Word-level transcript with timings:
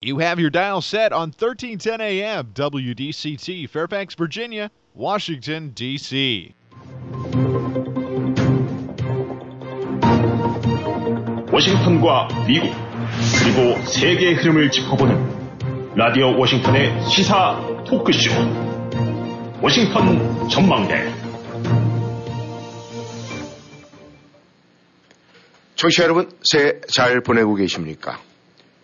You 0.00 0.18
have 0.18 0.38
your 0.38 0.48
dial 0.48 0.80
set 0.80 1.12
on 1.12 1.32
1310 1.32 2.00
AM 2.00 2.52
WDCT, 2.54 3.68
Fairfax, 3.68 4.14
Virginia, 4.14 4.70
Washington, 4.94 5.72
D.C. 5.74 6.54
워싱턴과 11.50 12.28
미국, 12.46 12.70
그리고 13.42 13.84
세계의 13.86 14.34
흐름을 14.36 14.70
짚어보는 14.70 15.96
라디오 15.96 16.38
워싱턴의 16.38 17.10
시사 17.10 17.84
토크쇼. 17.84 18.30
워싱턴 19.60 20.48
전망대. 20.48 21.12
청취자 25.74 26.04
여러분, 26.04 26.30
새해 26.44 26.80
잘 26.86 27.20
보내고 27.20 27.56
계십니까? 27.56 28.27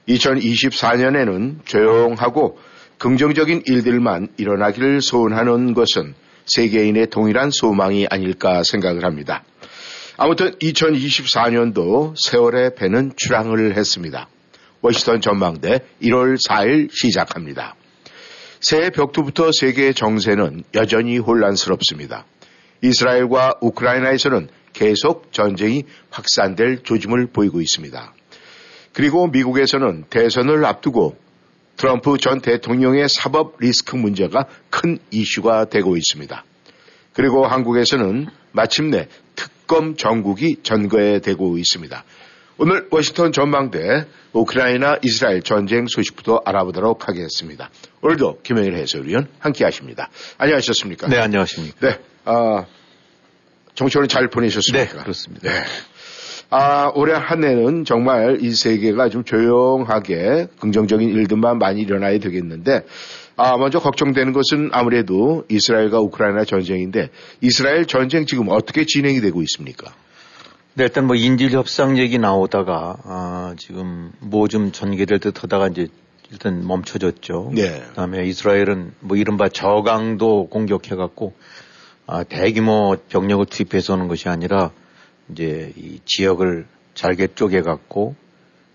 2024년에는 0.09 1.65
조용하고 1.65 2.59
긍정적인 2.99 3.63
일들만 3.67 4.29
일어나기를 4.37 5.01
소원하는 5.01 5.75
것은 5.75 6.15
세계인의 6.47 7.09
동일한 7.09 7.51
소망이 7.51 8.07
아닐까 8.09 8.63
생각을 8.63 9.05
합니다. 9.05 9.45
아무튼 10.17 10.53
2024년도 10.53 12.15
세월의 12.17 12.75
배는 12.77 13.13
출항을 13.17 13.77
했습니다. 13.77 14.29
워싱턴 14.81 15.21
전망대 15.21 15.81
1월 16.03 16.37
4일 16.37 16.91
시작합니다. 16.93 17.75
새해 18.61 18.91
벽두부터 18.91 19.51
세계의 19.53 19.95
정세는 19.95 20.65
여전히 20.75 21.19
혼란스럽습니다. 21.19 22.27
이스라엘과 22.83 23.55
우크라이나에서는 23.61 24.49
계속 24.73 25.33
전쟁이 25.33 25.85
확산될 26.11 26.83
조짐을 26.83 27.29
보이고 27.29 27.61
있습니다. 27.61 28.15
그리고 28.95 29.27
미국에서는 29.27 30.05
대선을 30.09 30.65
앞두고 30.65 31.17
트럼프 31.77 32.17
전 32.19 32.41
대통령의 32.41 33.09
사법 33.09 33.57
리스크 33.59 33.97
문제가 33.97 34.47
큰 34.71 34.99
이슈가 35.11 35.67
되고 35.67 35.97
있습니다. 35.97 36.45
그리고 37.13 37.47
한국에서는 37.47 38.29
마침내 38.53 39.09
특검 39.35 39.97
정국이 39.97 40.59
전거되고 40.63 41.59
있습니다. 41.59 42.05
오늘 42.57 42.87
워싱턴 42.93 43.33
전망대 43.33 44.07
우크라이나 44.33 44.99
이스라엘 45.03 45.43
전쟁 45.43 45.87
소식부터 45.89 46.43
알아보도록 46.45 47.09
하겠습니다. 47.09 47.71
오늘도 48.01 48.43
김영일 48.43 48.77
해설위원 48.77 49.27
함께 49.41 49.65
하십니다. 49.65 50.09
안녕하셨습니까? 50.39 51.09
네, 51.09 51.19
안녕하십니까. 51.19 51.77
네, 51.81 51.99
아, 52.25 52.65
정치원은 53.75 54.09
잘 54.09 54.29
보내셨습니까? 54.29 54.93
네, 54.93 55.03
그렇습니다. 55.03 55.51
네. 55.51 55.65
아, 56.51 56.93
올해 56.95 57.15
한 57.15 57.43
해는 57.43 57.85
정말 57.85 58.39
이 58.41 58.53
세계가 58.53 59.09
좀 59.09 59.25
조용하게 59.25 60.49
긍정적인 60.61 61.09
일들만 61.09 61.59
많이 61.59 61.81
일어나야 61.81 62.19
되겠는데, 62.19 62.85
아, 63.37 63.57
먼저 63.57 63.81
걱정되는 63.81 64.33
것은 64.33 64.71
아무래도 64.73 65.45
이스라엘과 65.49 66.01
우크라이나 66.01 66.45
전쟁인데, 66.45 67.11
이스라엘 67.41 67.87
전쟁 67.87 68.27
지금 68.27 68.49
어떻게 68.49 68.85
진행이 68.85 69.21
되고 69.21 69.43
있습니까? 69.43 69.93
네, 70.75 70.85
일단 70.85 71.07
뭐 71.07 71.17
인질 71.17 71.51
협상 71.51 71.99
얘기 71.99 72.19
나오다가, 72.19 72.97
아, 73.05 73.55
지금 73.59 74.13
뭐 74.21 74.47
좀 74.47 74.71
전개될 74.73 75.19
듯 75.19 75.43
하다가 75.43 75.69
이제 75.69 75.89
일단 76.31 76.67
멈춰졌죠. 76.67 77.53
네. 77.55 77.83
그 77.89 77.95
다음에 77.95 78.27
이스라엘은 78.27 78.93
뭐 79.01 79.17
이른바 79.17 79.49
저강도 79.49 80.49
공격해갖고, 80.49 81.35
아, 82.07 82.23
대규모 82.23 82.97
병력을 83.09 83.47
투입해서 83.47 83.95
오는 83.95 84.09
것이 84.09 84.29
아니라, 84.29 84.71
이제 85.31 85.73
이 85.77 86.01
지역을 86.05 86.67
잘게 86.95 87.29
쪼개 87.35 87.63
갖고, 87.63 88.15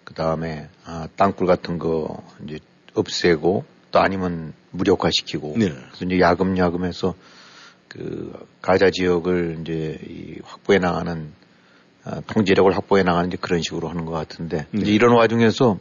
그 0.04 0.14
다음에, 0.14 0.68
아, 0.86 1.08
땅굴 1.16 1.48
같은 1.48 1.80
거 1.80 2.24
이제 2.46 2.60
없애고, 2.94 3.66
또 3.92 4.00
아니면 4.00 4.54
무력화시키고, 4.72 5.56
네. 5.58 5.70
그래서 5.70 6.06
이제 6.06 6.20
야금야금해서 6.20 7.16
그 7.88 8.48
가자 8.62 8.92
지역을 8.92 9.60
이제 9.62 10.00
이 10.08 10.40
확보해 10.44 10.80
나가는 10.80 11.32
아, 12.04 12.22
통제력을 12.22 12.72
확보해 12.76 13.04
나가는 13.04 13.28
이제 13.28 13.38
그런 13.40 13.62
식으로 13.62 13.90
하는 13.90 14.06
것 14.06 14.12
같은데 14.12 14.68
네. 14.72 14.82
이제 14.82 14.92
이런 14.92 15.16
와중에서 15.16 15.80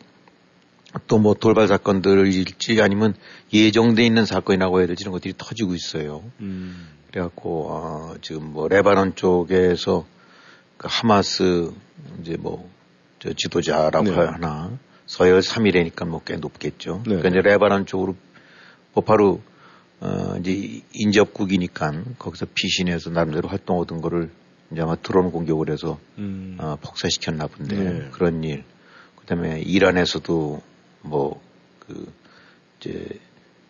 또 1.07 1.19
뭐 1.19 1.35
돌발 1.35 1.69
사건들일지 1.69 2.81
아니면 2.81 3.15
예정돼 3.53 4.05
있는 4.05 4.25
사건이라고 4.25 4.79
해야 4.79 4.87
될지 4.87 5.03
이런 5.03 5.13
것들이 5.13 5.35
터지고 5.37 5.75
있어요. 5.75 6.25
음. 6.41 6.89
그래갖고 7.11 7.69
어, 7.71 8.15
지금 8.23 8.53
뭐 8.53 8.69
레바논 8.69 9.15
쪽에서 9.15 10.07
그 10.79 10.89
하마스 10.91 11.71
이제 12.21 12.37
뭐 12.39 12.79
저 13.19 13.33
지도자라고 13.33 14.05
네. 14.05 14.15
하나 14.15 14.71
서열 15.07 15.41
3위라니까 15.41 16.07
뭐 16.07 16.23
꽤 16.25 16.37
높겠죠. 16.37 17.03
네. 17.07 17.17
그러니까 17.17 17.29
이제 17.31 17.41
레바논 17.41 17.87
쪽으로 17.87 18.15
뭐 18.93 19.05
바로 19.05 19.41
어 20.01 20.37
이제 20.39 20.83
인접국이니까 20.93 22.05
거기서 22.19 22.47
피신해서 22.55 23.11
나름대로 23.11 23.49
활동하던 23.49 24.01
거를 24.01 24.31
이제 24.71 24.81
아마 24.83 24.95
드론 24.97 25.33
공격을 25.33 25.71
해서 25.71 25.99
음. 26.19 26.57
어, 26.61 26.77
폭사시켰나 26.81 27.49
본데 27.49 27.77
네. 27.77 28.09
그런 28.13 28.45
일. 28.45 28.65
그다음에 29.17 29.61
이란에서도 29.61 30.63
뭐그 31.03 32.13
이제 32.79 33.09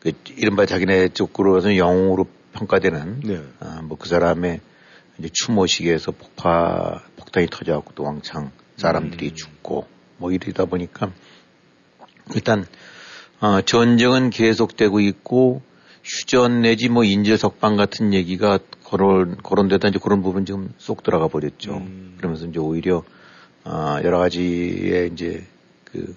그 0.01 0.13
이른바 0.37 0.67
자기네 0.67 1.09
쪽으로서 1.09 1.77
영웅으로 1.77 2.27
평가되는 2.53 3.21
네. 3.21 3.43
아, 3.61 3.81
뭐그 3.83 4.09
사람의 4.09 4.61
이제 5.19 5.29
추모식에서 5.33 6.13
폭파 6.13 7.03
폭탄이 7.17 7.49
터져갖고 7.49 7.93
또 7.95 8.05
왕창 8.05 8.53
사람들이 8.77 9.31
음. 9.31 9.35
죽고 9.35 9.87
뭐 10.19 10.33
이러다 10.33 10.65
보니까 10.67 11.13
일단 12.35 12.67
어, 13.41 13.61
전쟁은 13.61 14.31
계속되고 14.31 15.01
있고 15.01 15.63
휴전 16.05 16.63
내지 16.63 16.89
뭐 16.89 17.05
인질 17.05 17.37
석방 17.37 17.77
같은 17.77 18.15
얘기가 18.15 18.59
거론 18.85 19.37
거론되다 19.37 19.89
이제 19.89 19.99
그런 20.03 20.23
부분 20.23 20.47
지금 20.47 20.73
쏙 20.79 21.03
들어가 21.03 21.29
버렸죠. 21.29 21.77
음. 21.77 22.15
그러면서 22.17 22.47
이제 22.47 22.59
오히려 22.59 23.05
아, 23.65 24.01
여러 24.03 24.19
가지의 24.19 25.11
이제 25.13 25.45
그, 25.85 26.17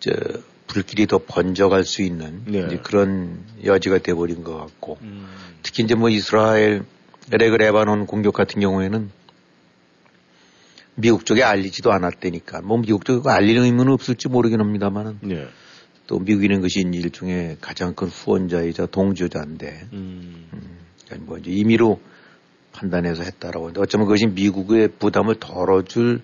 저, 0.00 0.10
불길이 0.66 1.06
더 1.06 1.18
번져갈 1.18 1.84
수 1.84 2.00
있는 2.00 2.44
네. 2.46 2.78
그런 2.82 3.44
여지가 3.62 3.98
돼버린 3.98 4.42
것 4.42 4.56
같고 4.56 4.96
음. 5.02 5.26
특히 5.62 5.82
이제 5.84 5.94
뭐 5.94 6.08
이스라엘 6.08 6.84
레그 7.30 7.56
레바논 7.56 8.06
공격 8.06 8.34
같은 8.34 8.60
경우에는 8.60 9.10
미국 10.94 11.24
쪽에 11.24 11.42
알리지도 11.42 11.92
않았다니까 11.92 12.62
뭐 12.62 12.78
미국 12.78 13.04
쪽에 13.04 13.28
알리는 13.30 13.62
의무는 13.62 13.92
없을지 13.92 14.28
모르긴 14.28 14.60
합니다만은 14.60 15.18
네. 15.22 15.46
또 16.06 16.18
미국이는 16.18 16.60
것이 16.60 16.80
일종의 16.80 17.56
가장 17.60 17.94
큰 17.94 18.08
후원자이자 18.08 18.86
동조자인데 18.86 19.88
음. 19.92 20.46
그러니까 21.06 21.26
뭐 21.26 21.38
이제 21.38 21.50
임의로 21.50 22.00
판단해서 22.72 23.22
했다라고 23.22 23.66
하는데 23.66 23.80
어쩌면 23.80 24.06
그것이 24.06 24.26
미국의 24.26 24.88
부담을 24.98 25.36
덜어줄 25.38 26.20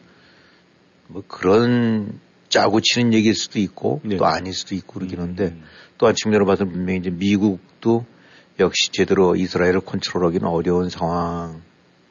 뭐 1.07 1.23
그런 1.27 2.19
짜고 2.49 2.81
치는 2.81 3.15
얘기일 3.15 3.35
수도 3.35 3.59
있고 3.59 4.01
네. 4.05 4.17
또 4.17 4.27
아닐 4.27 4.53
수도 4.53 4.75
있고 4.75 4.95
그러긴 4.95 5.21
한데 5.21 5.47
음. 5.47 5.63
또한 5.97 6.15
측면으로 6.15 6.47
봐서는 6.47 6.73
분명히 6.73 7.01
이제 7.01 7.11
미국도 7.11 8.05
역시 8.59 8.91
제대로 8.93 9.37
이스라엘을 9.37 9.81
컨트롤하기는 9.81 10.47
어려운 10.47 10.91
상황 10.91 11.63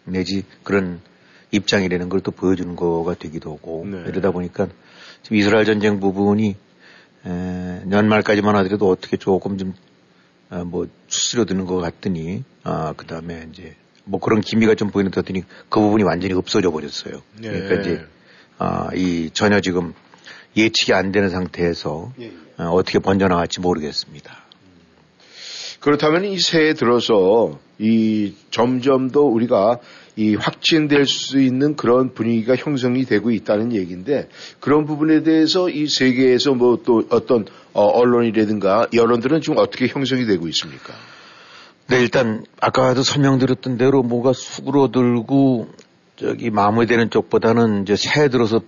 내지 0.06 0.44
그런 0.64 1.02
입장이라는 1.52 2.10
걸 2.10 2.22
또 2.22 2.32
보여주는 2.32 2.76
거가 2.76 3.14
되기도 3.16 3.54
하고 3.54 3.86
네. 3.90 4.04
이러다 4.08 4.32
보니까 4.32 4.68
지금 5.24 5.38
이스라엘 5.38 5.66
전쟁 5.66 6.00
부분이 6.00 6.56
에, 7.26 7.82
연말까지만 7.90 8.56
하더라도 8.58 8.90
어떻게 8.90 9.18
조금 9.18 9.58
좀, 9.58 9.74
아, 10.50 10.64
뭐, 10.64 10.88
추스려드는 11.08 11.66
것 11.66 11.78
같더니, 11.78 12.44
아, 12.64 12.94
그 12.96 13.06
다음에 13.06 13.48
이제, 13.52 13.76
뭐 14.06 14.20
그런 14.20 14.42
기미가 14.42 14.76
좀 14.76 14.92
보이는 14.92 15.12
듯 15.12 15.20
하더니 15.20 15.44
그 15.70 15.80
부분이 15.80 16.04
완전히 16.04 16.34
없어져 16.34 16.72
버렸어요. 16.72 17.22
네. 17.40 17.50
그러니까 17.50 17.82
이제, 17.82 18.06
아, 18.58 18.90
이 18.94 19.30
전혀 19.34 19.60
지금 19.60 19.94
예측이 20.56 20.94
안 20.94 21.12
되는 21.12 21.30
상태에서 21.30 22.14
예, 22.20 22.26
예. 22.26 22.32
어, 22.64 22.72
어떻게 22.72 23.00
번져나갈지 23.00 23.60
모르겠습니다. 23.60 24.47
그렇다면 25.88 26.26
이 26.26 26.38
새해 26.38 26.74
들어서 26.74 27.58
이 27.80 28.34
점점 28.52 29.10
더 29.10 29.22
우리가 29.22 29.80
이 30.18 30.36
확진될 30.36 31.06
수 31.06 31.40
있는 31.40 31.78
그런 31.78 32.14
분위기가 32.14 32.58
형성이 32.58 33.06
되고 33.06 33.32
있다는 33.32 33.72
얘기인데 33.72 34.28
그런 34.60 34.86
부분에 34.86 35.24
대해서 35.24 35.70
이 35.70 35.88
세계에서 35.88 36.56
뭐 36.56 36.82
또 36.84 37.04
어떤 37.10 37.46
어, 37.72 37.86
언론이라든가 37.86 38.88
여론들은 38.94 39.40
지금 39.40 39.60
어떻게 39.60 39.88
형성이 39.88 40.26
되고 40.26 40.50
있습니까? 40.50 40.94
네, 41.88 42.02
일단 42.02 42.44
아까도 42.60 43.02
설명드렸던 43.02 43.78
대로 43.78 44.04
뭐가 44.04 44.34
수그러들고 44.34 45.70
저기 46.18 46.50
마무리되는 46.50 47.12
쪽보다는 47.12 47.84
이제 47.84 47.96
새해 47.96 48.28
들어서 48.28 48.60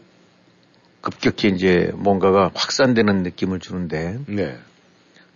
급격히 1.02 1.50
이제 1.50 1.92
뭔가가 1.96 2.50
확산되는 2.54 3.24
느낌을 3.24 3.60
주는데 3.60 4.20
네. 4.28 4.58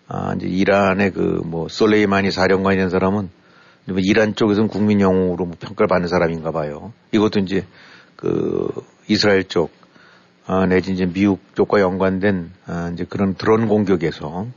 아, 0.07 0.33
이제 0.35 0.47
이란의 0.47 1.11
그 1.11 1.41
뭐 1.53 1.67
솔레이마니 1.69 2.31
사령관이라는 2.31 2.89
사람은 2.89 3.29
뭐 3.85 3.97
이란 3.99 4.33
쪽에서는 4.33 4.69
국민 4.69 5.01
영웅으로 5.01 5.45
뭐 5.45 5.55
평가를 5.59 5.87
받는 5.87 6.07
사람인가 6.07 6.51
봐요. 6.51 6.93
이것도 7.11 7.41
이제 7.41 7.65
그 8.15 8.69
이스라엘 9.07 9.43
쪽 9.43 9.71
어, 10.47 10.65
내지 10.65 10.93
이제 10.93 11.05
미국 11.05 11.39
쪽과 11.55 11.79
연관된 11.79 12.51
어, 12.67 12.89
이제 12.93 13.05
그런 13.07 13.35
드론 13.35 13.67
공격에서 13.67 14.47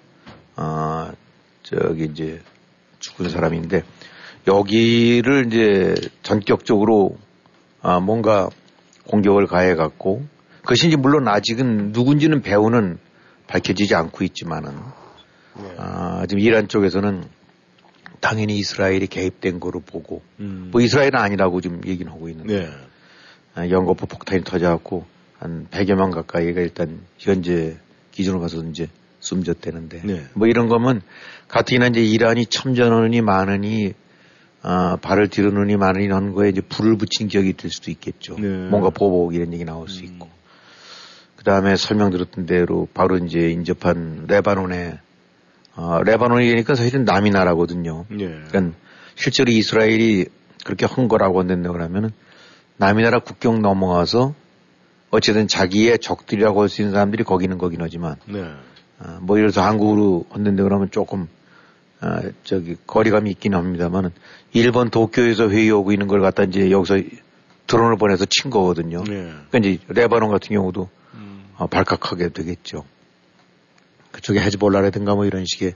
어, 0.57 1.13
저기 1.63 2.05
이제 2.05 2.41
죽은 3.01 3.29
사람인데 3.29 3.83
여기를 4.47 5.47
이제 5.49 5.95
전격적으로 6.23 7.19
아, 7.83 8.01
뭔가 8.01 8.49
공격을 9.09 9.47
가해 9.47 9.75
갖고 9.75 10.25
그것이 10.63 10.89
이제 10.89 10.97
물론 10.97 11.29
아직은 11.29 11.93
누군지는 11.93 12.43
배우는 12.43 12.99
밝혀지지 13.49 13.95
않고 13.95 14.25
있지만은 14.25 14.71
네. 14.71 14.83
아, 15.79 16.25
지금 16.29 16.41
이란 16.41 16.69
쪽에서는 16.69 17.25
당연히 18.21 18.57
이스라엘이 18.59 19.07
개입된 19.07 19.61
거로 19.61 19.81
보고 19.81 20.23
음. 20.41 20.69
뭐 20.73 20.81
이스라엘은 20.81 21.15
아니라고 21.15 21.61
지금 21.61 21.81
얘기는 21.87 22.11
하고 22.11 22.29
있는데 22.29 22.61
네. 22.61 22.71
아, 23.55 23.69
연거푸 23.69 24.07
폭탄이 24.07 24.45
터져갖고 24.45 25.05
한 25.39 25.67
100여 25.71 25.95
명 25.95 26.11
가까이가 26.11 26.61
일단 26.61 27.01
현재 27.19 27.77
기준으로 28.13 28.41
봐서 28.41 28.63
이제 28.65 28.89
숨졌대는데 29.21 30.03
네. 30.05 30.25
뭐 30.35 30.47
이런 30.47 30.69
거면 30.69 31.03
가뜩이나 31.49 31.89
이제 31.89 32.01
이란이 32.03 32.47
첨전원이 32.47 33.21
많으니 33.21 33.95
아, 34.63 34.97
발을 35.01 35.29
뒤르느니 35.29 35.77
많으니 35.77 36.09
하는 36.09 36.33
거에 36.33 36.49
이제 36.49 36.61
불을 36.61 36.97
붙인 36.97 37.29
기억이 37.29 37.53
될 37.53 37.71
수도 37.71 37.91
있겠죠. 37.91 38.37
네. 38.39 38.49
뭔가 38.69 38.91
보복 38.91 39.35
이런 39.35 39.53
얘기 39.53 39.65
나올 39.65 39.89
수 39.89 40.03
있고. 40.05 40.29
그 41.37 41.45
다음에 41.45 41.77
설명 41.77 42.11
드렸던 42.11 42.47
대로 42.47 42.89
바로 42.93 43.17
이제 43.19 43.51
인접한 43.51 44.25
레바논에 44.27 44.99
어, 45.77 46.03
레바논이니까 46.03 46.75
사실은 46.75 47.05
남이 47.05 47.31
나라거든요. 47.31 48.07
네. 48.09 48.41
그러니까 48.49 48.77
실제로 49.15 49.51
이스라엘이 49.53 50.27
그렇게 50.65 50.87
한 50.87 51.07
거라고 51.09 51.41
한다고 51.41 51.73
그러면은 51.75 52.11
남이 52.79 53.03
나라 53.03 53.19
국경 53.21 53.63
넘어가서 53.63 54.35
어쨌든 55.11 55.47
자기의 55.49 55.99
적들이라고 55.99 56.63
할 56.63 56.69
수 56.69 56.83
있는 56.83 56.93
사람들이 56.93 57.25
거기는 57.25 57.57
거긴 57.59 57.81
하지만 57.83 58.17
네. 58.27 58.41
어, 58.99 59.19
뭐 59.21 59.39
예를 59.39 59.51
들어서 59.51 59.67
한국으로 59.67 60.25
한다고 60.31 60.63
그러면 60.69 60.91
조금 60.91 61.29
어, 62.01 62.21
저기 62.45 62.77
거리감이 62.87 63.31
있긴 63.31 63.55
합니다만은 63.55 64.11
일본 64.53 64.91
도쿄에서 64.91 65.51
회의 65.51 65.71
오고 65.71 65.93
있는 65.93 66.07
걸 66.07 66.21
갖다 66.21 66.43
이제 66.45 66.71
여기서 66.71 67.01
드론을 67.67 67.97
보내서 67.97 68.25
친 68.29 68.51
거거든요. 68.51 69.05
네. 69.05 69.31
그러니까 69.51 69.59
이제 69.59 69.79
레바논 69.89 70.31
같은 70.31 70.55
경우도 70.57 70.89
음. 71.15 71.45
어, 71.57 71.67
발칵하게 71.67 72.31
되겠죠. 72.31 72.85
그쪽에 74.17 74.41
헤즈볼라라든가 74.41 75.15
뭐 75.15 75.27
이런 75.27 75.45
식의 75.47 75.75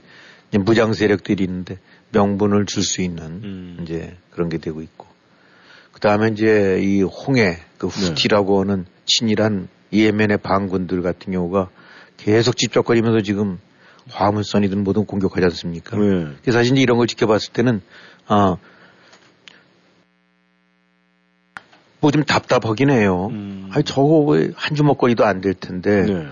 이제 0.49 0.57
무장 0.57 0.93
세력들이 0.93 1.43
있는데 1.43 1.77
명분을 2.11 2.65
줄 2.65 2.83
수 2.83 3.01
있는 3.01 3.23
음. 3.43 3.77
이제 3.83 4.17
그런 4.31 4.49
게 4.49 4.57
되고 4.57 4.81
있고. 4.81 5.05
그 5.91 5.99
다음에 5.99 6.29
이제 6.29 6.79
이 6.81 7.03
홍해, 7.03 7.59
그 7.77 7.87
네. 7.87 8.07
후티라고 8.07 8.61
하는 8.61 8.85
친일한 9.05 9.67
이에멘의 9.91 10.37
반군들 10.39 11.01
같은 11.03 11.31
경우가 11.33 11.69
계속 12.17 12.57
집적거리면서 12.57 13.21
지금 13.21 13.59
화물선이든 14.09 14.83
뭐든 14.83 15.05
공격하지 15.05 15.45
않습니까? 15.45 15.95
네. 15.97 16.27
그래서 16.41 16.57
사실 16.59 16.73
이제 16.73 16.81
이런 16.81 16.97
걸 16.97 17.05
지켜봤을 17.07 17.53
때는, 17.53 17.81
아, 18.27 18.57
뭐 21.99 22.09
좀 22.11 22.23
답답하긴 22.23 22.89
해요. 22.89 23.27
음. 23.31 23.69
아니, 23.71 23.83
저거 23.83 24.19
왜 24.21 24.51
한 24.55 24.75
주먹거리도 24.75 25.23
안 25.23 25.41
될 25.41 25.53
텐데, 25.53 26.03
네. 26.05 26.27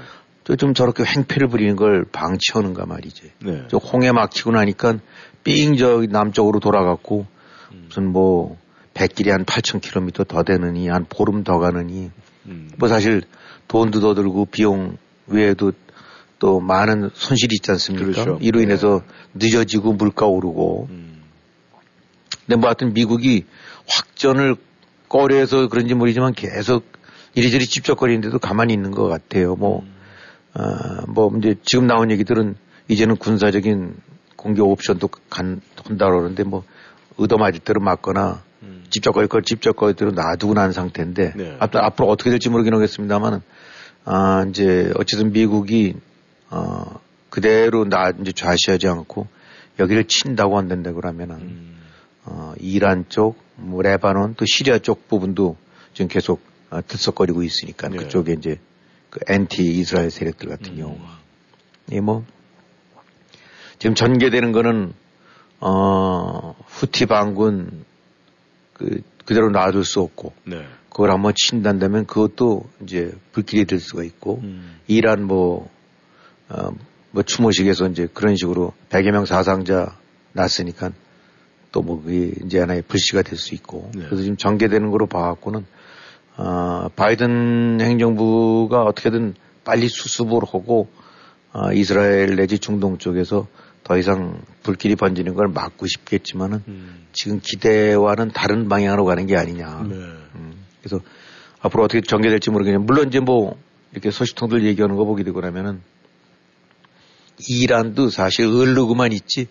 또 0.50 0.56
좀 0.56 0.74
저렇게 0.74 1.04
횡패를 1.06 1.48
부리는 1.48 1.76
걸 1.76 2.06
방치하는가 2.12 2.88
말이지. 2.88 3.32
네. 3.46 3.66
저 3.70 3.78
홍해 3.78 4.12
막히고 4.12 4.52
나니까 4.52 4.98
삥저 5.44 6.08
남쪽으로 6.10 6.60
돌아갔고 6.60 7.28
음. 7.72 7.84
무슨 7.88 8.12
뭐 8.12 8.58
백길이 8.96 9.30
한 9.30 9.46
8,000km 9.46 10.28
더 10.28 10.42
되느니 10.42 10.88
한 10.90 11.06
보름 11.08 11.44
더 11.44 11.60
가느니 11.60 12.10
음. 12.48 12.72
뭐 12.78 12.90
사실 12.90 13.22
돈도 13.68 14.00
더 14.00 14.16
들고 14.16 14.46
비용 14.46 14.98
외에도 15.28 15.72
또 16.40 16.60
많은 16.60 17.12
손실이 17.14 17.54
있지 17.56 17.70
않습니까? 17.70 18.06
그렇죠. 18.24 18.40
이로 18.42 18.60
인해서 18.60 19.04
늦어지고 19.36 19.94
물가 19.94 20.26
오르고 20.26 20.88
음. 20.90 21.22
근데 22.48 22.56
뭐 22.56 22.70
하여튼 22.70 22.94
미국이 22.94 23.46
확전을 23.88 24.56
꺼려해서 25.10 25.68
그런지 25.68 25.94
모르지만 25.94 26.34
계속 26.34 26.86
이리저리 27.36 27.68
찝쩍거리는데도 27.68 28.40
가만히 28.40 28.74
있는 28.74 28.90
것 28.90 29.08
같아요. 29.08 29.56
뭐, 29.56 29.84
아, 30.60 31.06
뭐 31.08 31.32
이제 31.38 31.56
지금 31.64 31.88
나온 31.88 32.12
얘기들은 32.12 32.56
이제는 32.90 33.16
군사적인 33.16 33.96
공격 34.36 34.68
옵션도 34.68 35.08
간, 35.30 35.62
한다 35.86 36.06
그러는데 36.08 36.44
뭐 36.44 36.64
의도 37.18 37.38
맞을 37.38 37.60
대로 37.60 37.80
맞거나 37.82 38.44
음. 38.64 38.84
찝쩍거릴 38.90 39.30
걸 39.30 39.44
찝쩍거릴 39.44 39.96
대로 39.96 40.12
놔두고 40.12 40.54
난 40.54 40.74
상태인데 40.74 41.34
네. 41.36 41.56
앞- 41.60 41.76
앞으로 41.76 42.10
어떻게 42.10 42.30
될지 42.30 42.50
모르긴 42.50 42.74
하겠습니다만은 42.74 43.42
아, 44.06 44.46
이제 44.50 44.92
어쨌든 44.96 45.32
미국이 45.32 45.96
어, 46.50 47.00
그대로 47.30 47.86
나 47.88 48.12
이제 48.22 48.32
좌시하지 48.32 48.88
않고 48.88 49.28
여기를 49.80 50.06
친다고 50.06 50.58
한다고 50.58 50.96
그러면은 50.96 51.36
음. 51.36 51.76
어, 52.26 52.54
이란 52.60 53.06
쪽, 53.08 53.38
뭐 53.56 53.82
레바논 53.82 54.36
또 54.36 54.46
시리아 54.46 54.78
쪽 54.80 55.08
부분도 55.08 55.56
지금 55.94 56.08
계속 56.10 56.42
어, 56.70 56.82
들썩거리고 56.86 57.44
있으니까 57.44 57.88
네. 57.90 57.98
그쪽에 57.98 58.34
이제 58.34 58.60
그 59.10 59.20
엔티 59.28 59.64
이스라엘 59.64 60.12
세력들 60.12 60.50
같은 60.50 60.74
음. 60.74 60.78
경우가 60.78 61.20
이 61.92 62.00
뭐 62.00 62.24
지금 63.80 63.96
전개되는 63.96 64.52
거는 64.52 64.94
어 65.62 66.56
후티 66.68 67.06
반군 67.08 67.86
그 68.74 69.02
그대로 69.26 69.50
놔둘 69.50 69.84
수 69.86 70.02
없고 70.02 70.34
네. 70.46 70.66
그걸 70.90 71.12
한번 71.12 71.34
친단다면 71.36 72.06
그것도 72.06 72.64
이제 72.84 73.14
불길이 73.32 73.66
될 73.66 73.80
수가 73.80 74.04
있고 74.04 74.40
음. 74.44 74.80
이란 74.88 75.24
뭐, 75.24 75.70
어, 76.50 76.72
뭐 77.12 77.24
추모식에서 77.24 77.88
이제 77.88 78.08
그런 78.14 78.36
식으로 78.36 78.74
100여 78.90 79.12
명 79.12 79.26
사상자 79.26 79.96
났으니까 80.34 80.92
또 81.72 81.82
뭐 81.82 82.02
그게 82.02 82.34
이제 82.44 82.60
하나의 82.60 82.82
불씨가 82.82 83.22
될 83.22 83.38
수 83.38 83.54
있고 83.56 83.92
네. 83.94 84.06
그래서 84.06 84.24
지금 84.24 84.36
전개되는 84.36 84.90
거로 84.90 85.06
봐갖고는 85.06 85.66
어, 86.40 86.88
바이든 86.96 87.82
행정부가 87.82 88.84
어떻게든 88.84 89.36
빨리 89.66 89.90
수습을 89.90 90.40
하고 90.44 90.88
어, 91.52 91.74
이스라엘 91.74 92.38
내지 92.38 92.60
중동 92.60 92.98
쪽에서 92.98 93.48
더 93.84 93.98
이상 93.98 94.42
불길이 94.64 94.96
번지는 94.96 95.34
걸 95.34 95.50
막고 95.50 95.86
싶겠지만은 95.88 96.64
음. 96.70 97.08
지금 97.12 97.42
기대와는 97.44 98.32
다른 98.32 98.70
방향으로 98.70 99.04
가는 99.04 99.26
게 99.26 99.36
아니냐. 99.36 99.86
네. 99.90 99.96
음, 99.96 100.66
그래서 100.80 101.04
앞으로 101.60 101.84
어떻게 101.84 102.00
전개될지 102.00 102.52
모르겠는데 102.52 102.86
물론 102.86 103.08
이제 103.10 103.20
뭐 103.20 103.58
이렇게 103.92 104.10
소식통들 104.10 104.64
얘기하는 104.64 104.96
거 104.96 105.04
보게 105.04 105.24
되고 105.24 105.42
나면은 105.42 105.82
이란도 107.50 108.10
사실 108.12 108.46
을르고만 108.46 109.12
있지 109.12 109.48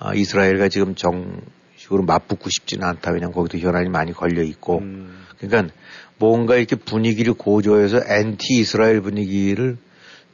아, 0.00 0.14
이스라엘과 0.14 0.68
지금 0.68 0.96
정 0.96 1.42
식으로 1.88 2.04
맞붙고 2.04 2.48
싶지는 2.50 2.86
않다. 2.86 3.10
왜냐면 3.12 3.32
거기도 3.32 3.58
현안이 3.58 3.88
많이 3.88 4.12
걸려 4.12 4.42
있고 4.42 4.78
음. 4.78 5.24
그러니까 5.38 5.72
뭔가 6.18 6.56
이렇게 6.56 6.76
분위기를 6.76 7.32
고조해서 7.34 8.00
엔티 8.06 8.54
이스라엘 8.60 9.00
분위기를 9.00 9.76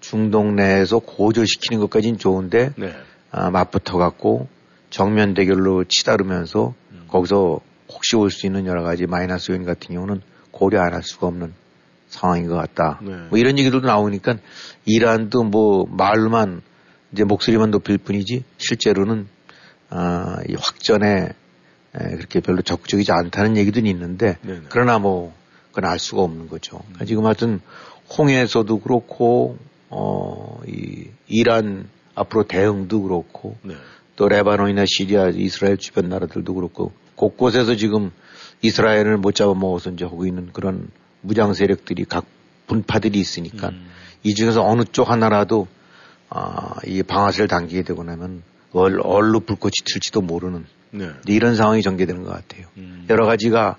중동 0.00 0.56
내에서 0.56 0.99
고조시키는 0.99 1.80
것까지는 1.82 2.18
좋은데 2.18 2.73
네. 2.76 2.94
아, 3.30 3.50
맞붙어 3.50 3.96
갖고 3.99 4.49
정면 4.90 5.34
대결로 5.34 5.84
치다르면서 5.84 6.75
음. 6.92 7.04
거기서 7.08 7.61
혹시 7.88 8.16
올 8.16 8.30
수 8.30 8.46
있는 8.46 8.66
여러 8.66 8.82
가지 8.82 9.06
마이너스 9.06 9.52
요인 9.52 9.64
같은 9.64 9.94
경우는 9.94 10.20
고려 10.50 10.80
안 10.82 10.92
할 10.94 11.02
수가 11.02 11.26
없는 11.28 11.52
상황인 12.08 12.49
것 12.49 12.54
같다. 12.54 13.00
네. 13.02 13.12
뭐 13.30 13.38
이런 13.38 13.58
얘기들도 13.58 13.87
나오니까 13.87 14.37
이란도 14.84 15.44
뭐 15.44 15.84
말로만 15.88 16.62
이제 17.12 17.25
목소리만 17.25 17.70
높일 17.70 17.99
뿐이지 17.99 18.44
실제로는 18.58 19.26
아, 19.90 20.38
이 20.49 20.54
확전에 20.58 21.08
에, 21.08 21.28
그렇게 21.94 22.40
별로 22.40 22.62
적극적이지 22.62 23.12
않다는 23.12 23.56
얘기도 23.56 23.80
있는데 23.80 24.38
네네. 24.42 24.62
그러나 24.68 24.98
뭐 24.98 25.32
그건 25.70 25.90
알 25.90 25.98
수가 25.98 26.22
없는 26.22 26.48
거죠. 26.48 26.78
그러니까 26.78 27.04
지금 27.04 27.24
하여튼 27.24 27.60
홍해에서도 28.16 28.80
그렇고 28.80 29.58
어, 29.90 30.60
이 30.66 31.08
이란 31.28 31.88
앞으로 32.14 32.44
대응도 32.44 33.02
그렇고 33.02 33.56
네. 33.62 33.74
또 34.16 34.28
레바논이나 34.28 34.84
시리아, 34.86 35.28
이스라엘 35.28 35.76
주변 35.76 36.08
나라들도 36.08 36.54
그렇고 36.54 36.92
곳곳에서 37.16 37.76
지금 37.76 38.10
이스라엘을 38.62 39.16
못 39.18 39.34
잡아먹어서 39.34 39.90
이제 39.90 40.04
하고 40.04 40.26
있는 40.26 40.50
그런 40.52 40.88
무장 41.20 41.54
세력들이 41.54 42.04
각 42.04 42.26
분파들이 42.66 43.18
있으니까 43.18 43.68
음. 43.68 43.86
이 44.22 44.34
중에서 44.34 44.64
어느 44.64 44.82
쪽 44.84 45.10
하나라도 45.10 45.68
아, 46.30 46.76
이 46.86 47.02
방아쇠를 47.02 47.48
당기게 47.48 47.82
되고 47.82 48.02
나면 48.02 48.42
얼, 48.72 49.00
얼로 49.02 49.40
불꽃이 49.40 49.72
튈지도 49.84 50.20
모르는 50.22 50.66
네. 50.94 51.10
이런 51.26 51.56
상황이 51.56 51.82
전개되는 51.82 52.22
것 52.22 52.30
같아요. 52.30 52.66
음. 52.76 53.04
여러 53.10 53.26
가지가 53.26 53.76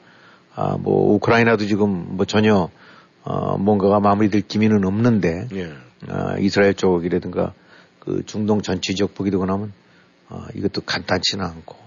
아, 0.53 0.77
뭐 0.77 1.13
우크라이나도 1.15 1.65
지금 1.65 2.17
뭐 2.17 2.25
전혀 2.25 2.69
어, 3.24 3.57
뭔가가 3.57 4.00
마무리될 4.00 4.41
기미는 4.41 4.86
없는데 4.86 5.48
예. 5.53 5.74
아, 6.07 6.38
이스라엘 6.38 6.74
쪽이라든가 6.74 7.53
그 8.00 8.24
중동 8.25 8.62
전체적 8.62 9.15
보게 9.15 9.31
되고 9.31 9.45
나면 9.45 9.72
아, 10.29 10.48
이것도 10.55 10.81
간단치는 10.81 11.43
않고 11.43 11.77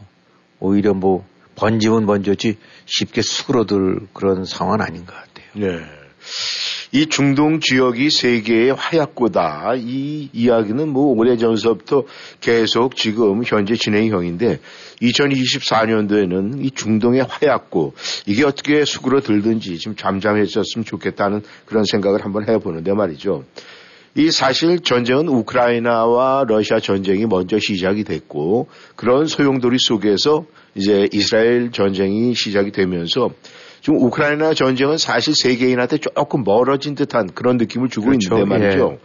오히려 0.61 0.94
뭐 0.94 1.25
번지면 1.56 2.06
번졌지 2.06 2.58
쉽게 2.87 3.20
수그러들 3.20 4.08
그런 4.14 4.44
상황은 4.44 4.80
아닌 4.80 5.04
것 5.04 5.14
같아요. 5.14 5.47
네. 5.54 5.85
이 6.92 7.07
중동 7.07 7.61
지역이 7.61 8.11
세계의 8.11 8.73
화약고다. 8.73 9.75
이 9.76 10.30
이야기는 10.33 10.88
뭐 10.88 11.14
오래전서부터 11.16 12.04
계속 12.40 12.97
지금 12.97 13.42
현재 13.45 13.75
진행형인데 13.75 14.61
2024년도에는 15.02 16.64
이 16.64 16.71
중동의 16.71 17.26
화약고 17.28 17.95
이게 18.26 18.45
어떻게 18.45 18.85
수그러 18.85 19.21
들든지 19.21 19.78
좀 19.78 19.97
잠잠해졌으면 19.97 20.85
좋겠다는 20.85 21.42
그런 21.66 21.85
생각을 21.85 22.25
한번 22.25 22.49
해보는데 22.49 22.95
말이죠. 22.95 23.45
이 24.14 24.30
사실 24.30 24.80
전쟁은 24.80 25.28
우크라이나와 25.28 26.45
러시아 26.49 26.80
전쟁이 26.80 27.26
먼저 27.26 27.59
시작이 27.59 28.02
됐고 28.04 28.68
그런 28.97 29.26
소용돌이 29.26 29.76
속에서 29.78 30.47
이제 30.75 31.09
이스라엘 31.12 31.71
전쟁이 31.71 32.35
시작이 32.35 32.73
되면서 32.73 33.30
지금 33.80 34.00
우크라이나 34.00 34.54
전쟁은 34.54 34.99
사실 34.99 35.35
세계인한테 35.35 35.99
조금 35.99 36.44
멀어진 36.44 36.94
듯한 36.94 37.28
그런 37.35 37.56
느낌을 37.56 37.88
주고 37.88 38.06
그렇죠. 38.06 38.35
있는데 38.35 38.58
말이죠. 38.58 38.92
예. 38.94 38.99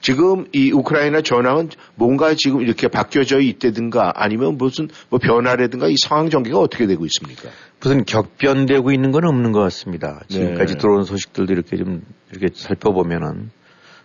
지금 0.00 0.46
이 0.52 0.70
우크라이나 0.72 1.22
전황은 1.22 1.70
뭔가 1.94 2.34
지금 2.34 2.60
이렇게 2.60 2.88
바뀌어져 2.88 3.40
있다든가 3.40 4.12
아니면 4.16 4.58
무슨 4.58 4.88
뭐 5.08 5.18
변화라든가 5.18 5.88
이 5.88 5.96
상황 6.00 6.30
전개가 6.30 6.58
어떻게 6.58 6.86
되고 6.86 7.04
있습니까? 7.06 7.48
무슨 7.80 8.04
격변되고 8.04 8.92
있는 8.92 9.12
건 9.12 9.24
없는 9.24 9.52
것 9.52 9.60
같습니다. 9.60 10.20
지금까지 10.28 10.74
네. 10.74 10.78
들어온 10.78 11.04
소식들도 11.04 11.52
이렇게 11.52 11.76
좀 11.76 12.02
이렇게 12.30 12.48
살펴보면은 12.52 13.50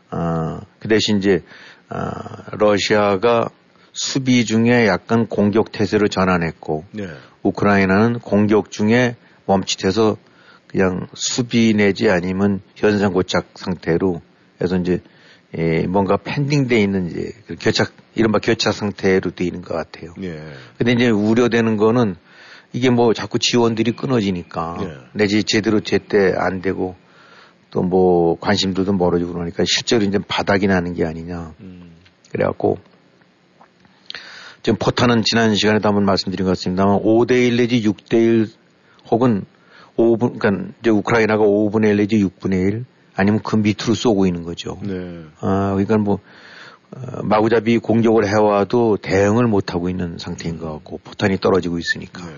아, 0.10 0.62
그 0.80 0.88
대신 0.88 1.18
이제 1.18 1.42
아, 1.90 2.44
러시아가 2.52 3.50
수비 3.94 4.46
중에 4.46 4.88
약간 4.88 5.28
공격 5.28 5.72
태세를 5.72 6.10
전환했고 6.10 6.86
네. 6.92 7.08
우크라이나는 7.44 8.20
공격 8.20 8.72
중에 8.72 9.16
멈칫해서 9.46 10.18
그냥 10.68 11.08
수비 11.14 11.74
내지 11.74 12.10
아니면 12.10 12.62
현상 12.76 13.14
고착 13.14 13.46
상태로 13.56 14.22
해서 14.62 14.78
이제 14.78 15.02
예, 15.56 15.86
뭔가 15.86 16.18
팬딩돼 16.18 16.82
있는 16.82 17.12
이제 17.12 17.32
그 17.46 17.56
교착 17.60 17.92
이른바 18.16 18.40
교착 18.40 18.74
상태로 18.74 19.32
돼 19.32 19.46
있는 19.46 19.62
것 19.62 19.76
같아요. 19.76 20.14
네. 20.18 20.42
근데 20.78 20.94
이제 20.94 21.10
우려되는 21.10 21.78
거는 21.78 22.16
이게 22.72 22.90
뭐 22.90 23.14
자꾸 23.14 23.38
지원들이 23.38 23.92
끊어지니까 23.92 24.78
네. 24.80 24.98
내지 25.14 25.44
제대로 25.44 25.80
제때 25.80 26.34
안 26.36 26.62
되고 26.62 26.96
또 27.70 27.82
뭐 27.82 28.38
관심들도 28.40 28.94
멀어지고 28.94 29.34
그러니까 29.34 29.64
실제로 29.66 30.04
이제 30.04 30.20
바닥이 30.20 30.68
나는 30.68 30.94
게 30.94 31.06
아니냐. 31.06 31.56
음. 31.60 31.92
그래갖고 32.32 32.78
지금 34.62 34.78
포탄은 34.78 35.24
지난 35.26 35.56
시간에도 35.56 35.90
한번 35.90 36.06
말씀드린 36.06 36.46
것 36.46 36.52
같습니다만 36.52 37.00
5대1 37.00 37.58
내지 37.58 37.82
6대1 37.82 38.50
혹은 39.10 39.46
5분, 39.98 40.40
그러니까 40.40 40.74
이제 40.80 40.90
우크라이나가 40.90 41.44
5분의 41.44 41.90
1 41.90 41.98
내지 41.98 42.24
6분의 42.24 42.68
1 42.68 42.86
아니면 43.16 43.42
그 43.44 43.56
밑으로 43.56 43.94
쏘고 43.94 44.26
있는 44.26 44.44
거죠. 44.44 44.80
네. 44.82 45.24
아, 45.40 45.72
그러니까 45.72 45.98
뭐, 45.98 46.20
어, 46.92 47.24
마구잡이 47.24 47.78
공격을 47.78 48.28
해와도 48.28 48.98
대응을 48.98 49.48
못 49.48 49.74
하고 49.74 49.90
있는 49.90 50.18
상태인 50.18 50.58
것 50.58 50.72
같고 50.72 51.00
포탄이 51.04 51.40
떨어지고 51.40 51.78
있으니까. 51.78 52.26
네. 52.26 52.34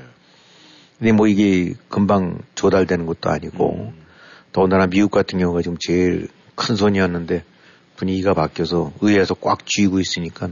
근데 0.97 1.11
뭐 1.11 1.27
이게 1.27 1.73
금방 1.89 2.39
조달되는 2.55 3.05
것도 3.05 3.29
아니고 3.29 3.73
음. 3.75 4.05
더군다나 4.53 4.87
미국 4.87 5.11
같은 5.11 5.39
경우가 5.39 5.61
지금 5.61 5.77
제일 5.77 6.29
큰 6.55 6.75
손이었는데 6.75 7.43
분위기가 7.97 8.33
바뀌어서 8.33 8.93
의회에서 9.01 9.35
꽉 9.35 9.65
쥐고 9.65 9.99
있으니까 9.99 10.49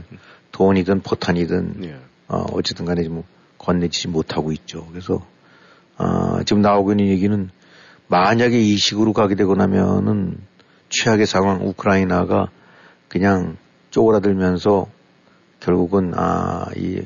돈이든 0.52 1.00
포탄이든 1.00 1.80
네. 1.80 1.96
어, 2.28 2.44
어쨌든 2.52 2.84
간에 2.84 3.06
뭐 3.08 3.24
건네지지 3.58 4.08
못하고 4.08 4.52
있죠. 4.52 4.86
그래서 4.90 5.26
아, 5.96 6.42
지금 6.46 6.62
나오고 6.62 6.92
있는 6.92 7.08
얘기는 7.08 7.50
만약에 8.08 8.58
이 8.58 8.76
식으로 8.76 9.12
가게 9.12 9.34
되고 9.34 9.54
나면은 9.54 10.38
최악의 10.90 11.26
상황 11.26 11.66
우크라이나가 11.66 12.48
그냥 13.08 13.56
쪼그라들면서 13.90 14.86
결국은 15.60 16.12
아, 16.14 16.66
이 16.76 17.02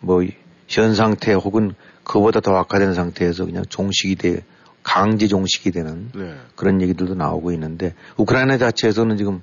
뭐 0.00 0.24
현 0.70 0.94
상태 0.94 1.32
혹은 1.34 1.74
그보다 2.04 2.40
더 2.40 2.56
악화된 2.56 2.94
상태에서 2.94 3.44
그냥 3.44 3.64
종식이 3.68 4.14
돼 4.14 4.44
강제 4.82 5.26
종식이 5.26 5.72
되는 5.72 6.10
네. 6.14 6.34
그런 6.54 6.80
얘기들도 6.80 7.14
나오고 7.14 7.52
있는데 7.52 7.94
우크라이나 8.16 8.56
자체에서는 8.56 9.16
지금 9.16 9.42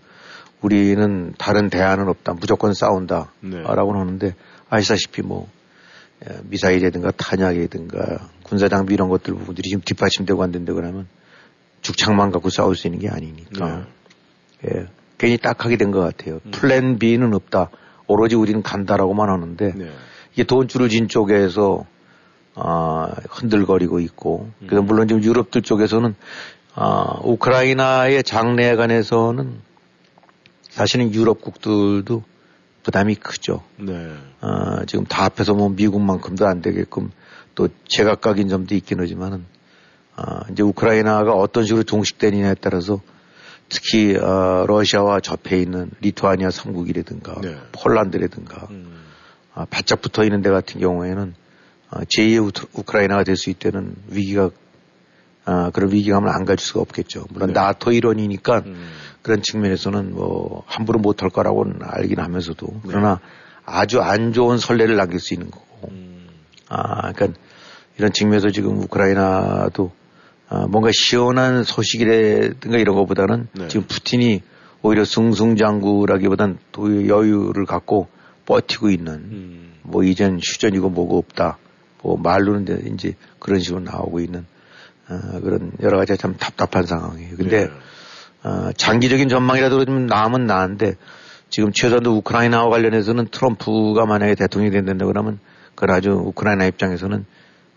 우리는 0.62 1.34
다른 1.38 1.70
대안은 1.70 2.08
없다 2.08 2.34
무조건 2.34 2.74
싸운다라고 2.74 3.34
네. 3.42 4.00
하는데 4.00 4.36
아시다시피 4.70 5.22
뭐 5.22 5.44
에, 5.44 5.57
미사일이라든가 6.44 7.12
탄약이라든가 7.12 8.30
군사 8.44 8.68
장비 8.68 8.94
이런 8.94 9.10
것들 9.10 9.34
부분들이 9.36 9.70
지금 9.70 9.82
뒷받침되고 9.86 10.42
안 10.42 10.52
된다 10.52 10.74
그러면 10.74 11.08
죽창만 11.82 12.32
갖고 12.32 12.50
싸울 12.50 12.76
수 12.76 12.88
있는 12.88 13.00
게 13.00 13.10
아니니까 13.10 13.86
예, 14.66 14.88
괜히 15.18 15.38
딱하게 15.38 15.78
된 15.78 15.92
것 15.92 16.00
같아요. 16.00 16.40
플랜 16.52 16.98
B는 16.98 17.34
없다. 17.34 17.70
오로지 18.08 18.36
우리는 18.36 18.62
간다라고만 18.64 19.30
하는데 19.30 19.74
네. 19.76 19.92
이게 20.34 20.44
돈줄을 20.44 20.90
진 20.90 21.08
쪽에서 21.08 21.86
아, 22.56 23.14
흔들거리고 23.30 24.00
있고 24.00 24.50
그래서 24.66 24.82
물론 24.82 25.08
지금 25.08 25.24
유럽들 25.24 25.62
쪽에서는 25.62 26.16
아, 26.74 27.20
우크라이나의 27.24 28.24
장래에 28.24 28.76
관해서는 28.76 29.60
사실은 30.70 31.14
유럽국들도 31.14 32.24
부담이 32.88 33.16
크죠. 33.16 33.64
네. 33.76 34.14
아, 34.40 34.86
지금 34.88 35.04
다 35.04 35.26
앞에서 35.26 35.54
뭐 35.54 35.68
미국만큼도 35.68 36.48
안 36.48 36.62
되게끔 36.62 37.12
또 37.54 37.68
제각각인 37.86 38.48
점도 38.48 38.76
있긴 38.76 39.02
하지만은 39.02 39.44
아, 40.16 40.44
이제 40.50 40.64
우크라이나가 40.64 41.34
어떤 41.34 41.66
식으로 41.66 41.84
종식되느냐에 41.84 42.56
따라서 42.62 43.02
특히 43.68 44.16
어, 44.16 44.64
러시아와 44.70 45.20
접해 45.20 45.60
있는 45.60 45.92
리투아니아 46.00 46.50
삼국이라든가 46.50 47.42
네. 47.42 47.58
폴란드라든가 47.74 48.68
음. 48.70 49.04
아, 49.54 49.66
바짝 49.70 50.00
붙어 50.02 50.24
있는 50.24 50.42
데 50.42 50.50
같은 50.50 50.80
경우에는 50.80 51.36
아, 51.90 52.00
제2의 52.06 52.42
우- 52.42 52.80
우크라이나가 52.80 53.26
될 53.26 53.36
수 53.36 53.50
있다는 53.50 53.96
위기가 54.08 54.50
아, 55.50 55.70
그런 55.72 55.94
위기감을 55.94 56.28
안 56.28 56.44
가질 56.44 56.60
수가 56.60 56.82
없겠죠. 56.82 57.26
물론 57.30 57.48
네. 57.48 57.54
나토 57.54 57.94
일원이니까 57.94 58.64
음. 58.66 58.90
그런 59.22 59.42
측면에서는 59.42 60.14
뭐 60.14 60.64
함부로 60.68 61.00
못할 61.00 61.30
거라고는 61.30 61.80
알긴 61.82 62.20
하면서도 62.20 62.68
네. 62.68 62.80
그러나 62.86 63.22
아주 63.66 64.02
안 64.02 64.34
좋은 64.34 64.58
선례를 64.58 64.98
남길 64.98 65.22
수 65.22 65.34
있는 65.34 65.50
거고 65.50 65.90
음. 65.90 66.28
아 66.68 67.14
그러니까 67.14 67.40
이런 67.98 68.12
측면에서 68.12 68.50
지금 68.50 68.78
우크라이나도 68.80 69.92
아, 70.50 70.68
뭔가 70.68 70.90
시원한 70.94 71.64
소식이라든가 71.64 72.78
이런 72.78 72.98
것보다는 72.98 73.48
네. 73.54 73.70
지금 73.70 73.88
푸틴이 73.88 74.44
오히려 74.82 75.06
승승장구라기보단 75.06 76.58
또 76.74 77.08
여유를 77.08 77.66
갖고 77.66 78.10
버티고 78.46 78.90
있는 78.90 79.14
음. 79.14 79.74
뭐 79.84 80.04
이젠 80.04 80.40
휴전이고 80.44 80.90
뭐고 80.90 81.18
없다 81.18 81.58
뭐 82.04 82.18
말로는 82.18 82.94
이제 82.94 83.16
그런 83.40 83.62
식으로 83.62 83.80
나오고 83.80 84.20
있는 84.20 84.46
어, 85.10 85.40
그런 85.42 85.72
여러 85.82 85.98
가지 85.98 86.18
참 86.18 86.36
답답한 86.38 86.86
상황이에요. 86.86 87.38
근데 87.38 87.68
네. 87.68 87.72
어, 88.44 88.72
장기적인 88.76 89.30
전망이라도 89.30 89.86
좀 89.86 90.06
나으면 90.06 90.46
나은데 90.46 90.96
지금 91.50 91.72
최소한도 91.72 92.18
우크라이나와 92.18 92.70
관련해서는 92.70 93.28
트럼프가 93.32 94.06
만약에 94.06 94.36
대통령이 94.36 94.86
된다 94.86 95.06
그러면 95.06 95.40
그건 95.76 95.96
아주 95.96 96.12
우크라이나 96.12 96.66
입장에서는 96.66 97.26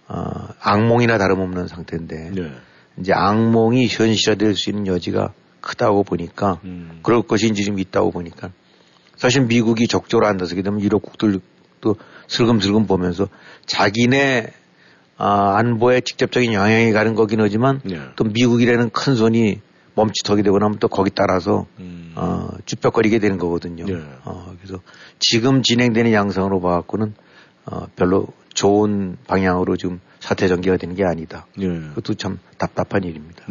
어, 0.09 0.49
악몽이나 0.61 1.19
다름없는 1.19 1.69
상태인데 1.69 2.31
네. 2.35 2.53
이제 2.99 3.13
악몽이 3.13 3.87
현실화될 3.87 4.57
수 4.57 4.71
있는 4.71 4.87
여지가 4.87 5.33
크다고 5.61 6.03
보니까 6.03 6.61
음. 6.65 7.01
그럴 7.03 7.23
것이 7.23 7.47
이제 7.47 7.63
좀 7.63 7.79
있다고 7.79 8.11
보니까 8.11 8.51
사실 9.17 9.43
미국이 9.43 9.87
적절로 9.87 10.27
안 10.27 10.37
나서게 10.37 10.63
되면 10.63 10.81
유럽 10.81 11.03
국들도 11.03 11.97
슬금슬금 12.27 12.87
보면서 12.87 13.29
자기네 13.67 14.53
아, 15.23 15.59
안보에 15.59 16.01
직접적인 16.01 16.55
영향이 16.55 16.93
가는 16.93 17.15
거긴 17.15 17.41
하지만 17.43 17.83
네. 17.85 18.01
또 18.17 18.25
미국이라는 18.25 18.89
큰 18.89 19.15
손이 19.15 19.61
멈칫하게 19.95 20.43
되고 20.43 20.59
나면 20.59 20.79
또 20.79 20.89
거기 20.89 21.11
따라서 21.15 21.67
음. 21.79 22.13
어, 22.17 22.49
쭈뼛거리게 22.65 23.19
되는 23.19 23.37
거거든요. 23.37 23.85
네. 23.85 24.03
어, 24.25 24.55
그래서 24.59 24.81
지금 25.19 25.63
진행되는 25.63 26.13
양상으로 26.13 26.63
봐갖고는 26.63 27.13
어, 27.67 27.87
별로 27.97 28.29
좋은 28.55 29.19
방향으로 29.27 29.77
지금 29.77 30.01
사태 30.21 30.49
전개가 30.49 30.79
되는 30.79 30.95
게 30.95 31.05
아니다. 31.05 31.47
네. 31.55 31.67
그것도 31.67 32.15
참 32.15 32.39
답답한 32.57 33.05
일입니다. 33.05 33.45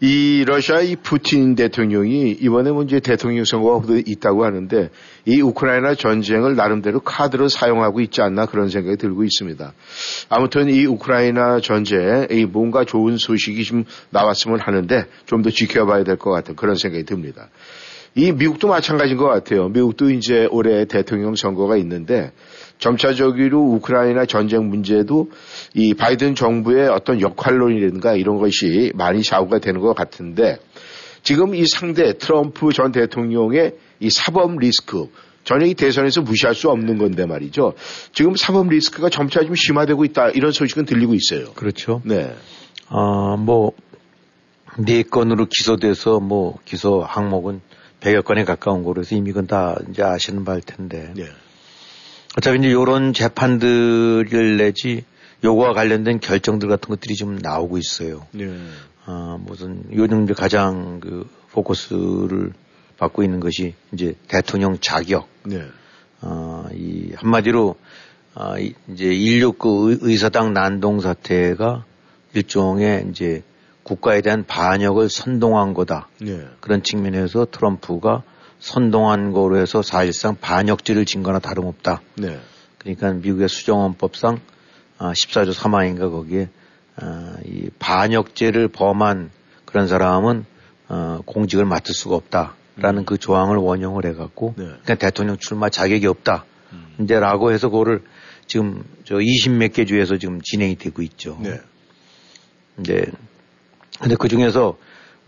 네. 0.00 0.08
이 0.08 0.44
러시아 0.44 0.80
이 0.80 0.94
푸틴 0.96 1.54
대통령이 1.56 2.30
이번에 2.30 2.70
문제 2.70 3.00
대통령 3.00 3.44
선거가 3.44 3.94
있다고 4.06 4.44
하는데 4.44 4.90
이 5.26 5.40
우크라이나 5.40 5.94
전쟁을 5.94 6.54
나름대로 6.54 7.00
카드로 7.00 7.48
사용하고 7.48 8.00
있지 8.00 8.22
않나 8.22 8.46
그런 8.46 8.68
생각이 8.68 8.96
들고 8.96 9.24
있습니다. 9.24 9.72
아무튼 10.28 10.68
이 10.70 10.86
우크라이나 10.86 11.60
전쟁 11.60 12.28
이 12.30 12.44
뭔가 12.44 12.84
좋은 12.84 13.16
소식이 13.16 13.64
좀 13.64 13.84
나왔으면 14.10 14.60
하는데 14.60 15.06
좀 15.26 15.42
더 15.42 15.50
지켜봐야 15.50 16.04
될 16.04 16.16
것 16.16 16.30
같은 16.30 16.56
그런 16.56 16.76
생각이 16.76 17.04
듭니다. 17.04 17.48
이 18.14 18.32
미국도 18.32 18.66
마찬가지인 18.68 19.16
것 19.16 19.28
같아요. 19.28 19.68
미국도 19.68 20.10
이제 20.10 20.48
올해 20.50 20.84
대통령 20.86 21.36
선거가 21.36 21.76
있는데 21.76 22.32
점차적으로 22.78 23.60
우크라이나 23.60 24.26
전쟁 24.26 24.68
문제도 24.68 25.30
이 25.74 25.94
바이든 25.94 26.34
정부의 26.34 26.88
어떤 26.88 27.20
역할론이라든가 27.20 28.14
이런 28.14 28.38
것이 28.38 28.92
많이 28.94 29.22
좌우가 29.22 29.58
되는 29.58 29.80
것 29.80 29.94
같은데 29.94 30.58
지금 31.22 31.54
이 31.54 31.66
상대 31.66 32.16
트럼프 32.16 32.72
전 32.72 32.92
대통령의 32.92 33.74
이 34.00 34.10
사법 34.10 34.56
리스크 34.58 35.08
전혀 35.44 35.66
이 35.66 35.74
대선에서 35.74 36.20
무시할 36.20 36.54
수 36.54 36.68
없는 36.68 36.98
건데 36.98 37.24
말이죠. 37.24 37.72
지금 38.12 38.34
사법 38.36 38.68
리스크가 38.68 39.08
점차 39.08 39.42
좀 39.42 39.54
심화되고 39.54 40.04
있다 40.04 40.30
이런 40.30 40.52
소식은 40.52 40.84
들리고 40.84 41.14
있어요. 41.14 41.52
그렇죠. 41.54 42.02
네. 42.04 42.34
어, 42.90 43.36
뭐, 43.36 43.72
네 44.76 45.02
건으로 45.02 45.46
기소돼서 45.46 46.20
뭐 46.20 46.58
기소 46.64 47.02
항목은 47.02 47.60
100여 48.00 48.24
건에 48.24 48.44
가까운 48.44 48.84
거라서 48.84 49.16
이미 49.16 49.32
그건 49.32 49.46
다 49.46 49.76
이제 49.90 50.02
아시는 50.02 50.44
바일 50.44 50.60
텐데. 50.60 51.12
네. 51.16 51.24
어차피 52.36 52.58
이제 52.58 52.70
요런 52.72 53.12
재판들을 53.14 54.56
내지 54.58 55.04
요거와 55.44 55.72
관련된 55.72 56.20
결정들 56.20 56.68
같은 56.68 56.88
것들이 56.88 57.14
좀 57.14 57.36
나오고 57.40 57.78
있어요. 57.78 58.26
네. 58.32 58.46
어, 59.06 59.38
무슨 59.44 59.84
요즘 59.94 60.24
이제 60.24 60.34
가장 60.34 61.00
그 61.00 61.26
포커스를 61.52 62.52
받고 62.98 63.22
있는 63.22 63.40
것이 63.40 63.74
이제 63.92 64.14
대통령 64.28 64.78
자격. 64.80 65.28
네. 65.44 65.62
어, 66.20 66.66
이 66.74 67.12
한마디로 67.16 67.76
어, 68.34 68.58
이- 68.58 68.74
이제 68.92 69.06
169 69.08 69.90
의- 69.90 69.98
의사당 70.02 70.52
난동 70.52 71.00
사태가 71.00 71.84
일종의 72.34 73.06
이제 73.10 73.42
국가에 73.84 74.20
대한 74.20 74.44
반역을 74.44 75.08
선동한 75.08 75.72
거다. 75.74 76.08
네. 76.20 76.44
그런 76.60 76.82
측면에서 76.82 77.46
트럼프가 77.50 78.22
선동한 78.58 79.32
거로 79.32 79.58
해서 79.58 79.82
사실상 79.82 80.36
반역죄를 80.40 81.04
진 81.04 81.22
거나 81.22 81.38
다름없다. 81.38 82.00
네. 82.16 82.38
그러니까 82.78 83.12
미국의 83.12 83.48
수정헌법상 83.48 84.40
아, 84.98 85.12
14조 85.12 85.52
3항인가 85.52 86.10
거기에 86.10 86.48
아, 86.96 87.36
이 87.44 87.70
반역죄를 87.78 88.68
범한 88.68 89.30
그런 89.64 89.86
사람은 89.86 90.44
어, 90.88 91.20
공직을 91.26 91.64
맡을 91.64 91.94
수가 91.94 92.16
없다라는 92.16 93.04
그 93.04 93.18
조항을 93.18 93.56
원용을 93.56 94.06
해갖고 94.06 94.54
네. 94.56 94.64
그러니까 94.64 94.94
대통령 94.94 95.36
출마 95.36 95.68
자격이 95.68 96.06
없다. 96.06 96.44
음. 96.72 96.94
이제라고 97.00 97.52
해서 97.52 97.68
그거를 97.68 98.02
지금 98.46 98.82
저 99.04 99.16
20몇 99.16 99.72
개 99.72 99.84
주에서 99.84 100.16
지금 100.16 100.40
진행이 100.40 100.76
되고 100.76 101.02
있죠. 101.02 101.38
네. 101.40 101.60
이제 102.80 103.04
근데 104.00 104.16
그 104.16 104.28
중에서 104.28 104.78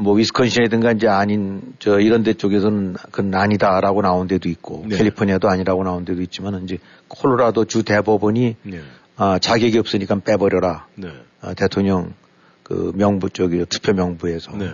뭐 0.01 0.15
위스콘신이든가 0.15 0.93
이제 0.93 1.09
아닌 1.09 1.75
저 1.79 2.01
이런 2.01 2.23
데 2.23 2.33
쪽에서는 2.33 2.95
그건 2.95 3.35
아니다라고 3.35 4.01
나온 4.01 4.27
데도 4.27 4.49
있고 4.49 4.87
네. 4.89 4.97
캘리포니아도 4.97 5.51
아니라고 5.51 5.85
나온 5.85 6.07
데도 6.07 6.23
있지만 6.23 6.65
이제 6.65 6.79
콜로라도 7.09 7.67
주 7.67 7.83
대법원이 7.83 8.57
네. 8.63 8.81
아, 9.17 9.39
자격이 9.39 9.79
없으니까 9.79 10.21
빼버려라 10.21 10.87
네. 10.95 11.09
아, 11.43 11.53
대통령 11.53 12.15
그 12.63 12.93
명부 12.95 13.29
쪽이 13.29 13.67
투표 13.69 13.93
명부에서 13.93 14.53
네. 14.53 14.71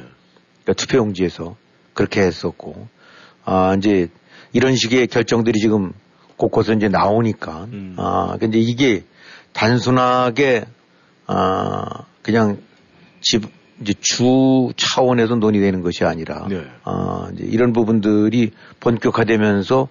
그러니까 0.62 0.72
투표용지에서 0.76 1.56
그렇게 1.92 2.20
했었고 2.20 2.86
아 3.44 3.74
이제 3.76 4.08
이런 4.52 4.76
식의 4.76 5.08
결정들이 5.08 5.58
지금 5.58 5.92
곳곳에 6.36 6.74
이제 6.74 6.88
나오니까 6.88 7.64
음. 7.72 7.96
아 7.98 8.36
근데 8.38 8.58
이게 8.58 9.02
단순하게 9.52 10.66
아 11.26 12.04
그냥 12.22 12.58
집 13.20 13.55
이제 13.80 13.94
주 14.00 14.72
차원에서 14.76 15.36
논의되는 15.36 15.82
것이 15.82 16.04
아니라 16.04 16.46
네. 16.48 16.64
아 16.84 17.28
이제 17.34 17.44
이런 17.44 17.72
부분들이 17.72 18.52
본격화되면서 18.80 19.88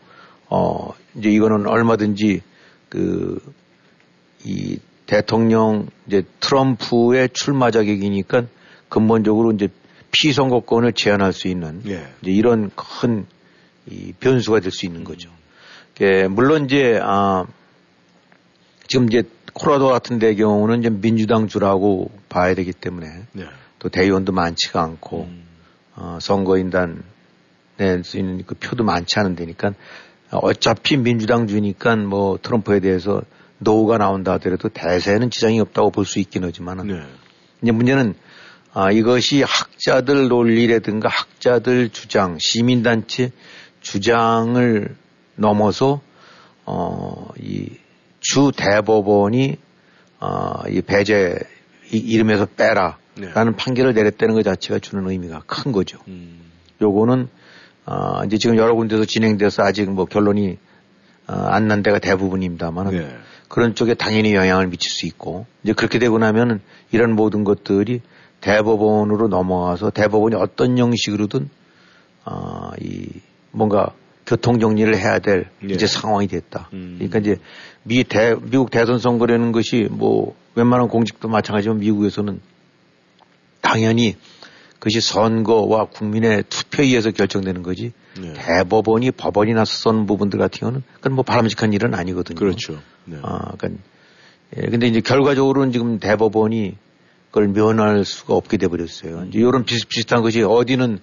어 0.50 0.94
이제 1.16 1.30
이거는 1.30 1.68
얼마든지 1.68 2.42
그 2.90 3.40
이 4.46 4.78
대통령 5.08 5.88
이제 6.08 6.24
트럼프의 6.40 7.30
출마 7.34 7.72
자격이니까 7.72 8.44
근본적으로 8.90 9.52
이제 9.52 9.68
피선거권을 10.12 10.94
제한할 10.94 11.34
수 11.34 11.48
있는 11.48 11.82
예. 11.88 12.08
이제 12.22 12.32
이런 12.32 12.72
큰 12.76 13.26
이 13.88 14.14
변수가 14.20 14.62
될 14.62 14.72
수 14.72 14.88
있는 14.88 15.04
거죠. 15.04 15.30
예, 16.02 16.28
물론 16.28 16.66
이제 16.66 17.00
아 17.04 17.46
지금 18.88 19.08
이제 19.08 19.24
콜라도 19.54 19.90
같은 19.90 20.18
데 20.18 20.34
경우는 20.34 20.80
이제 20.80 20.90
민주당 20.90 21.48
주라고 21.48 22.10
봐야 22.28 22.56
되기 22.56 22.74
때문에 22.74 23.08
네. 23.34 23.46
또 23.86 23.90
대의원도 23.90 24.32
많지가 24.32 24.82
않고 24.82 25.28
음. 25.30 25.44
어, 25.96 26.18
선거인단 26.20 27.04
낼 27.78 28.04
수 28.04 28.18
있는 28.18 28.44
그 28.44 28.56
표도 28.56 28.84
많지 28.84 29.20
않은 29.20 29.36
데니까 29.36 29.74
어차피 30.32 30.98
민주당 30.98 31.46
주니까 31.46 31.96
뭐 31.96 32.40
트럼프에 32.42 32.80
대해서 32.80 33.22
노가 33.60 34.00
나온다 34.00 34.34
하더라도 34.34 34.70
대세는 34.70 35.30
지장이 35.30 35.60
없다고 35.60 35.92
볼 35.92 36.06
수 36.06 36.18
있긴 36.18 36.46
하지만은 36.46 36.88
네. 36.88 37.04
이제 37.62 37.72
문제는 37.72 38.16
아, 38.74 38.92
이것이 38.92 39.44
학자들 39.44 40.30
논리라든가 40.30 41.08
학자들 41.08 41.90
주장, 41.90 42.38
시민단체 42.40 43.32
주장을 43.82 44.96
넘어서 45.36 46.02
어, 46.66 47.30
이 47.40 47.70
주 48.20 48.52
대법원이 48.56 49.58
어, 50.20 50.64
이 50.70 50.82
배제 50.82 51.38
이, 51.92 51.98
이름에서 51.98 52.48
빼라 52.48 52.98
라는 53.18 53.54
네. 53.54 53.58
판결을 53.58 53.94
내렸다는 53.94 54.36
것 54.36 54.44
자체가 54.44 54.80
주는 54.80 55.08
의미가 55.10 55.44
큰 55.48 55.72
거죠. 55.72 56.00
음. 56.08 56.40
요거는 56.82 57.30
아, 57.86 58.24
이제 58.26 58.38
지금 58.38 58.58
여러 58.58 58.74
군데서 58.76 59.06
진행돼서 59.06 59.64
아직 59.64 59.90
뭐 59.90 60.06
결론이 60.06 60.58
아, 61.28 61.56
안난 61.56 61.82
데가 61.84 62.00
대부분입니다만은 62.00 62.92
네. 62.92 63.18
그런 63.48 63.76
쪽에 63.76 63.94
당연히 63.94 64.34
영향을 64.34 64.68
미칠 64.68 64.92
수 64.92 65.06
있고 65.06 65.46
이제 65.64 65.74
그렇게 65.74 66.00
되고 66.00 66.18
나면은 66.18 66.62
이런 66.92 67.16
모든 67.16 67.44
것들이 67.44 68.02
대법원으로 68.42 69.28
넘어가서 69.28 69.92
대법원이 69.92 70.36
어떤 70.36 70.78
형식으로든 70.78 71.50
아, 72.26 72.72
이 72.82 73.08
뭔가 73.52 73.94
교통 74.26 74.60
정리를 74.60 74.98
해야 74.98 75.20
될 75.20 75.50
예. 75.70 75.74
이제 75.74 75.86
상황이 75.88 76.28
됐다. 76.28 76.70
음. 76.74 76.96
그러니까 76.98 77.20
이제 77.20 77.38
미 77.84 78.04
대, 78.04 78.36
미국 78.42 78.72
대선 78.72 78.98
선거라는 79.00 79.52
것이 79.52 79.88
뭐 79.92 80.36
웬만한 80.56 80.88
공직도 80.88 81.28
마찬가지지만 81.28 81.80
미국에서는 81.80 82.42
당연히 83.66 84.16
그것이 84.76 85.02
선거와 85.02 85.86
국민의 85.86 86.44
투표에 86.48 86.86
의해서 86.86 87.10
결정되는 87.10 87.64
거지 87.64 87.92
네. 88.20 88.34
대법원이 88.34 89.12
법원이 89.12 89.54
나서 89.54 89.74
선 89.74 90.06
부분들 90.06 90.38
같은 90.38 90.60
경우는 90.60 90.84
그건 90.98 91.14
뭐 91.14 91.24
바람직한 91.24 91.74
일은 91.74 91.96
아니거든요. 91.96 92.38
그렇죠. 92.38 92.80
네. 93.06 93.18
아, 93.24 93.54
그러니까 93.58 93.82
예, 94.58 94.62
근데 94.68 94.88
이제 94.88 95.02
결과적으로는 95.02 95.72
지금 95.72 96.00
대법원이 96.00 96.78
그걸 97.32 97.48
면할 97.48 98.06
수가 98.06 98.36
없게 98.36 98.58
돼 98.58 98.68
버렸어요. 98.68 99.26
이제 99.28 99.40
이런 99.40 99.66
비슷비슷한 99.66 100.22
것이 100.22 100.44
어디는 100.44 101.00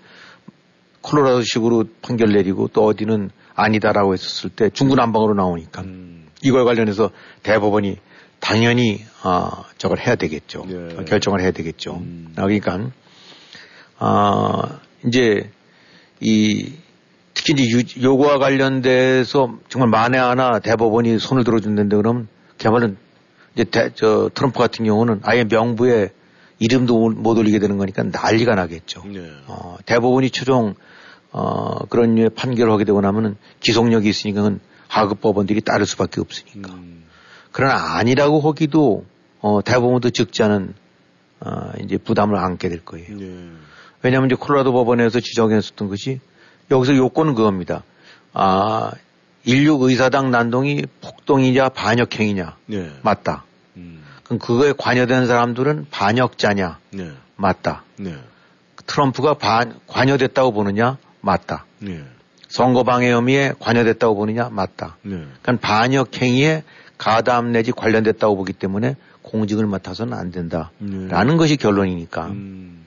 콜로라도식으로 1.01 1.85
판결 2.01 2.33
내리고 2.33 2.69
또 2.69 2.85
어디는 2.85 3.31
아니다라고 3.55 4.13
했었을 4.13 4.51
때 4.51 4.71
중구난방으로 4.71 5.35
나오니까 5.35 5.83
음. 5.83 6.29
이걸 6.43 6.65
관련해서 6.65 7.11
대법원이 7.43 7.99
당연히 8.43 9.05
아 9.23 9.63
저걸 9.79 9.99
해야 10.01 10.17
되겠죠. 10.17 10.67
예. 10.69 10.97
어, 10.99 11.05
결정을 11.05 11.41
해야 11.41 11.53
되겠죠. 11.53 11.99
음. 11.99 12.33
아, 12.37 12.43
그러니까 12.43 12.91
아 13.99 14.81
이제 15.07 15.49
이 16.21 16.73
특히 17.35 17.55
이제 17.57 17.65
유- 17.71 18.03
요거와 18.03 18.39
관련돼서 18.39 19.57
정말 19.69 19.89
만에 19.91 20.19
하나 20.19 20.59
대법원이 20.59 21.19
손을 21.21 21.45
들어준다는데 21.45 21.97
그러면 21.97 22.27
그야말로 22.59 22.95
이제 23.55 23.65
대- 23.65 23.91
저 23.95 24.29
트럼프 24.35 24.59
같은 24.59 24.85
경우는 24.85 25.21
아예 25.23 25.45
명부에 25.45 26.11
이름도 26.59 27.11
못 27.11 27.39
올리게 27.39 27.61
되는 27.61 27.77
거니까 27.79 28.03
난리가 28.03 28.57
나겠죠. 28.57 29.05
네. 29.07 29.21
어, 29.47 29.77
대법원이 29.87 30.31
최종 30.31 30.75
어, 31.31 31.79
그런 31.87 32.17
류의 32.17 32.31
판결을 32.31 32.73
하게 32.73 32.85
되고 32.85 33.01
나면은 33.01 33.37
기속력이 33.61 34.09
있으니까 34.09 34.57
하급 34.89 35.21
법원들이 35.21 35.61
따를 35.63 35.87
수밖에 35.87 36.21
없으니까. 36.21 36.73
음. 36.73 37.05
그러나 37.53 37.97
아니라고 37.97 38.41
하기도 38.41 39.05
어, 39.41 39.63
대법원도 39.63 40.11
적지 40.11 40.43
않은 40.43 40.75
어, 41.41 41.73
이제 41.83 41.99
부담을 41.99 42.37
안게 42.37 42.69
될 42.69 42.85
거예요. 42.85 43.17
네. 43.17 43.49
왜냐하면 44.03 44.31
이제 44.31 44.37
콜로라도 44.37 44.73
법원에서 44.73 45.21
지정했었던 45.21 45.89
것이 45.89 46.21
여기서 46.71 46.97
요건은 46.97 47.35
그겁니다. 47.35 47.83
아, 48.33 48.93
인류 49.45 49.79
의사당 49.81 50.31
난동이 50.31 50.85
폭동이냐 51.01 51.71
반역행위냐 51.71 52.57
네. 52.67 52.93
맞다. 53.03 53.45
음. 53.77 54.03
그럼 54.25 54.39
그거에 54.39 54.73
관여된 54.77 55.27
사람들은 55.27 55.87
반역자냐 55.91 56.79
네. 56.91 57.13
맞다. 57.37 57.83
네. 57.97 58.17
트럼프가 58.87 59.35
반, 59.35 59.79
관여됐다고 59.87 60.53
보느냐 60.53 60.97
맞다. 61.21 61.65
네. 61.79 62.05
선거 62.49 62.83
방해 62.85 63.11
혐의에 63.11 63.53
관여됐다고 63.59 64.15
보느냐 64.15 64.49
맞다. 64.51 64.97
네. 65.03 65.25
그러니까 65.43 65.67
반역 65.67 66.21
행위에 66.21 66.63
가담 67.03 67.51
내지 67.51 67.73
관련됐다고 67.73 68.37
보기 68.37 68.53
때문에 68.53 68.95
공직을 69.23 69.67
맡아서는 69.67 70.15
안 70.17 70.31
된다라는 70.31 71.09
네. 71.09 71.37
것이 71.37 71.57
결론이니까 71.57 72.27
음. 72.27 72.85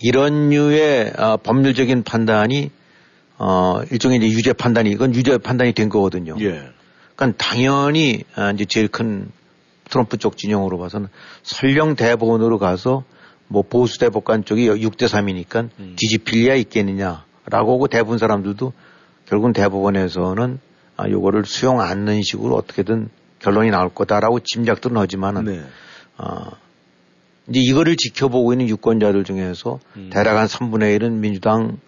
이런 0.00 0.50
류의 0.50 1.14
어, 1.16 1.38
법률적인 1.38 2.02
판단이 2.02 2.70
어, 3.38 3.80
일종의 3.90 4.18
이제 4.18 4.26
유죄 4.26 4.52
판단이, 4.52 4.90
이건 4.90 5.14
유죄 5.14 5.38
판단이 5.38 5.72
된 5.72 5.88
거거든요. 5.88 6.36
예. 6.40 6.68
그러니까 7.16 7.38
당연히, 7.38 8.24
아, 8.34 8.50
이제 8.50 8.66
제일 8.66 8.88
큰 8.88 9.30
트럼프 9.88 10.18
쪽 10.18 10.36
진영으로 10.36 10.78
봐서는 10.78 11.08
설령 11.42 11.96
대법원으로 11.96 12.58
가서 12.58 13.04
뭐 13.48 13.62
보수 13.62 13.98
대법관 13.98 14.44
쪽이 14.44 14.68
6대 14.68 15.08
3이니까 15.08 15.70
음. 15.78 15.96
뒤집힐 15.96 16.48
야 16.48 16.54
있겠느냐라고 16.54 17.24
하고 17.50 17.88
대부분 17.88 18.18
사람들도 18.18 18.74
결국은 19.24 19.54
대법원에서는 19.54 20.60
아, 21.00 21.08
요거를 21.08 21.46
수용 21.46 21.80
않는 21.80 22.22
식으로 22.22 22.56
어떻게든 22.56 23.08
결론이 23.38 23.70
나올 23.70 23.88
거다라고 23.88 24.40
짐작들은 24.40 24.98
하지만은 24.98 25.44
네. 25.44 25.62
어, 26.18 26.50
이제 27.48 27.60
이거를 27.60 27.96
지켜보고 27.96 28.52
있는 28.52 28.68
유권자들 28.68 29.24
중에서 29.24 29.80
음. 29.96 30.10
대략 30.12 30.36
한 30.36 30.46
3분의 30.46 30.98
1은 30.98 31.12
민주당 31.12 31.78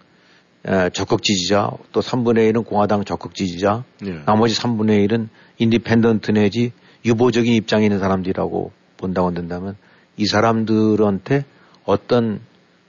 에, 0.65 0.89
적극 0.91 1.23
지지자, 1.23 1.73
또 1.93 2.01
3분의 2.01 2.53
1은 2.53 2.65
공화당 2.65 3.05
적극 3.05 3.35
지지자, 3.35 3.85
예. 4.07 4.23
나머지 4.25 4.55
3분의 4.55 5.07
1은 5.09 5.29
independent 5.59 6.31
내지 6.31 6.73
유보적인 7.05 7.53
입장에 7.53 7.85
있는 7.85 7.99
사람들이라고 7.99 8.73
본다고 8.97 9.27
한다면 9.27 9.77
이 10.17 10.25
사람들한테 10.25 11.45
어떤 11.85 12.41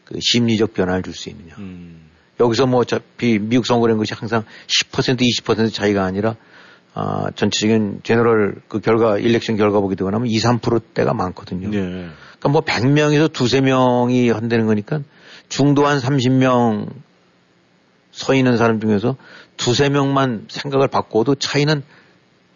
그 0.06 0.20
심리적 0.22 0.74
변화를 0.74 1.04
줄 1.04 1.14
수 1.14 1.30
있느냐. 1.30 1.56
음. 1.58 2.13
여기서 2.40 2.66
뭐 2.66 2.80
어차피 2.80 3.40
미국 3.40 3.66
선거라는 3.66 3.98
것이 3.98 4.14
항상 4.14 4.44
10% 4.68 5.20
20% 5.22 5.74
차이가 5.74 6.04
아니라 6.04 6.36
아, 6.96 7.28
전체적인 7.36 8.02
제너럴 8.04 8.62
그 8.68 8.80
결과 8.80 9.18
일렉션 9.18 9.58
결과 9.58 9.80
보게 9.80 9.96
되고 9.96 10.10
나면 10.12 10.28
2, 10.28 10.38
3%대가 10.38 11.14
많거든요. 11.14 11.70
네. 11.70 11.78
그러니까 12.40 12.50
뭐 12.50 12.62
100명에서 12.62 13.32
두세 13.32 13.62
명이 13.62 14.30
한다는 14.30 14.68
거니까 14.68 15.00
중도 15.50 15.88
한 15.88 16.00
30명 16.00 16.92
서 18.12 18.36
있는 18.36 18.58
사람 18.58 18.80
중에서 18.80 19.16
두세 19.58 19.90
명만 19.90 20.46
생각을 20.48 20.88
바꿔도 20.88 21.36
차이는 21.36 21.84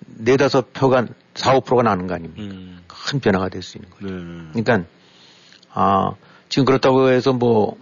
네다섯 0.05 0.71
표가 0.73 1.07
4, 1.33 1.59
5%가 1.59 1.81
나는 1.81 2.05
거 2.05 2.13
아닙니까? 2.13 2.43
음. 2.43 2.79
큰 2.87 3.19
변화가 3.19 3.49
될 3.49 3.63
수 3.63 3.77
있는 3.77 3.89
거죠. 3.89 4.07
네. 4.07 4.61
그러니까 4.63 4.87
아 5.73 6.11
지금 6.49 6.65
그렇다고 6.65 7.09
해서 7.09 7.33
뭐 7.33 7.77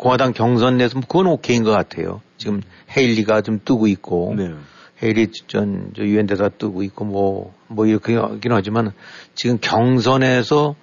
공화당 0.00 0.32
경선 0.32 0.78
내에서 0.78 0.94
뭐 0.94 1.02
그건 1.06 1.26
오케이인 1.26 1.62
것 1.62 1.72
같아요. 1.72 2.22
지금 2.38 2.62
헤일리가 2.96 3.42
좀 3.42 3.60
뜨고 3.62 3.86
있고 3.86 4.34
네. 4.34 4.54
헤일리 5.02 5.30
전 5.46 5.92
유엔 5.98 6.26
대사 6.26 6.48
뜨고 6.48 6.82
있고 6.82 7.04
뭐뭐 7.04 7.86
이렇게 7.86 8.16
하긴 8.16 8.50
하지만 8.50 8.92
지금 9.34 9.58
경선에서 9.60 10.74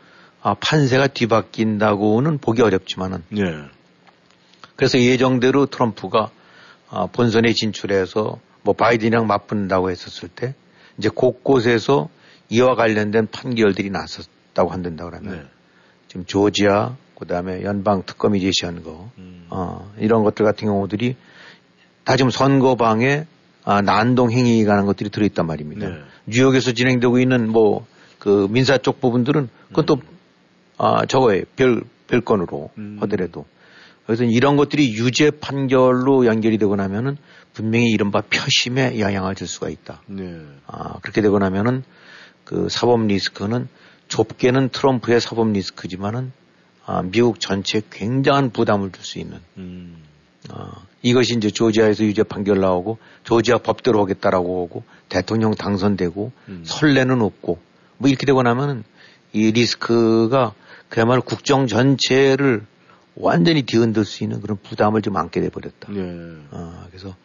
아 0.43 0.53
판세가 0.53 1.07
뒤바뀐다고는 1.07 2.37
보기 2.37 2.61
어렵지만은 2.61 3.23
네. 3.29 3.41
그래서 4.75 4.99
예정대로 4.99 5.65
트럼프가 5.65 6.29
아, 6.91 7.07
본선에 7.07 7.53
진출해서 7.53 8.39
뭐 8.61 8.75
바이든이랑 8.75 9.25
맞붙는다고 9.25 9.89
했었을 9.89 10.29
때 10.29 10.53
이제 10.99 11.09
곳곳에서 11.09 12.07
이와 12.49 12.75
관련된 12.75 13.29
판결들이 13.31 13.89
났었다고 13.89 14.69
한다고 14.69 15.09
그러면 15.09 15.37
네. 15.37 15.43
지금 16.07 16.23
조지아 16.25 16.95
그다음에 17.19 17.63
연방 17.63 18.03
특검이 18.05 18.39
제시한 18.41 18.83
거 18.83 19.09
음. 19.17 19.45
어, 19.49 19.91
이런 19.97 20.23
것들 20.23 20.45
같은 20.45 20.67
경우들이 20.67 21.15
다 22.03 22.15
지금 22.15 22.29
선거방에 22.29 23.25
아, 23.63 23.81
난동 23.81 24.31
행위가 24.31 24.71
가는 24.71 24.85
것들이 24.85 25.09
들어있단 25.09 25.45
말입니다. 25.45 25.89
네. 25.89 25.95
뉴욕에서 26.25 26.71
진행되고 26.71 27.19
있는 27.19 27.49
뭐 27.49 27.85
그 28.19 28.47
민사 28.49 28.77
쪽 28.77 28.99
부분들은 28.99 29.49
그것도 29.69 30.01
아, 30.77 31.05
저거에 31.05 31.45
별, 31.55 31.83
별건으로 32.07 32.69
음. 32.77 32.97
하더라도 33.01 33.45
그래서 34.05 34.23
이런 34.23 34.55
것들이 34.55 34.93
유죄 34.93 35.31
판결로 35.31 36.25
연결이 36.25 36.57
되고 36.57 36.75
나면은 36.75 37.17
분명히 37.53 37.89
이른바 37.89 38.21
표심에 38.21 38.99
영향을 38.99 39.35
줄 39.35 39.47
수가 39.47 39.69
있다. 39.69 40.01
네. 40.07 40.41
아, 40.65 40.99
그렇게 40.99 41.21
되고 41.21 41.39
나면은 41.39 41.83
그 42.43 42.69
사법 42.69 43.05
리스크는 43.07 43.67
좁게는 44.07 44.69
트럼프의 44.69 45.19
사법 45.19 45.51
리스크지만은 45.51 46.31
아, 46.87 47.01
미국 47.03 47.39
전체에 47.39 47.81
굉장한 47.91 48.51
부담을 48.51 48.91
줄 48.91 49.03
수 49.03 49.19
있는 49.19 49.39
음. 49.57 49.97
아, 50.49 50.71
이것이 51.01 51.35
이제 51.35 51.51
조지아에서 51.51 52.05
유죄 52.05 52.23
판결 52.23 52.61
나오고 52.61 52.97
조지아 53.23 53.57
법대로 53.59 54.01
하겠다라고 54.01 54.63
하고 54.63 54.83
대통령 55.09 55.53
당선되고 55.53 56.31
음. 56.47 56.63
선례는 56.65 57.21
없고 57.21 57.59
뭐 57.97 58.09
이렇게 58.09 58.25
되고 58.25 58.41
나면은 58.41 58.83
이 59.33 59.51
리스크가 59.51 60.53
그야말로 60.87 61.21
국정 61.21 61.67
전체를 61.67 62.65
완전히 63.15 63.63
뒤흔들 63.63 64.05
수 64.05 64.23
있는 64.23 64.39
그런 64.41 64.57
부담을 64.63 65.01
좀 65.01 65.17
안게 65.17 65.41
돼 65.41 65.49
버렸다. 65.49 65.91
네. 65.91 66.01
아, 66.51 66.85
그래서 66.89 67.15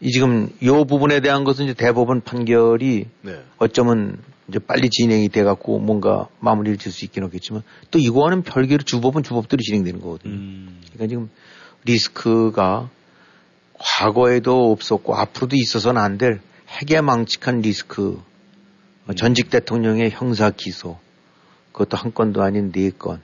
이 0.00 0.10
지금 0.10 0.48
요 0.62 0.84
부분에 0.86 1.20
대한 1.20 1.44
것은 1.44 1.66
이제 1.66 1.74
대법원 1.74 2.22
판결이 2.22 3.06
네. 3.20 3.42
어쩌면 3.58 4.16
이제 4.48 4.58
빨리 4.58 4.90
진행이 4.90 5.28
돼 5.30 5.42
갖고 5.42 5.78
뭔가 5.78 6.28
마무리를 6.40 6.78
질 6.78 6.92
수 6.92 7.04
있긴 7.04 7.24
하겠지만 7.24 7.62
또 7.90 7.98
이거와는 7.98 8.42
별개로 8.42 8.82
주법은 8.84 9.22
주법대로 9.22 9.60
진행되는 9.62 10.00
거거든요. 10.00 10.34
음. 10.34 10.80
그러니까 10.92 11.06
지금 11.06 11.30
리스크가 11.84 12.90
과거에도 13.78 14.70
없었고 14.72 15.14
앞으로도 15.14 15.56
있어서는 15.56 16.00
안될 16.00 16.40
해괴망측한 16.68 17.60
리스크 17.60 18.20
어, 19.06 19.12
전직 19.14 19.50
대통령의 19.50 20.10
형사 20.10 20.50
기소 20.50 20.98
그것도 21.72 21.96
한 21.96 22.14
건도 22.14 22.42
아닌 22.42 22.72
네 22.72 22.90
건 22.90 23.20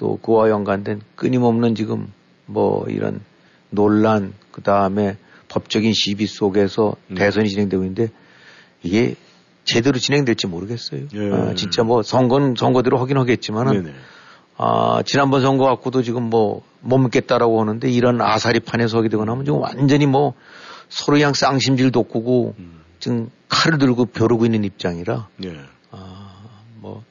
또 0.00 0.16
그와 0.16 0.48
연관된 0.48 1.02
끊임없는 1.14 1.74
지금 1.74 2.10
뭐 2.46 2.86
이런 2.88 3.20
논란 3.68 4.32
그 4.50 4.62
다음에 4.62 5.18
법적인 5.48 5.92
시비 5.92 6.26
속에서 6.26 6.96
음. 7.08 7.16
대선이 7.16 7.50
진행되고 7.50 7.82
있는데 7.82 8.08
이게 8.82 9.14
제대로 9.64 9.98
진행될지 9.98 10.46
모르겠어요. 10.46 11.02
예. 11.14 11.32
아, 11.32 11.54
진짜 11.54 11.82
뭐 11.82 12.02
선거는 12.02 12.54
선거대로 12.56 12.98
하긴 12.98 13.18
하겠지만은 13.18 13.82
네네. 13.84 13.94
아, 14.56 15.02
지난번 15.04 15.42
선거 15.42 15.64
갖고도 15.64 16.02
지금 16.02 16.24
뭐 16.30 16.62
못 16.80 16.98
믿겠다라고 16.98 17.60
하는데 17.60 17.90
이런 17.90 18.20
아사리판에 18.20 18.88
서게 18.88 19.08
되고 19.08 19.24
나면 19.24 19.44
지금 19.44 19.60
완전히 19.60 20.06
뭐 20.06 20.34
서로 20.88 21.16
그냥 21.16 21.34
쌍심질 21.34 21.92
돋구고 21.92 22.54
음. 22.58 22.80
지금 22.98 23.30
칼을 23.48 23.78
들고 23.78 24.06
벼르고 24.06 24.44
있는 24.44 24.64
입장이라 24.64 25.28
네. 25.36 25.54
아, 25.90 26.36
뭐 26.76 27.04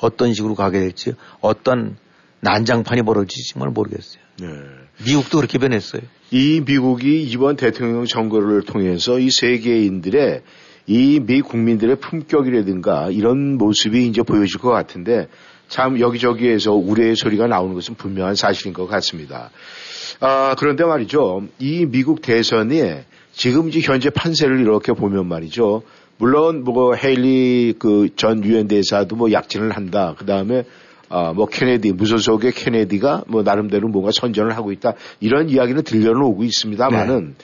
어떤 0.00 0.34
식으로 0.34 0.54
가게 0.54 0.80
될지 0.80 1.14
어떤 1.40 1.96
난장판이 2.40 3.02
벌어질지 3.02 3.52
정말 3.52 3.70
모르겠어요. 3.70 4.22
네. 4.40 4.46
미국도 5.04 5.38
그렇게 5.38 5.58
변했어요. 5.58 6.02
이 6.30 6.62
미국이 6.64 7.22
이번 7.22 7.56
대통령 7.56 8.06
선거를 8.06 8.62
통해서 8.62 9.18
이 9.18 9.30
세계인들의 9.30 10.42
이 10.86 11.20
미 11.20 11.40
국민들의 11.42 11.96
품격이라든가 11.96 13.10
이런 13.10 13.58
모습이 13.58 14.06
이제 14.06 14.22
보여질 14.22 14.60
것 14.60 14.70
같은데 14.70 15.28
참 15.68 15.98
여기저기에서 15.98 16.72
우려의 16.74 17.16
소리가 17.16 17.48
나오는 17.48 17.74
것은 17.74 17.94
분명한 17.96 18.36
사실인 18.36 18.72
것 18.72 18.86
같습니다. 18.86 19.50
아, 20.20 20.54
그런데 20.58 20.84
말이죠. 20.84 21.42
이 21.58 21.86
미국 21.86 22.22
대선이 22.22 23.00
지금 23.32 23.68
이제 23.68 23.80
현재 23.80 24.10
판세를 24.10 24.60
이렇게 24.60 24.92
보면 24.92 25.26
말이죠. 25.26 25.82
물론 26.18 26.62
뭐 26.64 26.94
헤일리 26.94 27.74
그 27.78 28.08
전 28.16 28.44
유엔 28.44 28.68
대사도 28.68 29.16
뭐 29.16 29.32
약진을 29.32 29.72
한다. 29.72 30.14
그 30.16 30.24
다음에 30.24 30.64
아, 31.08 31.32
뭐 31.34 31.46
케네디 31.46 31.92
무소속의 31.92 32.52
케네디가 32.52 33.24
뭐 33.28 33.42
나름대로 33.42 33.88
뭔가 33.88 34.10
선전을 34.12 34.56
하고 34.56 34.72
있다. 34.72 34.94
이런 35.20 35.48
이야기는 35.50 35.82
들려는 35.82 36.22
오고 36.22 36.44
있습니다만은 36.44 37.34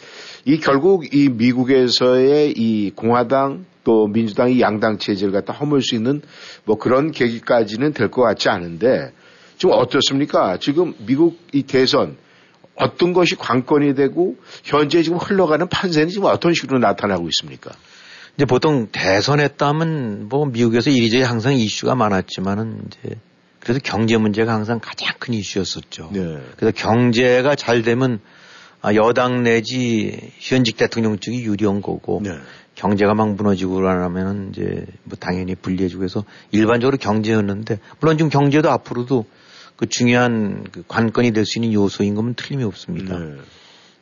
이 0.45 0.59
결국 0.59 1.15
이 1.15 1.29
미국에서의 1.29 2.53
이 2.53 2.91
공화당 2.95 3.65
또 3.85 4.07
민주당이 4.07 4.61
양당 4.61 4.99
체제를 4.99 5.33
갖다 5.33 5.53
허물 5.53 5.83
수 5.83 5.95
있는 5.95 6.23
뭐 6.65 6.79
그런 6.79 7.11
계기까지는 7.11 7.93
될 7.93 8.11
것 8.11 8.23
같지 8.23 8.49
않은데 8.49 9.13
지금 9.59 9.75
어떻습니까? 9.75 10.59
지금 10.59 10.95
미국 10.99 11.39
이 11.53 11.63
대선 11.63 12.17
어떤 12.75 13.13
것이 13.13 13.37
관건이 13.37 13.95
되고 13.95 14.37
현재 14.65 15.03
지금 15.03 15.19
흘러가는 15.19 15.69
판세는 15.69 16.09
지금 16.09 16.27
어떤 16.27 16.55
식으로 16.55 16.79
나타나고 16.79 17.29
있습니까? 17.29 17.71
이제 18.37 18.45
보통 18.45 18.89
대선에 18.91 19.49
따면 19.49 20.29
뭐 20.29 20.47
미국에서 20.47 20.91
이리저리 20.91 21.23
항상 21.23 21.55
이슈가 21.55 21.95
많았지만은 21.95 22.85
이제 22.87 23.17
그래도 23.61 23.81
경제 23.85 24.17
문제가 24.17 24.53
항상 24.55 24.81
가장 24.83 25.15
큰 25.19 25.35
이슈였었죠. 25.35 26.11
네. 26.13 26.39
그래서 26.57 26.73
경제가 26.75 27.55
잘 27.55 27.83
되면 27.83 28.15
아, 28.15 28.42
여당 28.95 29.43
내지 29.43 30.33
현직 30.39 30.77
대통령 30.77 31.19
쪽이 31.19 31.43
유리한 31.43 31.83
거고 31.83 32.21
네. 32.25 32.33
경제가 32.75 33.15
막 33.15 33.35
무너지고 33.35 33.75
그러면은 33.75 34.51
이제 34.51 34.87
뭐 35.05 35.17
당연히 35.19 35.55
불리해지고 35.55 36.05
해서 36.05 36.25
일반적으로 36.51 36.97
경제였는데 36.97 37.79
물론 38.01 38.17
지금 38.19 38.29
경제도 38.31 38.71
앞으로도 38.71 39.27
그 39.77 39.87
중요한 39.89 40.65
그 40.71 40.83
관건이 40.89 41.33
될 41.33 41.45
수 41.45 41.59
있는 41.59 41.73
요소인 41.73 42.15
것은 42.15 42.35
틀림이 42.35 42.65
없습니다. 42.65 43.19
네. 43.19 43.37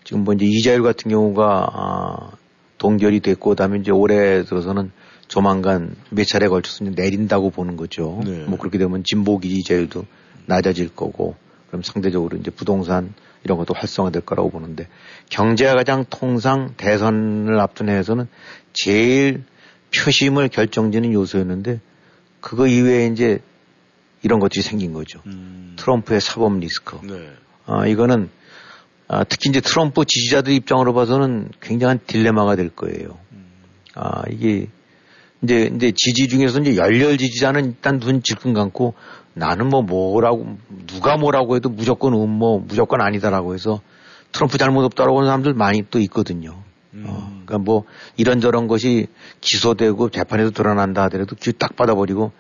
지금 0.05 0.25
뭐 0.25 0.35
이제 0.35 0.45
이자율 0.47 0.83
같은 0.83 1.11
경우가 1.11 1.71
아, 1.73 2.31
동결이 2.79 3.21
됐고 3.21 3.51
그다음에 3.51 3.79
이제 3.79 3.91
올해 3.91 4.45
들어서는 4.45 4.93
조만간 5.29 5.95
몇 6.11 6.27
차례 6.27 6.49
걸쳐서 6.49 6.85
이제 6.85 6.95
내린다고 6.97 7.51
보는 7.51 7.77
거죠. 7.77 8.21
네. 8.25 8.45
뭐 8.45 8.59
그렇게 8.59 8.79
되면 8.79 9.05
진보 9.05 9.39
기 9.39 9.49
이자율도 9.49 10.05
낮아질 10.47 10.95
거고 10.95 11.37
그럼 11.69 11.83
상대적으로 11.83 12.37
이제 12.39 12.51
부동산 12.51 13.15
이런 13.45 13.59
것도 13.59 13.75
활성화될 13.75 14.23
거라고 14.23 14.51
보는데 14.51 14.89
경제가 15.31 15.75
가장 15.75 16.05
통상 16.11 16.75
대선을 16.77 17.59
앞둔 17.59 17.89
해에서는 17.89 18.29
제일 18.73 19.45
표심을 19.95 20.49
결정짓는 20.49 21.13
요소였는데 21.13 21.81
그거 22.41 22.67
이외에 22.67 23.07
이제 23.07 23.41
이런 24.23 24.39
것들이 24.41 24.63
생긴 24.63 24.93
거죠. 24.93 25.21
음. 25.27 25.75
트럼프의 25.79 26.21
사법 26.21 26.59
리스크. 26.59 26.99
네. 27.07 27.31
아, 27.67 27.87
이거는 27.87 28.29
아, 29.09 29.25
특히 29.25 29.51
이제 29.51 29.61
트럼프 29.61 30.05
지지자들 30.05 30.53
입장으로 30.53 30.95
봐서는 30.95 31.51
굉장한 31.61 32.01
딜레마가 32.07 32.57
될 32.57 32.69
거예요. 32.71 33.19
음. 33.33 33.47
아, 33.95 34.23
이게 34.31 34.69
이제 35.43 35.71
이제 35.75 35.93
지지 35.95 36.29
중에서 36.29 36.61
이제 36.61 36.77
열렬 36.77 37.17
지지자는 37.19 37.65
일단 37.67 37.99
눈 37.99 38.23
질끈 38.23 38.53
감고 38.53 38.95
나는 39.35 39.69
뭐 39.69 39.83
뭐라고 39.83 40.57
누가 40.87 41.17
뭐라고 41.17 41.57
해도 41.57 41.69
무조건 41.69 42.15
음뭐 42.15 42.65
무조건 42.67 43.01
아니다라고 43.01 43.55
해서 43.55 43.81
트럼프 44.33 44.59
잘못 44.59 44.85
없다라고 44.85 45.19
하는 45.19 45.29
사람들 45.29 45.55
많이 45.55 45.83
또 45.91 45.99
있거든요. 46.01 46.63
음. 46.95 47.05
어, 47.07 47.29
그러니까 47.47 47.59
뭐 47.59 47.85
이런저런 48.17 48.67
것이 48.67 49.07
기소되고 49.41 50.11
재판에서 50.11 50.51
드러난다 50.51 51.05
하더라도 51.05 51.37
귀 51.37 51.53
딱 51.53 51.77
받아버리고 51.77 52.33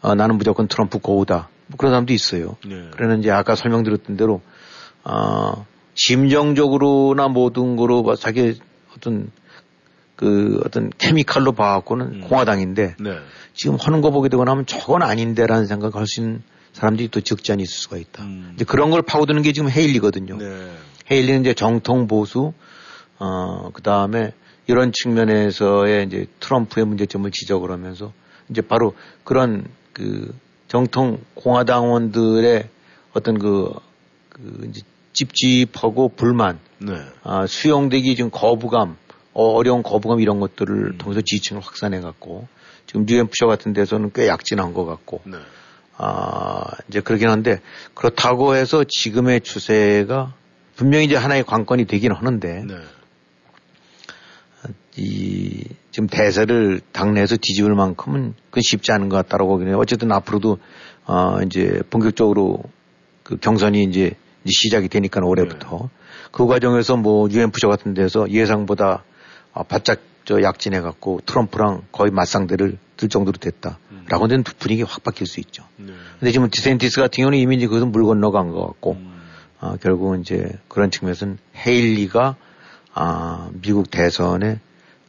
어, 0.00 0.14
나는 0.14 0.36
무조건 0.36 0.66
트럼프 0.66 0.98
고우다. 0.98 1.48
뭐 1.68 1.76
그런 1.76 1.92
사람도 1.92 2.12
있어요. 2.12 2.56
네. 2.66 2.88
그러는 2.90 3.20
이제 3.20 3.30
아까 3.30 3.54
설명드렸던 3.54 4.16
대로 4.16 4.40
어, 5.04 5.64
심정적으로나 5.94 7.28
모든 7.28 7.76
거로 7.76 8.02
뭐 8.02 8.16
자기 8.16 8.58
어떤 8.96 9.30
그 10.22 10.60
어떤 10.64 10.90
케미칼로 10.98 11.50
봐갖고는 11.50 12.06
음. 12.06 12.20
공화당인데 12.20 12.94
네. 13.00 13.18
지금 13.54 13.76
하는 13.80 14.00
거 14.02 14.12
보게 14.12 14.28
되고 14.28 14.44
나면 14.44 14.66
저건 14.66 15.02
아닌데라는 15.02 15.66
생각을 15.66 15.96
할 15.96 16.06
수 16.06 16.20
있는 16.20 16.42
사람들이 16.72 17.08
또 17.08 17.20
적지 17.20 17.50
않을 17.50 17.66
수가 17.66 17.96
있다. 17.96 18.22
음. 18.22 18.52
이제 18.54 18.64
그런 18.64 18.90
걸 18.90 19.02
파고드는 19.02 19.42
게 19.42 19.52
지금 19.52 19.68
헤일리거든요. 19.68 20.36
네. 20.38 20.70
헤일리는 21.10 21.40
이제 21.40 21.54
정통 21.54 22.06
보수, 22.06 22.52
어, 23.18 23.70
그 23.72 23.82
다음에 23.82 24.32
이런 24.68 24.92
측면에서의 24.92 26.06
이제 26.06 26.26
트럼프의 26.38 26.86
문제점을 26.86 27.28
지적을 27.32 27.72
하면서 27.72 28.12
이제 28.48 28.60
바로 28.62 28.94
그런 29.24 29.64
그 29.92 30.32
정통 30.68 31.18
공화당원들의 31.34 32.68
어떤 33.12 33.38
그, 33.38 33.72
그 34.28 34.66
이제 34.70 34.82
찝찝하고 35.14 36.10
불만, 36.10 36.60
네. 36.78 36.94
아, 37.24 37.46
수용되기 37.46 38.14
좀 38.14 38.30
거부감, 38.30 38.96
어, 39.34 39.52
어려운 39.52 39.82
거부감 39.82 40.20
이런 40.20 40.40
것들을 40.40 40.92
음. 40.92 40.98
통해서 40.98 41.20
지지층을 41.20 41.62
확산해 41.62 42.00
갖고 42.00 42.46
지금 42.86 43.04
뉴햄프셔 43.06 43.46
같은 43.46 43.72
데서는 43.72 44.10
꽤 44.14 44.28
약진한 44.28 44.74
것 44.74 44.84
같고 44.84 45.22
네. 45.24 45.36
아, 45.96 46.64
이제 46.88 47.00
그러긴 47.00 47.28
한데 47.28 47.60
그렇다고 47.94 48.56
해서 48.56 48.84
지금의 48.86 49.42
추세가 49.42 50.34
분명히 50.76 51.04
이제 51.04 51.16
하나의 51.16 51.44
관건이 51.44 51.86
되긴 51.86 52.12
하는데 52.12 52.64
네. 52.66 52.74
이 54.96 55.64
지금 55.90 56.06
대세를 56.06 56.80
당내에서 56.92 57.36
뒤집을 57.36 57.74
만큼은 57.74 58.34
그건 58.50 58.62
쉽지 58.62 58.92
않은 58.92 59.08
것 59.08 59.16
같다라고 59.16 59.52
보기는 59.52 59.74
어쨌든 59.76 60.12
앞으로도 60.12 60.58
어 61.06 61.38
이제 61.46 61.82
본격적으로 61.88 62.62
그 63.22 63.36
경선이 63.36 63.84
이제 63.84 64.14
시작이 64.46 64.88
되니까 64.88 65.20
올해부터 65.24 65.78
네. 65.82 65.88
그 66.30 66.46
과정에서 66.46 66.96
뭐 66.96 67.28
유엔프쇼 67.30 67.68
같은 67.68 67.94
데서 67.94 68.30
예상보다 68.30 69.04
아, 69.52 69.62
바짝 69.62 70.00
저 70.24 70.42
약진해 70.42 70.80
갖고 70.80 71.20
트럼프랑 71.26 71.82
거의 71.90 72.10
맞상대를 72.10 72.78
들 72.96 73.08
정도로 73.08 73.38
됐다라고 73.38 74.24
하는 74.24 74.44
분위기 74.44 74.82
확 74.82 75.02
바뀔 75.02 75.26
수 75.26 75.40
있죠. 75.40 75.64
네. 75.76 75.92
근데 76.20 76.30
지금 76.30 76.48
디센티스 76.48 77.00
같은 77.00 77.22
경우는 77.22 77.38
이미 77.38 77.56
이제 77.56 77.66
그것은 77.66 77.90
물 77.90 78.04
건너간 78.04 78.50
것 78.50 78.64
같고 78.64 78.92
음. 78.92 79.22
아, 79.58 79.76
결국은 79.80 80.20
이제 80.20 80.58
그런 80.68 80.90
측면에서는 80.90 81.38
헤일리가 81.56 82.36
아, 82.94 83.50
미국 83.62 83.90
대선에 83.90 84.60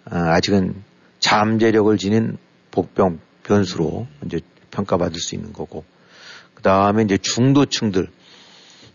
아, 0.06 0.34
아직은 0.34 0.76
잠재력을 1.20 1.96
지닌 1.98 2.38
복병 2.72 3.20
변수로 3.44 4.08
이제 4.26 4.40
평가받을 4.72 5.20
수 5.20 5.36
있는 5.36 5.54
거고 5.54 5.84
그 6.56 6.64
다음에 6.64 7.04
이제 7.04 7.18
중도층들 7.18 8.08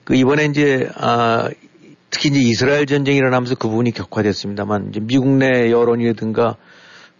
그 0.04 0.14
이번에 0.14 0.46
이제 0.46 0.90
아 0.96 1.48
특히 2.10 2.30
이제 2.30 2.40
이스라엘 2.40 2.86
전쟁이 2.86 3.18
일어나면서 3.18 3.54
그 3.54 3.68
부분이 3.68 3.90
격화됐습니다만 3.92 4.88
이제 4.90 5.00
미국 5.00 5.28
내 5.28 5.70
여론이라든가 5.70 6.56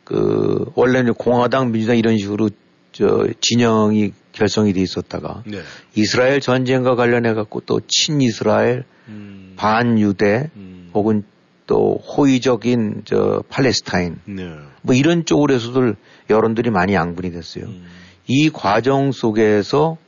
그 0.04 0.70
원래는 0.74 1.14
공화당 1.14 1.72
민주당 1.72 1.98
이런 1.98 2.16
식으로 2.16 2.50
저 2.92 3.28
진영이 3.40 4.12
결성이 4.32 4.72
돼 4.72 4.80
있었다가 4.80 5.42
네. 5.46 5.60
이스라엘 5.94 6.40
전쟁과 6.40 6.94
관련해 6.94 7.34
갖고 7.34 7.60
또 7.60 7.80
친이스라엘 7.86 8.84
음. 9.08 9.54
반유대 9.56 10.50
음. 10.56 10.90
혹은 10.94 11.24
또 11.66 11.96
호의적인 11.96 13.02
저 13.04 13.42
팔레스타인 13.50 14.16
네. 14.24 14.56
뭐 14.80 14.94
이런 14.94 15.26
쪽으로 15.26 15.54
해서들 15.54 15.96
여론들이 16.30 16.70
많이 16.70 16.94
양분이 16.94 17.30
됐어요. 17.30 17.66
음. 17.66 17.84
이 18.26 18.48
과정 18.50 19.12
속에서 19.12 19.98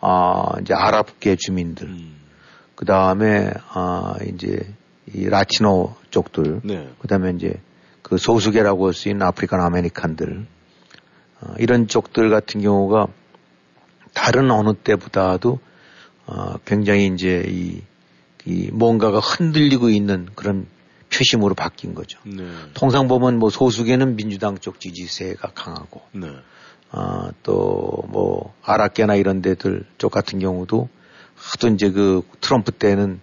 아 0.00 0.52
이제 0.60 0.74
아랍계 0.74 1.36
주민들 1.36 1.88
음. 1.88 2.17
그 2.78 2.84
다음에 2.84 3.50
아 3.70 4.14
이제 4.32 4.72
이 5.12 5.28
라티노 5.28 5.96
쪽들 6.10 6.60
네. 6.62 6.88
그 7.00 7.08
다음에 7.08 7.32
이제 7.32 7.60
그 8.02 8.18
소수계라고 8.18 8.86
할수 8.86 9.08
있는 9.08 9.26
African 9.26 9.60
American들 9.60 10.46
어, 11.40 11.54
이런 11.58 11.88
쪽들 11.88 12.30
같은 12.30 12.60
경우가 12.60 13.08
다른 14.14 14.52
어느 14.52 14.74
때보다도 14.74 15.58
어, 16.26 16.54
굉장히 16.66 17.08
이제 17.08 17.44
이, 17.48 17.82
이 18.44 18.70
뭔가가 18.72 19.18
흔들리고 19.18 19.88
있는 19.88 20.28
그런 20.36 20.68
표심으로 21.12 21.56
바뀐 21.56 21.96
거죠. 21.96 22.20
네. 22.24 22.46
통상 22.74 23.08
보면 23.08 23.40
뭐 23.40 23.50
소수계는 23.50 24.14
민주당 24.14 24.56
쪽 24.56 24.78
지지세가 24.78 25.50
강하고, 25.52 26.02
네. 26.12 26.30
아, 26.92 27.32
또뭐 27.42 28.54
아랍계나 28.62 29.16
이런 29.16 29.42
데들 29.42 29.84
쪽 29.96 30.12
같은 30.12 30.38
경우도 30.38 30.88
하도 31.38 31.68
이제 31.68 31.90
그 31.90 32.22
트럼프 32.40 32.72
때는 32.72 33.20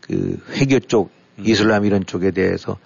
그 0.00 0.38
회교 0.50 0.80
쪽, 0.80 1.10
음. 1.38 1.44
이슬람 1.46 1.84
이런 1.84 2.04
쪽에 2.04 2.30
대해서 2.30 2.78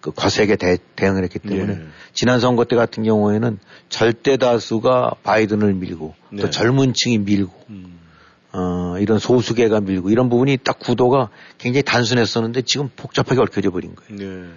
그 0.00 0.10
거세게 0.10 0.56
대, 0.56 0.78
응을 1.00 1.22
했기 1.24 1.38
때문에 1.38 1.74
네. 1.76 1.84
지난 2.12 2.40
선거 2.40 2.64
때 2.64 2.76
같은 2.76 3.04
경우에는 3.04 3.58
절대 3.88 4.36
다수가 4.36 5.16
바이든을 5.22 5.74
밀고 5.74 6.14
네. 6.30 6.42
또 6.42 6.50
젊은 6.50 6.92
층이 6.94 7.18
밀고 7.18 7.52
음. 7.70 7.98
어, 8.52 8.98
이런 8.98 9.18
소수계가 9.18 9.80
밀고 9.80 10.10
이런 10.10 10.28
부분이 10.28 10.58
딱 10.64 10.78
구도가 10.78 11.30
굉장히 11.58 11.82
단순했었는데 11.84 12.62
지금 12.62 12.90
복잡하게 12.96 13.40
얽혀져 13.40 13.70
버린 13.70 13.94
거예요. 13.94 14.16
네. 14.16 14.48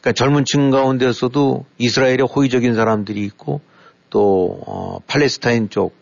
그러니까 0.00 0.12
젊은 0.12 0.44
층 0.44 0.70
가운데서도 0.70 1.66
이스라엘에 1.78 2.18
호의적인 2.22 2.74
사람들이 2.74 3.22
있고 3.24 3.60
또 4.10 4.62
어, 4.66 5.00
팔레스타인 5.06 5.70
쪽 5.70 5.94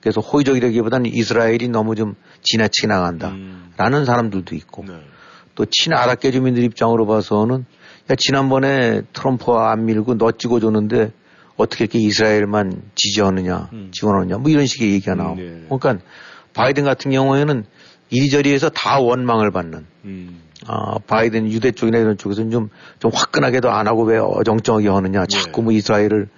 그래서 0.00 0.20
호의적이라기보다는 0.20 1.10
이스라엘이 1.14 1.68
너무 1.68 1.94
좀 1.94 2.14
지나치게 2.44 2.86
나간다라는 2.86 3.98
음. 4.00 4.04
사람들도 4.04 4.54
있고 4.54 4.84
네. 4.86 4.94
또 5.56 5.66
친아랍계 5.68 6.30
주민들 6.30 6.62
입장으로 6.62 7.06
봐서는 7.06 7.64
야, 8.10 8.14
지난번에 8.16 9.02
트럼프가 9.12 9.72
안 9.72 9.86
밀고 9.86 10.18
너 10.18 10.30
찍어줬는데 10.30 11.12
어떻게 11.56 11.84
이렇게 11.84 11.98
이스라엘만 12.00 12.82
지지하느냐, 12.94 13.70
음. 13.72 13.88
지원하느냐, 13.92 14.38
뭐 14.38 14.50
이런 14.50 14.66
식의 14.66 14.92
얘기가 14.92 15.14
나오고. 15.14 15.40
음, 15.40 15.66
네. 15.68 15.76
그러니까 15.78 16.04
바이든 16.52 16.84
같은 16.84 17.10
경우에는 17.10 17.64
이리저리에서 18.10 18.70
다 18.70 18.98
원망을 19.00 19.50
받는. 19.50 19.86
음. 20.04 20.40
아, 20.66 20.98
바이든 21.06 21.50
유대 21.50 21.70
쪽이나 21.70 21.98
이런 21.98 22.16
쪽에서는 22.16 22.50
좀, 22.50 22.70
좀 22.98 23.10
화끈하게도 23.14 23.70
안 23.70 23.86
하고 23.86 24.04
왜 24.04 24.18
어정쩡하게 24.18 24.88
하느냐. 24.88 25.20
네. 25.20 25.26
자꾸 25.26 25.62
뭐 25.62 25.72
이스라엘을 25.72 26.28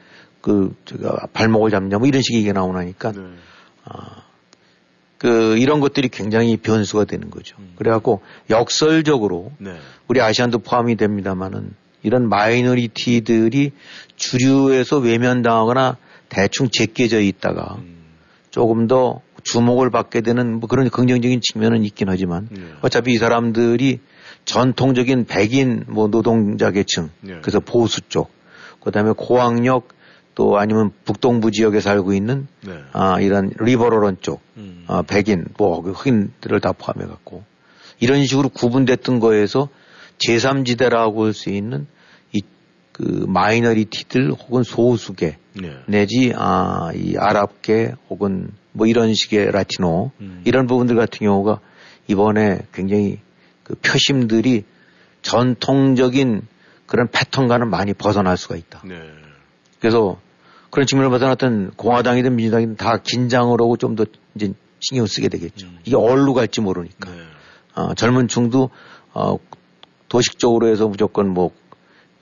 그, 0.41 0.75
제가 0.85 1.29
발목을 1.33 1.71
잡냐. 1.71 1.99
뭐 1.99 2.07
이런 2.07 2.23
식의 2.23 2.41
얘기가 2.41 2.53
나오나니까. 2.53 3.13
네. 3.13 3.21
아, 3.85 4.23
그 5.19 5.57
이런 5.59 5.81
것들이 5.81 6.09
굉장히 6.09 6.57
변수가 6.57 7.05
되는 7.05 7.31
거죠. 7.31 7.57
음. 7.59 7.73
그래갖고 7.77 8.21
역설적으로 8.51 9.53
네. 9.59 9.77
우리 10.09 10.21
아시안도 10.21 10.59
포함이 10.59 10.97
됩니다만은 10.97 11.75
이런 12.03 12.29
마이너리티들이 12.29 13.73
주류에서 14.17 14.99
외면당하거나 14.99 15.97
대충 16.29 16.69
제껴져 16.71 17.21
있다가 17.21 17.77
음. 17.79 17.97
조금 18.51 18.87
더 18.87 19.23
주목을 19.43 19.91
받게 19.91 20.21
되는 20.21 20.59
뭐 20.59 20.69
그런 20.69 20.89
긍정적인 20.91 21.41
측면은 21.41 21.85
있긴 21.85 22.09
하지만 22.09 22.49
네. 22.51 22.63
어차피 22.83 23.13
이 23.13 23.17
사람들이 23.17 24.01
전통적인 24.45 25.25
백인 25.27 25.85
뭐 25.89 26.09
노동자 26.09 26.71
계층 26.71 27.11
네. 27.21 27.39
그래서 27.41 27.61
보수 27.61 28.01
쪽 28.09 28.31
그다음에 28.81 29.13
고학력 29.17 29.89
또 30.37 30.59
아니면 30.59 30.93
북동부 31.05 31.51
지역에 31.51 31.81
살고 31.81 32.13
있는 32.13 32.47
네. 32.61 32.79
아 32.93 33.21
이런 33.21 33.51
리버럴런 33.59 34.19
쪽 34.21 34.41
음. 34.57 34.85
아, 34.87 35.03
백인 35.03 35.47
뭐그 35.59 35.91
흑인들을 35.91 36.61
다 36.61 36.73
포함해 36.73 37.07
갖고 37.07 37.43
이런 37.99 38.25
식으로 38.25 38.51
구분됐던 38.51 39.19
거에서 39.19 39.69
제3지대라고 40.19 41.25
할 41.25 41.33
수 41.33 41.51
있는 41.51 41.89
이 42.33 42.43
그 42.97 43.27
마이너리티들 43.29 44.33
혹은 44.33 44.63
소수계 44.63 45.37
네. 45.53 45.77
내지 45.87 46.33
아, 46.35 46.93
이 46.95 47.15
아랍계 47.19 47.93
혹은 48.09 48.49
뭐 48.73 48.87
이런 48.87 49.13
식의 49.13 49.53
라티노 49.53 50.13
음. 50.23 50.43
이런 50.47 50.67
부분들 50.67 50.97
같은 50.97 51.19
경우가 51.19 51.61
이번에 52.09 52.61
굉장히 52.73 53.21
그 53.65 53.75
표심들이 53.75 54.65
전통적인 55.21 56.41
그런 56.87 57.09
패턴과는 57.09 57.69
많이 57.69 57.93
벗어날 57.93 58.39
수가 58.39 58.57
있다. 58.57 58.81
네. 58.87 58.99
그래서 59.79 60.19
그런 60.77 60.87
측면을 60.87 61.11
봐서 61.11 61.31
어떤 61.31 61.71
공화당이든 61.71 62.37
민주당이든 62.37 62.77
다 62.77 62.99
긴장을 62.99 63.51
하고 63.59 63.79
좀 63.79 63.97
더 63.97 64.05
이제 64.35 64.53
신경을 64.81 65.09
쓰게 65.09 65.29
되겠죠. 65.29 65.67
음. 65.69 65.79
이게 65.87 65.97
어디로 65.97 66.35
갈지 66.35 66.61
모르니까. 66.61 67.11
네. 67.11 67.17
어, 67.75 67.95
젊은 67.95 68.29
층도 68.29 68.69
어, 69.15 69.39
도식적으로 70.11 70.69
해서 70.69 70.87
무조건 70.87 71.31
뭐 71.33 71.51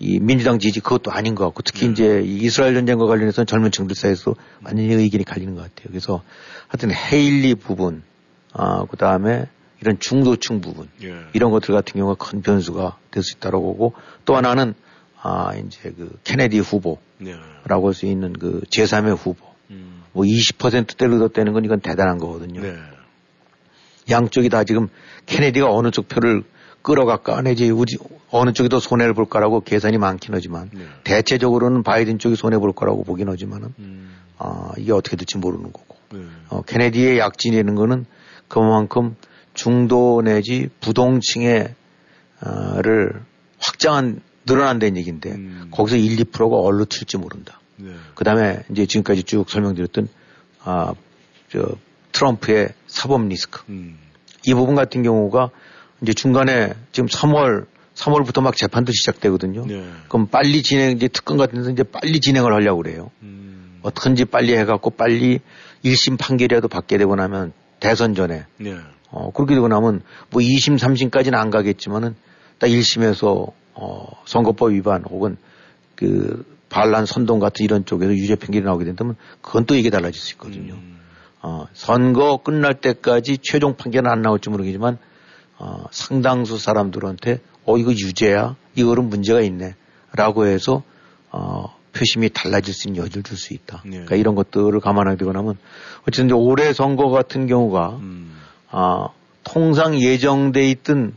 이 0.01 0.19
민주당 0.21 0.59
지지 0.59 0.81
그것도 0.81 1.11
아닌 1.13 1.35
것 1.35 1.45
같고 1.47 1.63
특히 1.63 1.87
음. 1.87 1.93
이제 1.93 2.21
이스라엘 2.25 2.75
전쟁과 2.75 3.07
관련해서 3.07 3.45
젊은 3.45 3.71
층들 3.71 3.95
사이에서 3.97 4.35
완전히 4.63 4.93
의견이 4.93 5.25
갈리는 5.25 5.55
것 5.55 5.63
같아요. 5.63 5.87
그래서 5.89 6.23
하여튼 6.69 6.93
헤일리 6.93 7.55
부분, 7.55 8.03
아, 8.53 8.85
그 8.91 8.97
다음에 8.97 9.47
이런 9.81 9.99
중도층 10.01 10.61
부분, 10.61 10.89
예. 11.03 11.15
이런 11.33 11.51
것들 11.51 11.75
같은 11.75 11.99
경우가 11.99 12.25
큰 12.25 12.43
변수가 12.43 12.99
될 13.13 13.23
수 13.23 13.37
있다고 13.37 13.63
보고 13.63 13.95
또 14.25 14.37
하나는 14.37 14.75
아, 15.27 15.55
이제 15.55 15.91
그 15.97 16.19
케네디 16.23 16.59
후보라고 16.59 17.01
예. 17.25 17.35
할수 17.67 18.05
있는 18.05 18.35
그 18.35 18.61
제3의 18.71 19.17
후보. 19.17 19.47
음. 19.71 20.03
뭐 20.13 20.25
20%대로 20.25 21.19
뒀다는 21.19 21.55
건 21.55 21.65
이건 21.65 21.81
대단한 21.81 22.19
거거든요. 22.19 22.61
네. 22.61 22.77
양쪽이 24.11 24.51
다 24.51 24.65
지금 24.65 24.89
케네디가 25.25 25.73
어느 25.73 25.91
쪽 25.91 26.09
표를 26.09 26.45
끌어갈까 26.83 27.41
내지 27.41 27.71
우리 27.71 27.97
어느 28.31 28.53
쪽이 28.53 28.69
더 28.69 28.79
손해를 28.79 29.15
볼 29.15 29.25
거라고 29.25 29.63
계산이 29.63 29.97
많긴 29.97 30.35
하지만 30.35 30.69
네. 30.75 30.85
대체적으로는 31.05 31.83
바이든 31.83 32.19
쪽이 32.19 32.37
손해 32.37 32.59
볼 32.59 32.75
거라고 32.75 33.03
보긴 33.03 33.31
하지만은 33.31 33.73
음. 33.79 34.15
아, 34.37 34.73
이게 34.77 34.93
어떻게 34.93 35.17
될지 35.17 35.39
모르는 35.39 35.73
거고 35.73 35.97
네. 36.13 36.21
어, 36.51 36.61
케네디의 36.61 37.19
약진이라는 37.19 37.75
거는 37.75 38.05
그만큼 38.49 39.17
중도 39.55 40.21
내지 40.23 40.69
부동층의 40.83 41.75
어를 42.77 43.23
확장한 43.59 44.21
늘어난다는 44.47 44.97
얘기인데 44.97 45.33
음. 45.33 45.69
거기서 45.71 45.97
1, 45.97 46.17
2%가 46.17 46.57
얼로 46.57 46.85
튈지 46.85 47.17
모른다. 47.19 47.61
네. 47.77 47.93
그다음에 48.15 48.63
이제 48.71 48.87
지금까지 48.87 49.23
쭉 49.25 49.49
설명드렸던 49.49 50.09
아 50.65 50.95
저 51.55 51.77
트럼프의 52.11 52.71
사법 52.89 53.27
리스크 53.29 53.63
음. 53.69 53.97
이 54.45 54.55
부분 54.55 54.75
같은 54.75 55.05
경우가 55.05 55.51
이제 56.03 56.13
중간에 56.13 56.75
지금 56.91 57.09
3월 57.09 57.67
3월부터 57.95 58.43
막 58.43 58.57
재판도 58.57 58.91
시작되거든요. 58.93 59.67
네. 59.67 59.89
그럼 60.09 60.27
빨리 60.27 60.65
진행 60.65 60.97
이제 60.97 61.07
특검 61.07 61.37
같은 61.37 61.59
데서 61.59 61.71
이제 61.71 61.85
빨리 61.85 62.19
진행을 62.21 62.53
하려고 62.53 62.83
그래요. 62.83 63.13
음. 63.23 63.79
어떻게든지 63.83 64.25
빨리 64.25 64.57
해갖고 64.57 64.91
빨리 64.91 65.39
1심 65.85 66.19
판결이라도 66.19 66.67
받게 66.67 66.99
되고 66.99 67.15
나면 67.15 67.53
대선 67.79 68.17
전에 68.17 68.47
네. 68.57 68.77
어 69.11 69.31
그렇게 69.31 69.55
되고 69.55 69.69
나면 69.69 70.03
뭐 70.31 70.43
2심 70.43 70.77
3심까지는 70.77 71.35
안 71.35 71.51
가겠지만은 71.51 72.17
딱 72.59 72.67
1심에서 72.67 73.53
어 73.75 74.07
선거법 74.25 74.73
위반 74.73 75.03
혹은 75.05 75.37
그 75.95 76.45
반란 76.69 77.07
선동 77.07 77.39
같은 77.39 77.65
이런 77.65 77.85
쪽에서 77.85 78.13
유죄 78.13 78.35
판결이 78.35 78.65
나오게 78.65 78.85
된다면 78.85 79.17
그건 79.41 79.65
또 79.67 79.75
이게 79.75 79.91
달라질 79.91 80.21
수 80.21 80.33
있거든요. 80.35 80.75
음. 80.75 81.01
어 81.43 81.67
선거 81.73 82.39
끝날 82.39 82.75
때까지 82.75 83.39
최종 83.43 83.77
판결은 83.77 84.11
안 84.11 84.23
나올지 84.23 84.51
모르겠지만 84.51 84.99
어, 85.59 85.85
상당수 85.91 86.59
사람들한테 86.59 87.41
어 87.65 87.79
이거 87.79 87.93
유죄야 87.93 88.57
이거는 88.75 89.09
문제가 89.09 89.41
있네 89.41 89.75
라고 90.13 90.47
해서 90.47 90.83
어, 91.31 91.77
표심이 91.93 92.29
달라질 92.31 92.75
수 92.75 92.89
있는 92.89 93.03
여지를 93.03 93.23
줄 93.23 93.37
수 93.37 93.55
있다. 93.55 93.83
네. 93.85 93.91
그러니까 93.91 94.17
이런 94.17 94.35
것들을 94.35 94.79
감안하게 94.81 95.17
되고 95.17 95.33
나면 95.33 95.57
어쨌든 96.09 96.33
올해 96.37 96.73
선거 96.73 97.09
같은 97.09 97.47
경우가 97.47 97.99
음. 98.01 98.37
아, 98.71 99.09
통상 99.45 100.01
예정돼 100.01 100.69
있던 100.71 101.15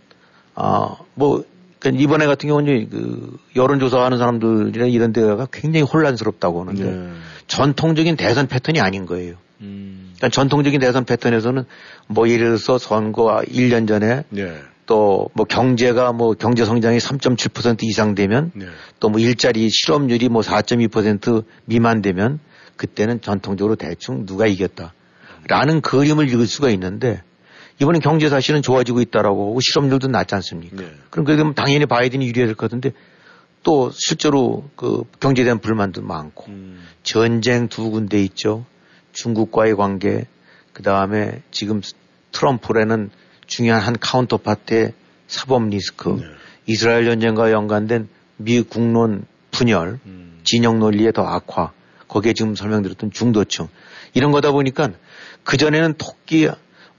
아, 0.55 0.97
뭐 1.15 1.43
그러니까 1.91 2.03
이번에 2.03 2.25
같은 2.25 2.49
경우는 2.49 2.89
그 2.89 3.37
여론조사 3.55 4.03
하는 4.03 4.17
사람들이나 4.17 4.85
이런 4.85 5.13
데가 5.13 5.47
굉장히 5.51 5.83
혼란스럽다고 5.83 6.61
하는데 6.61 6.83
네. 6.83 7.09
전통적인 7.47 8.15
대선 8.15 8.47
패턴이 8.47 8.79
아닌 8.79 9.05
거예요. 9.05 9.35
음. 9.61 10.13
그러니까 10.17 10.29
전통적인 10.29 10.79
대선 10.79 11.05
패턴에서는 11.05 11.63
뭐 12.07 12.29
예를 12.29 12.47
들어서 12.47 12.77
선거 12.77 13.41
1년 13.47 13.87
전에 13.87 14.23
네. 14.29 14.53
또뭐 14.85 15.45
경제가 15.49 16.13
뭐 16.13 16.33
경제 16.33 16.65
성장이 16.65 16.97
3.7% 16.97 17.83
이상 17.83 18.15
되면 18.15 18.51
네. 18.55 18.65
또뭐 18.99 19.19
일자리 19.19 19.69
실업률이 19.69 20.29
뭐 20.29 20.41
4.2% 20.41 21.43
미만 21.65 22.01
되면 22.01 22.39
그때는 22.77 23.21
전통적으로 23.21 23.75
대충 23.75 24.25
누가 24.25 24.47
이겼다라는 24.47 25.81
그림을 25.81 26.29
읽을 26.29 26.47
수가 26.47 26.69
있는데 26.69 27.21
이번엔 27.79 28.01
경제 28.01 28.29
사실은 28.29 28.61
좋아지고 28.61 29.01
있다라고 29.01 29.49
하고 29.49 29.59
실업률도 29.61 30.07
낮지 30.07 30.33
않습니까? 30.35 30.75
네. 30.77 30.91
그럼 31.09 31.25
그러면 31.25 31.53
당연히 31.53 31.85
바이든이 31.85 32.25
유리해야 32.27 32.47
될것 32.47 32.69
같은데 32.69 32.91
또 33.63 33.91
실제로 33.91 34.69
그 34.75 35.03
경제에 35.19 35.43
대한 35.43 35.59
불만도 35.59 36.01
많고 36.01 36.45
음. 36.47 36.87
전쟁 37.03 37.67
두 37.67 37.91
군데 37.91 38.21
있죠. 38.23 38.65
중국과의 39.13 39.75
관계, 39.75 40.25
그 40.73 40.83
다음에 40.83 41.41
지금 41.51 41.81
트럼프라는 42.31 43.09
중요한 43.45 43.81
한 43.81 43.97
카운터파트의 43.99 44.93
사법 45.27 45.67
리스크, 45.69 46.09
네. 46.09 46.25
이스라엘 46.65 47.05
전쟁과 47.05 47.51
연관된 47.51 48.07
미 48.37 48.61
국론 48.61 49.25
분열, 49.51 49.99
음. 50.05 50.39
진영 50.43 50.79
논리의 50.79 51.13
더 51.13 51.23
악화, 51.23 51.71
거기에 52.07 52.33
지금 52.33 52.55
설명드렸던 52.55 53.11
중도층 53.11 53.67
이런 54.13 54.31
거다 54.31 54.51
보니까 54.51 54.91
그 55.43 55.57
전에는 55.57 55.95
토끼 55.97 56.49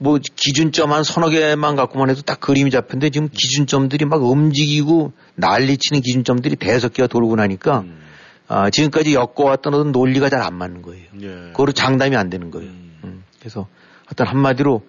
뭐 0.01 0.17
기준점 0.17 0.91
한 0.93 1.03
서너 1.03 1.29
개만 1.29 1.75
갖고만 1.75 2.09
해도 2.09 2.21
딱 2.21 2.39
그림이 2.39 2.71
잡혔는데 2.71 3.09
지금 3.09 3.27
기준점들이 3.29 4.05
막 4.05 4.23
움직이고 4.23 5.11
난리치는 5.35 6.01
기준점들이 6.01 6.55
대여섯 6.55 6.93
개가 6.93 7.07
돌고 7.07 7.35
나니까 7.35 7.81
음. 7.81 7.99
아, 8.47 8.69
지금까지 8.69 9.13
엮어왔던 9.13 9.73
어떤 9.73 9.91
논리가 9.91 10.29
잘 10.29 10.41
안 10.41 10.55
맞는 10.55 10.81
거예요. 10.81 11.05
예. 11.21 11.27
그거로 11.51 11.73
장담이 11.73 12.15
안 12.15 12.29
되는 12.29 12.49
거예요. 12.49 12.69
음. 12.69 12.97
음. 13.03 13.23
그래서 13.39 13.67
하여튼 14.05 14.25
한마디로 14.25 14.81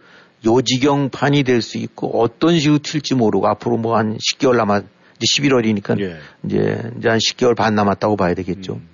요지경판이 0.47 1.43
될 1.43 1.61
수 1.61 1.77
있고 1.79 2.23
어떤 2.23 2.59
식으로 2.59 2.79
튈지 2.79 3.15
모르고 3.17 3.47
앞으로 3.49 3.77
뭐 3.77 3.97
한 3.97 4.17
10개월 4.17 4.57
남았, 4.57 4.85
이제 5.21 5.43
11월이니까 5.43 6.01
예. 6.01 6.19
이제, 6.45 6.91
이제 6.99 7.09
한 7.09 7.19
10개월 7.19 7.55
반 7.57 7.75
남았다고 7.75 8.17
봐야 8.17 8.33
되겠죠. 8.35 8.75
음. 8.75 8.89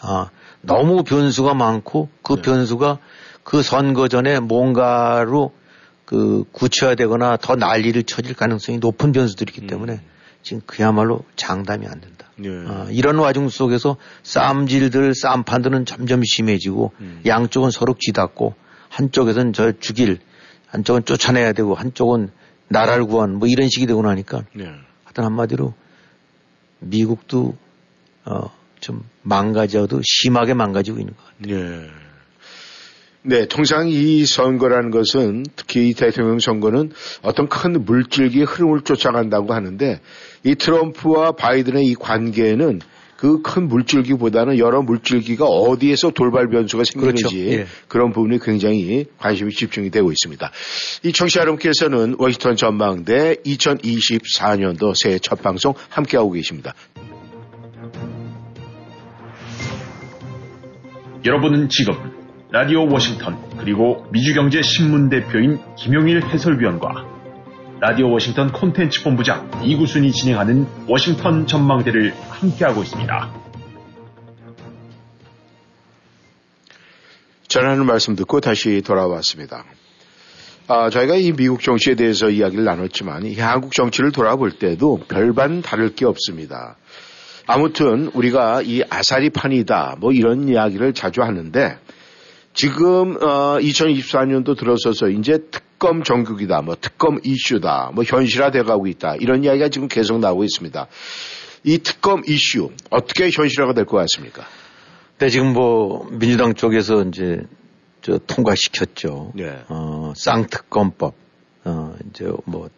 아, 0.00 0.28
너무 0.60 1.04
변수가 1.04 1.54
많고 1.54 2.08
그 2.22 2.36
네. 2.36 2.42
변수가 2.42 2.98
그 3.44 3.62
선거 3.62 4.08
전에 4.08 4.40
뭔가로 4.40 5.52
그 6.04 6.44
구체화되거나 6.52 7.38
더 7.38 7.56
난리를 7.56 8.02
쳐질 8.04 8.34
가능성이 8.34 8.78
높은 8.78 9.12
변수들이기 9.12 9.62
음. 9.62 9.66
때문에 9.66 9.92
음. 9.94 10.00
지금 10.42 10.60
그야말로 10.66 11.24
장담이 11.36 11.86
안 11.86 12.00
된다. 12.00 12.26
예. 12.44 12.48
어, 12.48 12.88
이런 12.90 13.18
와중 13.18 13.48
속에서 13.48 13.96
쌈질들, 14.22 15.14
쌈판들은 15.14 15.86
점점 15.86 16.22
심해지고 16.24 16.92
음. 17.00 17.22
양쪽은 17.24 17.70
서로 17.70 17.94
쥐닫고 17.98 18.54
한쪽에서는 18.88 19.52
저 19.52 19.72
죽일, 19.78 20.18
한쪽은 20.66 21.04
쫓아내야 21.04 21.52
되고 21.52 21.74
한쪽은 21.74 22.30
나라를 22.68 23.04
구한 23.04 23.36
뭐 23.36 23.48
이런 23.48 23.68
식이 23.68 23.86
되고 23.86 24.02
나니까 24.02 24.44
예. 24.58 24.64
하여튼 25.04 25.24
한마디로 25.24 25.74
미국도 26.80 27.56
어, 28.24 28.50
좀 28.80 29.04
망가져도 29.22 30.00
심하게 30.04 30.54
망가지고 30.54 30.98
있는 30.98 31.14
것 31.14 31.24
같아요. 31.24 31.56
예. 31.56 32.01
네, 33.24 33.46
통상 33.46 33.88
이 33.88 34.26
선거라는 34.26 34.90
것은 34.90 35.44
특히 35.54 35.88
이 35.88 35.94
대통령 35.94 36.40
선거는 36.40 36.90
어떤 37.22 37.48
큰 37.48 37.84
물질기의 37.84 38.44
흐름을 38.44 38.80
쫓아간다고 38.80 39.54
하는데 39.54 40.00
이 40.44 40.54
트럼프와 40.56 41.32
바이든의 41.32 41.86
이 41.86 41.94
관계는 41.94 42.80
그 43.22 43.40
큰 43.40 43.68
물질기보다는 43.68 44.58
여러 44.58 44.82
물질기가 44.82 45.44
어디에서 45.44 46.10
돌발 46.10 46.48
변수가 46.48 46.82
생기는지 46.84 47.22
그렇죠. 47.22 47.38
예. 47.38 47.66
그런 47.86 48.12
부분이 48.12 48.40
굉장히 48.40 49.04
관심이 49.16 49.52
집중이 49.52 49.90
되고 49.90 50.10
있습니다. 50.10 50.50
이 51.04 51.12
청취자 51.12 51.42
여러분께서는 51.42 52.16
워싱턴 52.18 52.56
전망대 52.56 53.36
2024년도 53.46 54.94
새해 54.96 55.20
첫 55.20 55.40
방송 55.40 55.74
함께하고 55.88 56.32
계십니다. 56.32 56.74
여러분은 61.24 61.68
지금 61.68 62.21
라디오 62.52 62.86
워싱턴 62.86 63.38
그리고 63.56 64.04
미주경제 64.12 64.60
신문 64.60 65.08
대표인 65.08 65.58
김용일 65.74 66.22
해설위원과 66.22 67.06
라디오 67.80 68.12
워싱턴 68.12 68.52
콘텐츠 68.52 69.02
본부장 69.02 69.50
이구순이 69.64 70.12
진행하는 70.12 70.66
워싱턴 70.86 71.46
전망대를 71.46 72.12
함께하고 72.28 72.82
있습니다. 72.82 73.34
전하는 77.48 77.86
말씀 77.86 78.16
듣고 78.16 78.40
다시 78.40 78.82
돌아왔습니다. 78.82 79.64
아, 80.68 80.90
저희가 80.90 81.16
이 81.16 81.32
미국 81.32 81.62
정치에 81.62 81.94
대해서 81.94 82.28
이야기를 82.28 82.64
나눴지만 82.64 83.24
이 83.24 83.34
한국 83.40 83.72
정치를 83.72 84.12
돌아볼 84.12 84.58
때도 84.58 85.00
별반 85.08 85.62
다를 85.62 85.94
게 85.94 86.04
없습니다. 86.04 86.76
아무튼 87.46 88.10
우리가 88.12 88.60
이 88.60 88.82
아사리판이다 88.90 89.96
뭐 90.00 90.12
이런 90.12 90.50
이야기를 90.50 90.92
자주 90.92 91.22
하는데 91.22 91.78
지금 92.54 93.16
어 93.22 93.58
2024년도 93.58 94.56
들어서서 94.58 95.08
이제 95.08 95.38
특검 95.50 96.02
정국이다 96.02 96.62
뭐 96.62 96.76
특검 96.80 97.18
이슈다 97.22 97.92
뭐 97.94 98.04
현실화돼 98.04 98.62
가고 98.62 98.86
있다 98.86 99.16
이런 99.16 99.42
이야기가 99.44 99.68
지금 99.68 99.88
계속 99.88 100.18
나오고 100.18 100.44
있습니다. 100.44 100.86
이 101.64 101.78
특검 101.78 102.22
이슈 102.26 102.70
어떻게 102.90 103.30
현실화가 103.32 103.72
될 103.72 103.84
것 103.86 103.96
같습니까? 103.98 104.44
네, 105.18 105.28
지금 105.28 105.52
뭐 105.52 106.08
민주당 106.10 106.54
쪽에서 106.54 107.02
이제 107.04 107.42
저 108.02 108.18
통과시켰죠. 108.18 109.32
네. 109.36 109.60
어, 109.68 110.12
쌍특검법. 110.16 111.14
어, 111.64 111.94
이제 112.10 112.26
뭐 112.44 112.68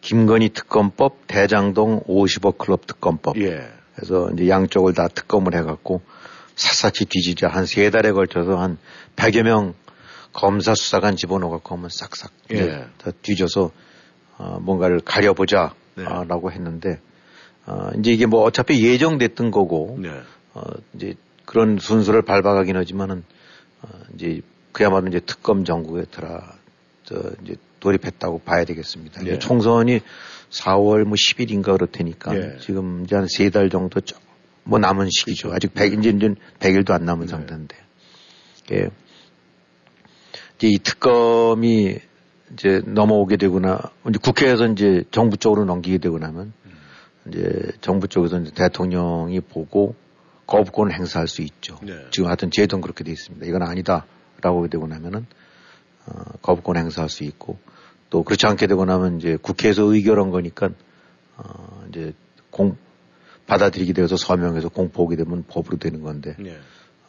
김건희 0.00 0.48
특검법, 0.48 1.26
대장동 1.28 2.02
50억 2.08 2.58
클럽 2.58 2.86
특검법. 2.86 3.40
예. 3.40 3.68
그래서 3.94 4.28
이제 4.34 4.48
양쪽을 4.48 4.92
다 4.92 5.06
특검을 5.06 5.54
해갖고 5.54 6.02
샅샅이 6.56 7.06
뒤지자 7.06 7.48
한 7.48 7.66
세 7.66 7.90
달에 7.90 8.12
걸쳐서 8.12 8.56
한 8.60 8.78
100여 9.16 9.42
명 9.42 9.74
검사 10.32 10.74
수사관 10.74 11.16
집어넣어갖고 11.16 11.76
하면 11.76 11.88
싹싹 11.90 12.32
예. 12.52 12.86
다 12.98 13.10
뒤져서 13.22 13.70
어, 14.38 14.58
뭔가를 14.60 15.00
가려보자 15.00 15.74
네. 15.96 16.04
아, 16.06 16.24
라고 16.24 16.50
했는데 16.50 17.00
어, 17.66 17.90
이제 17.98 18.10
이게 18.12 18.26
뭐 18.26 18.42
어차피 18.42 18.84
예정됐던 18.84 19.50
거고 19.50 19.96
네. 20.00 20.10
어, 20.54 20.62
이제 20.94 21.14
그런 21.44 21.78
순서를 21.78 22.22
밟아가긴 22.22 22.76
하지만은 22.76 23.24
어, 23.82 23.88
이제 24.14 24.40
그야말로 24.72 25.06
이제 25.08 25.20
특검 25.20 25.64
정국에 25.64 26.04
들어 26.10 26.40
저 27.04 27.14
이제 27.44 27.56
돌입했다고 27.80 28.40
봐야 28.40 28.64
되겠습니다. 28.64 29.22
네. 29.22 29.38
총선이 29.38 30.00
4월 30.50 31.04
뭐 31.04 31.14
10일인가 31.14 31.72
그렇 31.76 31.86
테니까 31.86 32.32
네. 32.32 32.56
지금 32.60 33.04
이제 33.04 33.14
한 33.14 33.26
세 33.28 33.50
달 33.50 33.70
정도 33.70 34.00
좀 34.00 34.18
뭐 34.64 34.78
남은 34.78 35.08
시기죠. 35.10 35.52
아직 35.52 35.74
100, 35.74 35.98
이제, 35.98 36.10
이제 36.10 36.34
100일도 36.58 36.90
안 36.90 37.04
남은 37.04 37.26
네. 37.26 37.30
상태인데. 37.30 37.76
예. 38.72 38.88
이제 40.56 40.68
이 40.68 40.78
특검이 40.78 41.98
이제 42.52 42.82
넘어오게 42.84 43.36
되거나 43.36 43.80
이제 44.08 44.18
국회에서 44.22 44.66
이제 44.68 45.04
정부 45.10 45.36
쪽으로 45.36 45.64
넘기게 45.64 45.98
되고 45.98 46.18
나면 46.18 46.52
이제 47.28 47.72
정부 47.80 48.08
쪽에서 48.08 48.40
이제 48.40 48.52
대통령이 48.52 49.40
보고 49.40 49.94
거부권을 50.46 50.94
행사할 50.94 51.26
수 51.26 51.42
있죠. 51.42 51.78
네. 51.82 51.94
지금 52.10 52.28
하여튼 52.28 52.50
제도는 52.50 52.82
그렇게 52.82 53.02
돼 53.04 53.12
있습니다. 53.12 53.46
이건 53.46 53.62
아니다라고 53.62 54.68
되고 54.68 54.86
나면은 54.86 55.26
어, 56.06 56.22
거부권 56.42 56.76
행사할 56.76 57.08
수 57.08 57.24
있고 57.24 57.58
또 58.10 58.22
그렇지 58.22 58.46
않게 58.46 58.66
되고 58.66 58.84
나면 58.84 59.18
이제 59.18 59.36
국회에서 59.40 59.82
의결한 59.84 60.30
거니까 60.30 60.70
어, 61.36 61.84
이제 61.88 62.12
공 62.50 62.76
받아들이게 63.46 63.92
되어서 63.92 64.16
서명해서 64.16 64.68
공포하게 64.68 65.16
되면 65.16 65.44
법으로 65.46 65.76
되는 65.78 66.02
건데 66.02 66.34
네. 66.38 66.56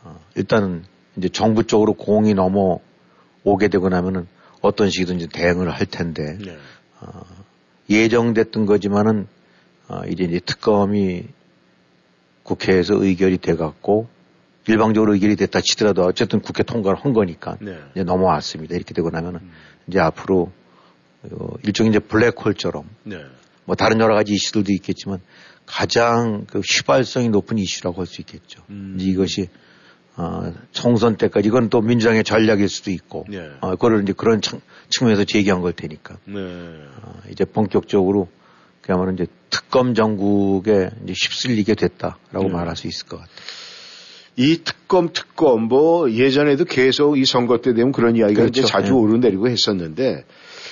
어, 0.04 0.20
일단은 0.36 0.84
이제 1.18 1.30
정부 1.30 1.64
쪽으로 1.64 1.94
공이 1.94 2.34
넘어 2.34 2.80
오게 3.44 3.70
되고 3.70 3.90
나면은 3.90 4.28
어떤 4.62 4.90
식이든지 4.90 5.28
대응을 5.30 5.70
할 5.70 5.86
텐데 5.86 6.38
네. 6.40 6.58
어, 7.00 7.22
예정됐던 7.90 8.66
거지만은 8.66 9.28
어, 9.88 10.02
이제 10.10 10.24
이제 10.24 10.40
특검이 10.40 11.26
국회에서 12.44 12.96
의결이 12.96 13.38
돼갖고 13.38 14.08
일방적으로 14.68 15.14
의결이 15.14 15.36
됐다 15.36 15.62
치더라도 15.62 16.04
어쨌든 16.04 16.42
국회 16.42 16.64
통과를 16.64 17.00
한 17.00 17.14
거니까 17.14 17.58
네. 17.62 17.78
이제 17.92 18.04
넘어왔습니다. 18.04 18.76
이렇게 18.76 18.94
되고 18.94 19.10
나면은 19.10 19.40
이제 19.88 20.00
앞으로 20.00 20.52
어, 21.24 21.48
일종의 21.64 21.92
이제 21.92 22.00
블랙홀처럼 22.00 22.84
네. 23.04 23.24
뭐 23.66 23.76
다른 23.76 24.00
여러 24.00 24.16
가지 24.16 24.34
이슈들도 24.34 24.72
있겠지만 24.74 25.20
가장 25.66 26.46
그 26.50 26.60
휘발성이 26.60 27.30
높은 27.30 27.58
이슈라고 27.58 28.02
할 28.02 28.08
수 28.08 28.22
있겠죠. 28.22 28.62
음. 28.70 28.96
이제 29.00 29.10
이것이 29.10 29.50
어, 30.18 30.54
총선 30.72 31.18
때까지 31.18 31.48
이건 31.50 31.70
또 31.70 31.82
민주당의 31.82 32.24
전략일 32.24 32.70
수도 32.70 32.90
있고 32.92 33.26
네. 33.28 33.50
어, 33.62 33.72
그거를 33.72 34.04
이제 34.04 34.14
그런 34.16 34.42
창- 34.42 34.62
측면에서 34.90 35.26
제기한 35.26 35.62
걸 35.62 35.74
테니까 35.74 36.18
네. 36.26 36.36
어, 36.40 37.20
이제 37.32 37.44
본격적으로 37.44 38.30
그야말로 38.82 39.12
이제 39.12 39.26
특검 39.50 39.94
정국에 39.94 40.92
이제 41.04 41.14
휩쓸리게 41.14 41.76
됐다라고 41.76 42.44
네. 42.44 42.50
말할 42.50 42.76
수 42.78 42.88
있을 42.88 43.08
것 43.08 43.18
같아요. 43.18 43.36
이 44.38 44.62
특검 44.64 45.10
특검 45.14 45.64
뭐 45.64 46.12
예전에도 46.12 46.66
계속 46.66 47.18
이 47.18 47.26
선거 47.26 47.58
때 47.62 47.74
되면 47.74 47.92
그런 47.92 48.16
이야기가 48.16 48.42
그렇죠. 48.42 48.62
이제 48.62 48.68
자주 48.68 48.90
예. 48.90 48.92
오르내리고 48.92 49.48
했었는데 49.50 50.26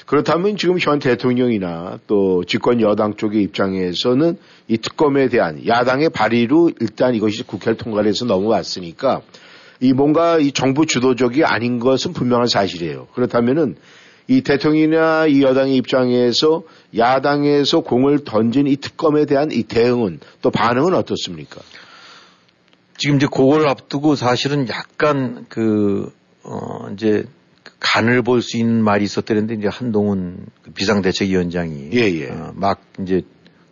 그렇다면 0.06 0.58
지금 0.58 0.78
현 0.80 1.00
대통령이나 1.00 2.00
또 2.08 2.44
집권 2.44 2.82
여당 2.82 3.16
쪽의 3.16 3.42
입장에서는 3.44 4.38
이 4.68 4.78
특검에 4.78 5.30
대한 5.30 5.66
야당의 5.66 6.10
발의로 6.10 6.72
일단 6.82 7.16
이것이 7.16 7.44
국회를 7.44 7.78
통과를 7.78 8.10
해서 8.10 8.26
넘어왔으니까 8.26 9.22
이 9.80 9.94
뭔가 9.94 10.40
이 10.40 10.52
정부 10.52 10.86
주도적이 10.86 11.46
아닌 11.46 11.80
것은 11.80 12.14
분명한 12.14 12.48
사실이에요. 12.48 13.08
그렇다면은 13.14 13.76
이 14.28 14.42
대통령이나 14.42 15.28
이 15.28 15.42
여당의 15.42 15.76
입장에서 15.76 16.64
야당에서 16.98 17.82
공을 17.82 18.24
던진 18.24 18.68
이 18.68 18.78
특검에 18.78 19.26
대한 19.26 19.52
이 19.52 19.64
대응은 19.64 20.20
또 20.42 20.50
반응은 20.50 20.94
어떻습니까? 20.94 21.62
지금 22.98 23.18
이제 23.18 23.28
그걸 23.30 23.68
앞두고 23.68 24.16
사실은 24.16 24.68
약간 24.70 25.46
그, 25.50 26.14
어, 26.44 26.90
이제 26.94 27.26
간을 27.84 28.22
볼 28.24 28.42
수 28.42 28.58
있는 28.58 28.84
말이 28.84 29.04
있었다는데 29.04 29.56
이제 29.56 29.68
한동훈 29.68 30.48
그 30.64 30.72
비상대책위원장이 30.72 31.90
예, 31.94 32.00
예. 32.00 32.30
어, 32.30 32.52
막 32.56 32.82
이제 33.02 33.22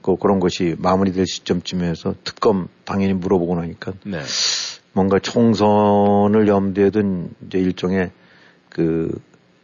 그 0.03 0.15
그런 0.17 0.39
것이 0.39 0.75
마무리될 0.77 1.25
시점쯤에서 1.25 2.15
특검 2.23 2.67
당연히 2.85 3.13
물어보고 3.13 3.55
나니까 3.55 3.93
네. 4.05 4.19
뭔가 4.93 5.17
총선을 5.19 6.47
염두에 6.47 6.89
둔 6.89 7.33
이제 7.47 7.57
일종의 7.59 8.11
그 8.69 9.17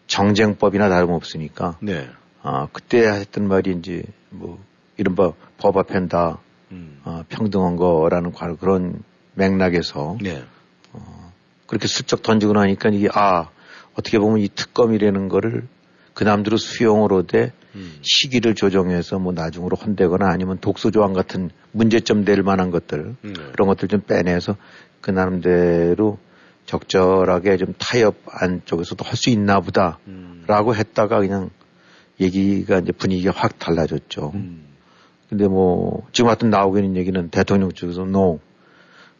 정쟁법이나 0.07 0.87
다름없으니까 0.89 1.77
네. 1.81 2.07
아 2.41 2.67
그때 2.71 3.05
했던 3.05 3.47
말이 3.49 3.75
이제 3.77 4.03
뭐 4.29 4.59
이른바 4.95 5.33
법 5.57 5.75
앞엔 5.77 6.07
다 6.07 6.39
음. 6.71 7.01
어, 7.03 7.23
평등한 7.27 7.75
거라는 7.75 8.31
과- 8.31 8.55
그런 8.55 9.03
맥락에서 9.35 10.17
네. 10.21 10.41
그렇게 11.65 11.87
슬쩍 11.87 12.21
던지고 12.23 12.53
나니까 12.53 12.89
이게 12.89 13.09
아 13.13 13.49
어떻게 13.97 14.19
보면 14.19 14.39
이 14.39 14.47
특검이라는 14.47 15.27
거를 15.27 15.67
그 16.13 16.23
남대로 16.23 16.57
수용으로 16.57 17.23
돼 17.27 17.51
음. 17.75 17.97
시기를 18.01 18.55
조정해서 18.55 19.19
뭐 19.19 19.33
나중으로 19.33 19.75
혼대거나 19.75 20.27
아니면 20.29 20.57
독소 20.59 20.91
조항 20.91 21.13
같은 21.13 21.49
문제점 21.71 22.25
될 22.25 22.41
만한 22.43 22.71
것들 22.71 23.15
네. 23.21 23.33
그런 23.51 23.67
것들 23.67 23.87
좀 23.87 24.01
빼내서 24.01 24.55
그 25.01 25.11
나름대로 25.11 26.17
적절하게 26.65 27.57
좀 27.57 27.73
타협 27.77 28.15
안쪽에서도 28.27 29.03
할 29.03 29.15
수 29.15 29.29
있나 29.29 29.59
보다라고 29.59 30.71
음. 30.71 30.75
했다가 30.75 31.19
그냥 31.19 31.49
얘기가 32.19 32.79
이제 32.79 32.91
분위기가 32.91 33.31
확 33.35 33.59
달라졌죠. 33.59 34.31
음. 34.33 34.65
근데 35.29 35.47
뭐 35.47 36.07
지금 36.13 36.29
같은 36.29 36.49
나오고 36.49 36.77
있는 36.77 36.95
얘기는 36.95 37.29
대통령 37.29 37.71
쪽에서 37.71 38.01
no. 38.03 38.39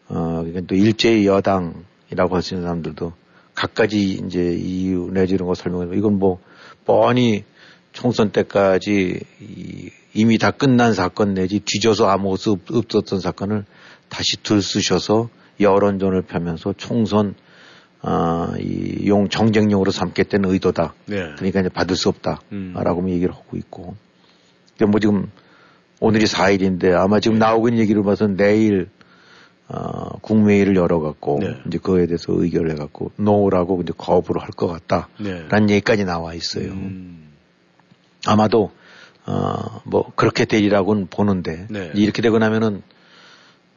어, 0.10 0.40
그러니까 0.40 0.62
또 0.62 0.76
일제히 0.76 1.28
여당이라고 1.28 2.36
할수 2.36 2.54
있는 2.54 2.66
사람들도 2.66 3.14
갖가지 3.58 4.22
이제 4.26 4.54
이유 4.54 5.10
내지 5.12 5.34
이런 5.34 5.48
거 5.48 5.56
설명해서 5.56 5.94
이건 5.96 6.20
뭐 6.20 6.40
뻔히 6.86 7.44
총선 7.92 8.32
때까지 8.32 9.20
이, 9.42 9.90
이미 10.14 10.38
다 10.38 10.52
끝난 10.52 10.94
사건 10.94 11.34
내지 11.34 11.60
뒤져서 11.60 12.08
아무것도 12.08 12.52
없- 12.52 12.72
없었던 12.72 13.20
사건을 13.20 13.66
다시 14.10 14.38
들쑤셔서 14.44 15.30
여론전을 15.60 16.22
펴면서 16.22 16.74
총선 16.78 17.34
아, 18.04 18.54
이 18.60 19.08
용 19.08 19.28
정쟁용으로 19.28 19.90
삼겠다는 19.92 20.52
의도다. 20.52 20.94
네. 21.08 21.16
그러니까 21.36 21.62
이제 21.62 21.70
받을 21.70 21.96
수 21.96 22.10
없다라고 22.10 23.02
음. 23.02 23.10
얘기를 23.10 23.34
하고 23.34 23.58
있고. 23.58 23.96
근데 24.78 24.86
뭐 24.92 25.00
지금 25.00 25.32
오늘이 26.00 26.26
4일인데 26.26 26.94
아마 26.94 27.20
지금 27.20 27.40
나오고 27.40 27.70
있는 27.70 27.82
얘기를 27.82 28.04
봐서 28.04 28.28
내일 28.28 28.90
어, 29.70 30.18
국무회의를 30.22 30.76
열어갖고 30.76 31.40
네. 31.42 31.58
이제 31.68 31.78
그거에 31.78 32.06
대해서 32.08 32.26
의결을 32.34 32.72
해갖고 32.72 33.12
노라고 33.18 33.82
이제 33.82 33.94
거부를 33.98 34.42
할 34.42 34.50
것 34.52 34.68
같다라는 34.68 35.68
네. 35.68 35.74
얘기까지 35.76 36.06
나와 36.06 36.34
있어요. 36.34 36.72
음. 36.72 37.32
아마도 38.26 38.72
어, 39.26 39.82
뭐 39.84 40.12
그렇게 40.16 40.46
되리라고는 40.46 41.08
보는데 41.08 41.68
네. 41.70 41.92
이렇게 41.96 42.22
되고 42.22 42.40
나면은 42.40 42.82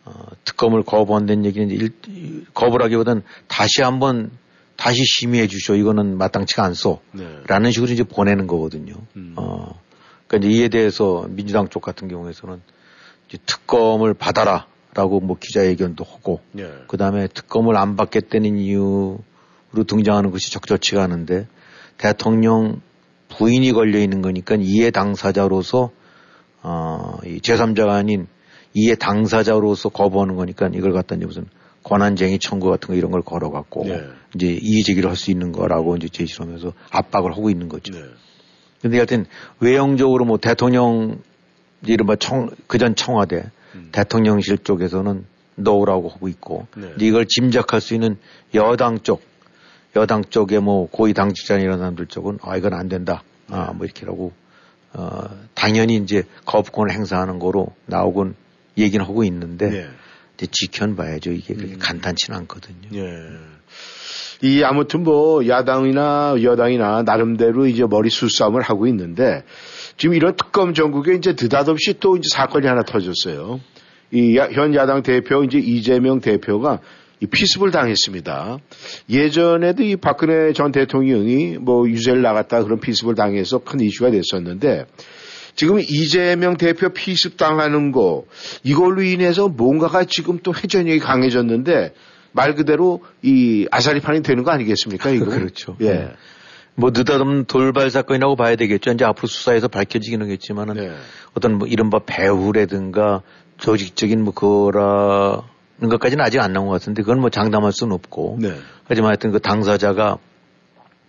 어, 0.05 0.13
특검을 0.45 0.83
거부한다는 0.85 1.45
얘기는 1.45 1.69
이제 1.71 1.89
일, 2.09 2.45
거부라기보다는 2.55 3.23
다시 3.49 3.83
한번 3.83 4.31
다시 4.77 5.05
심의해 5.05 5.47
주쇼 5.47 5.75
이거는 5.75 6.17
마땅치가 6.17 6.65
않소. 6.65 7.01
네. 7.13 7.41
라는 7.47 7.71
식으로 7.73 7.93
이제 7.93 8.05
보내는 8.05 8.47
거거든요. 8.47 8.95
음. 9.17 9.35
어, 9.37 9.79
그러니까 10.27 10.49
이제 10.49 10.57
이에 10.63 10.69
대해서 10.69 11.27
민주당 11.29 11.69
쪽 11.69 11.83
같은 11.83 12.09
경우에서는 12.09 12.63
이제 13.29 13.39
특검을 13.45 14.15
받아라 14.15 14.67
라고 14.95 15.21
뭐 15.21 15.37
기자회견도 15.39 16.05
하고 16.05 16.41
네. 16.53 16.69
그 16.89 16.97
다음에 16.97 17.29
특검을 17.29 17.77
안 17.77 17.97
받겠다는 17.97 18.59
이유로 18.59 19.21
등장하는 19.87 20.31
것이 20.31 20.51
적절치가 20.53 21.03
않은데 21.03 21.47
대통령 21.97 22.81
부인이 23.29 23.73
걸려 23.73 24.01
있는 24.01 24.21
거니까 24.21 24.57
이해 24.59 24.91
당사자로서 24.91 25.91
어, 26.63 27.19
이 27.25 27.39
제3자가 27.39 27.91
아닌 27.91 28.27
이에 28.75 28.95
당사자로서 28.95 29.89
거부하는 29.89 30.37
거니까 30.37 30.69
이걸 30.73 30.93
갖다 30.93 31.15
이제 31.15 31.27
무슨 31.27 31.47
권한쟁의 31.83 32.39
청구 32.39 32.69
같은 32.69 32.89
거 32.89 32.95
이런 32.95 33.11
걸 33.11 33.23
걸어갖고 33.23 33.85
네. 33.85 34.03
이제 34.35 34.59
이의 34.61 34.83
제기를 34.83 35.09
할 35.09 35.17
수 35.17 35.31
있는 35.31 35.53
거라고 35.53 35.97
이제 35.97 36.09
제시를 36.09 36.47
하면서 36.47 36.73
압박을 36.91 37.33
하고 37.33 37.51
있는 37.51 37.69
거죠. 37.69 37.93
네. 37.93 38.05
근데 38.83 38.97
하여튼 38.97 39.27
외형적으로 39.61 40.25
뭐 40.25 40.39
대통령 40.39 41.21
이른바 41.87 42.17
청, 42.17 42.51
그전 42.67 42.95
청와대 42.95 43.51
음. 43.75 43.89
대통령실 43.93 44.59
쪽에서는 44.59 45.25
넣으라고 45.57 46.09
하고 46.09 46.29
있고 46.29 46.67
네. 46.77 46.93
이걸 47.01 47.27
짐작할 47.27 47.81
수 47.81 47.95
있는 47.95 48.17
여당 48.55 49.01
쪽 49.01 49.23
여당 49.97 50.25
쪽에 50.25 50.59
뭐 50.59 50.89
고위 50.89 51.13
당직자 51.15 51.59
이런 51.59 51.79
사람들 51.79 52.07
쪽은 52.07 52.39
아 52.43 52.57
이건 52.57 52.75
안 52.75 52.89
된다 52.89 53.23
아뭐 53.51 53.73
네. 53.73 53.85
이렇게라고 53.85 54.33
어 54.93 55.23
당연히 55.55 55.97
이제 55.97 56.25
거부권을 56.47 56.93
행사하는 56.95 57.39
거로 57.39 57.69
나오곤 57.87 58.35
얘기는 58.79 59.05
하고 59.05 59.25
있는데 59.25 59.71
네. 59.71 59.89
이제 60.37 60.47
지켜봐야죠 60.51 61.33
이게 61.33 61.55
그렇게 61.55 61.75
음. 61.75 61.79
간단치는 61.79 62.39
않거든요. 62.41 62.89
예. 62.95 63.29
이 64.43 64.63
아무튼 64.63 65.03
뭐 65.03 65.47
야당이나 65.47 66.37
여당이나 66.43 67.03
나름대로 67.03 67.67
이제 67.67 67.85
머리 67.85 68.09
수싸움을 68.09 68.63
하고 68.63 68.87
있는데 68.87 69.45
지금 70.01 70.15
이런 70.15 70.35
특검 70.35 70.73
전국에 70.73 71.15
이제 71.15 71.35
느닷없이 71.39 71.97
또 72.01 72.17
이제 72.17 72.27
사건이 72.33 72.67
하나 72.67 72.83
터졌어요. 72.83 73.61
이 74.13 74.35
현 74.37 74.75
야당 74.75 75.03
대표 75.03 75.45
이제 75.45 75.59
이재명 75.59 76.21
대표가 76.23 76.81
이 77.21 77.27
피습을 77.27 77.71
당했습니다. 77.71 78.61
예전에도 79.11 79.83
이 79.83 79.97
박근혜 79.97 80.55
전 80.55 80.73
대통령이 80.73 81.59
뭐 81.59 81.87
유죄를 81.87 82.23
나갔다 82.23 82.65
그런 82.65 82.81
피습을 82.81 83.15
당해서 83.15 83.59
큰 83.59 83.81
이슈가 83.81 84.11
됐었는데 84.11 84.87
지금 85.55 85.79
이재명 85.81 86.57
대표 86.57 86.89
피습 86.89 87.37
당하는 87.37 87.93
거 87.93 88.25
이걸로 88.65 89.03
인해서 89.03 89.49
뭔가가 89.49 90.05
지금 90.05 90.39
또 90.43 90.55
회전력이 90.55 90.99
강해졌는데 91.01 91.93
말 92.33 92.55
그대로 92.55 93.03
이 93.21 93.67
아사리판이 93.71 94.23
되는 94.23 94.45
거 94.45 94.51
아니겠습니까? 94.51 95.11
이거 95.11 95.27
그렇죠. 95.29 95.77
예. 95.83 96.09
네. 96.81 96.87
뭐 96.87 96.91
느닷없는 96.93 97.45
돌발 97.45 97.91
사건이라고 97.91 98.37
봐야 98.37 98.57
되겠죠. 98.57 98.93
이제 98.93 99.05
앞으로 99.05 99.29
수사에서 99.29 99.69
밝혀지긴 99.69 100.23
하겠지만은 100.23 100.75
네. 100.75 100.91
어떤 101.35 101.59
뭐 101.59 101.69
이른바 101.69 102.01
배후라든가 102.05 103.23
조직적인 103.59 104.25
뭐 104.25 104.33
그거라는 104.33 105.43
것까지는 105.91 106.25
아직 106.25 106.41
안 106.41 106.53
나온 106.55 106.67
것 106.67 106.73
같은데 106.73 107.03
그건 107.03 107.21
뭐 107.21 107.29
장담할 107.29 107.73
수는 107.73 107.93
없고. 107.93 108.39
네. 108.41 108.55
하지만 108.85 109.11
하여튼 109.11 109.31
그 109.31 109.41
당사자가 109.41 110.17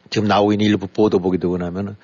지금 0.09 0.27
나오고 0.27 0.51
있는 0.51 0.65
일부 0.65 0.87
보도 0.87 1.19
보게 1.19 1.37
되고 1.37 1.57
나면은 1.57 1.95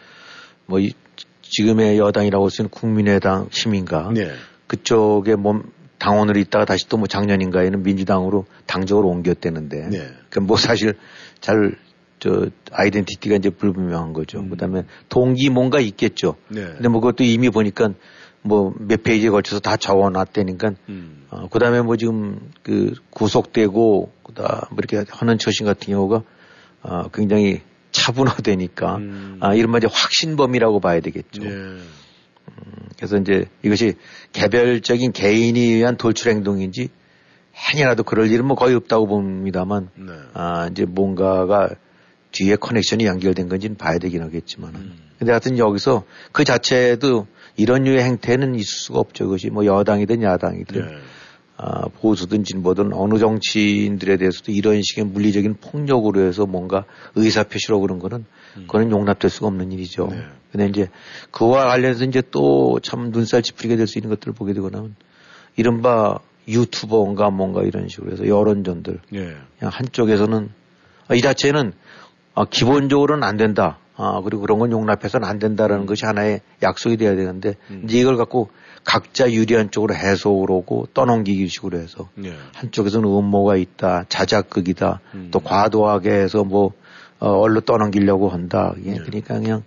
뭐 0.66 0.80
이, 0.80 0.94
지금의 1.42 1.98
여당이라고 1.98 2.46
할 2.46 2.50
수 2.50 2.62
있는 2.62 2.70
국민의당 2.70 3.50
시민가 3.52 4.12
네. 4.14 4.32
그쪽에 4.68 5.36
몸 5.36 5.64
당원으로 5.98 6.40
있다가 6.40 6.66
다시 6.66 6.88
또 6.88 6.98
뭐 6.98 7.08
작년인가에는 7.08 7.84
민주당으로 7.84 8.46
당적으로 8.66 9.10
옮겼대는데 9.10 9.90
네. 9.90 10.08
그뭐 10.30 10.56
사실 10.58 10.96
잘 11.42 11.76
저 12.20 12.48
아이덴티티가 12.72 13.36
이제 13.36 13.50
불분명한 13.50 14.14
거죠. 14.14 14.40
음. 14.40 14.50
그다음에 14.50 14.84
동기 15.10 15.50
뭔가 15.50 15.80
있겠죠. 15.80 16.36
네. 16.50 16.66
근데 16.66 16.90
뭐 16.90 17.02
그것도 17.02 17.24
이미 17.24 17.50
보니까 17.50 17.94
뭐 18.42 18.74
몇 18.80 19.04
페이지에 19.04 19.30
걸쳐서 19.30 19.60
다 19.60 19.78
적어놨다니까. 19.78 20.72
음. 20.90 21.26
어, 21.30 21.48
그다음에 21.50 21.82
뭐 21.82 21.98
지금 21.98 22.52
그 22.64 22.94
구속되고 23.10 24.12
그다 24.24 24.68
뭐 24.72 24.78
이렇게 24.80 25.06
하는 25.10 25.38
처신 25.38 25.66
같은 25.66 25.94
경우가 25.94 26.24
어, 26.84 27.10
굉장히 27.14 27.62
차분화되니까 27.92 28.96
음. 28.98 29.38
아, 29.42 29.54
이른바 29.54 29.78
이제 29.80 29.88
확신범이라고 29.92 30.80
봐야 30.80 31.00
되겠죠. 31.00 31.44
네. 31.44 31.50
음, 31.50 31.84
그래서 32.96 33.18
이제 33.18 33.46
이것이 33.64 33.96
개별적인 34.34 35.12
개인이 35.12 35.60
의한 35.60 35.98
돌출 35.98 36.32
행동인지 36.32 36.90
행여라도 37.56 38.04
그럴 38.04 38.30
일은 38.30 38.46
뭐 38.46 38.56
거의 38.56 38.76
없다고 38.76 39.08
봅니다만 39.08 39.90
네. 39.96 40.14
아 40.34 40.68
이제 40.72 40.86
뭔가가 40.86 41.70
뒤에 42.32 42.56
커넥션이 42.56 43.06
연결된 43.06 43.50
건지는 43.50 43.78
봐야 43.78 43.98
되긴 43.98 44.22
하겠지만 44.22 44.76
음. 44.76 44.94
근데 45.18 45.32
하여튼 45.32 45.58
여기서 45.58 46.04
그 46.32 46.44
자체도 46.44 47.28
이런 47.56 47.84
류의 47.84 48.04
행태는 48.04 48.56
있을 48.56 48.66
수가 48.66 49.00
없죠. 49.00 49.26
그것이 49.26 49.50
뭐 49.50 49.66
여당이든 49.66 50.22
야당이든 50.22 50.82
네. 50.86 50.98
아, 51.60 51.88
보수든 51.88 52.44
진보든 52.44 52.94
어느 52.94 53.18
정치인들에 53.18 54.18
대해서도 54.18 54.52
이런 54.52 54.80
식의 54.84 55.06
물리적인 55.06 55.56
폭력으로 55.60 56.22
해서 56.22 56.46
뭔가 56.46 56.86
의사표시로 57.16 57.80
그런 57.82 57.98
거는 57.98 58.26
음. 58.58 58.62
그거는 58.68 58.92
용납될 58.92 59.32
수가 59.32 59.48
없는 59.48 59.72
일이죠. 59.72 60.08
네. 60.12 60.22
근데 60.52 60.68
이제 60.68 60.88
그와 61.32 61.66
관련해서 61.66 62.04
이제 62.06 62.22
또 62.30 62.80
참 62.84 63.10
눈살 63.10 63.42
찌푸리게 63.42 63.76
될 63.76 63.88
수 63.88 63.98
있는 63.98 64.10
것들을 64.12 64.34
보게 64.34 64.54
되고 64.54 64.70
나면 64.70 64.96
이른바 65.56 66.20
유튜버인가 66.48 67.32
뭔가 67.32 67.64
이런 67.64 67.88
식으로 67.90 68.12
해서 68.12 68.28
여론전들 68.28 69.00
네. 69.10 69.20
그냥 69.58 69.72
한쪽에서는 69.74 70.50
아, 71.08 71.16
이 71.16 71.22
자체는 71.22 71.74
아, 72.38 72.46
기본적으로는 72.46 73.24
안 73.24 73.36
된다. 73.36 73.80
아, 73.96 74.22
그리고 74.24 74.42
그런 74.42 74.60
건 74.60 74.72
용납해서는 74.72 75.28
안 75.28 75.40
된다라는 75.40 75.86
음. 75.86 75.88
것이 75.88 76.06
하나의 76.06 76.42
약속이 76.62 76.98
돼야 76.98 77.16
되는데 77.16 77.56
음. 77.72 77.82
이제 77.86 77.98
이걸 77.98 78.16
갖고 78.16 78.50
각자 78.84 79.32
유리한 79.32 79.72
쪽으로 79.72 79.96
해석을 79.96 80.52
오고 80.52 80.90
떠넘기기 80.94 81.48
식으로 81.48 81.80
해서 81.80 82.10
네. 82.14 82.32
한쪽에서는 82.54 83.10
음모가 83.10 83.56
있다, 83.56 84.06
자작극이다, 84.08 85.02
음. 85.16 85.30
또 85.32 85.40
과도하게 85.40 86.12
해서 86.12 86.44
뭐 86.44 86.74
어, 87.20 87.32
얼로 87.32 87.62
떠넘기려고 87.62 88.30
한다. 88.30 88.76
예, 88.86 88.92
네. 88.92 88.98
그러니까 89.00 89.40
그냥 89.40 89.64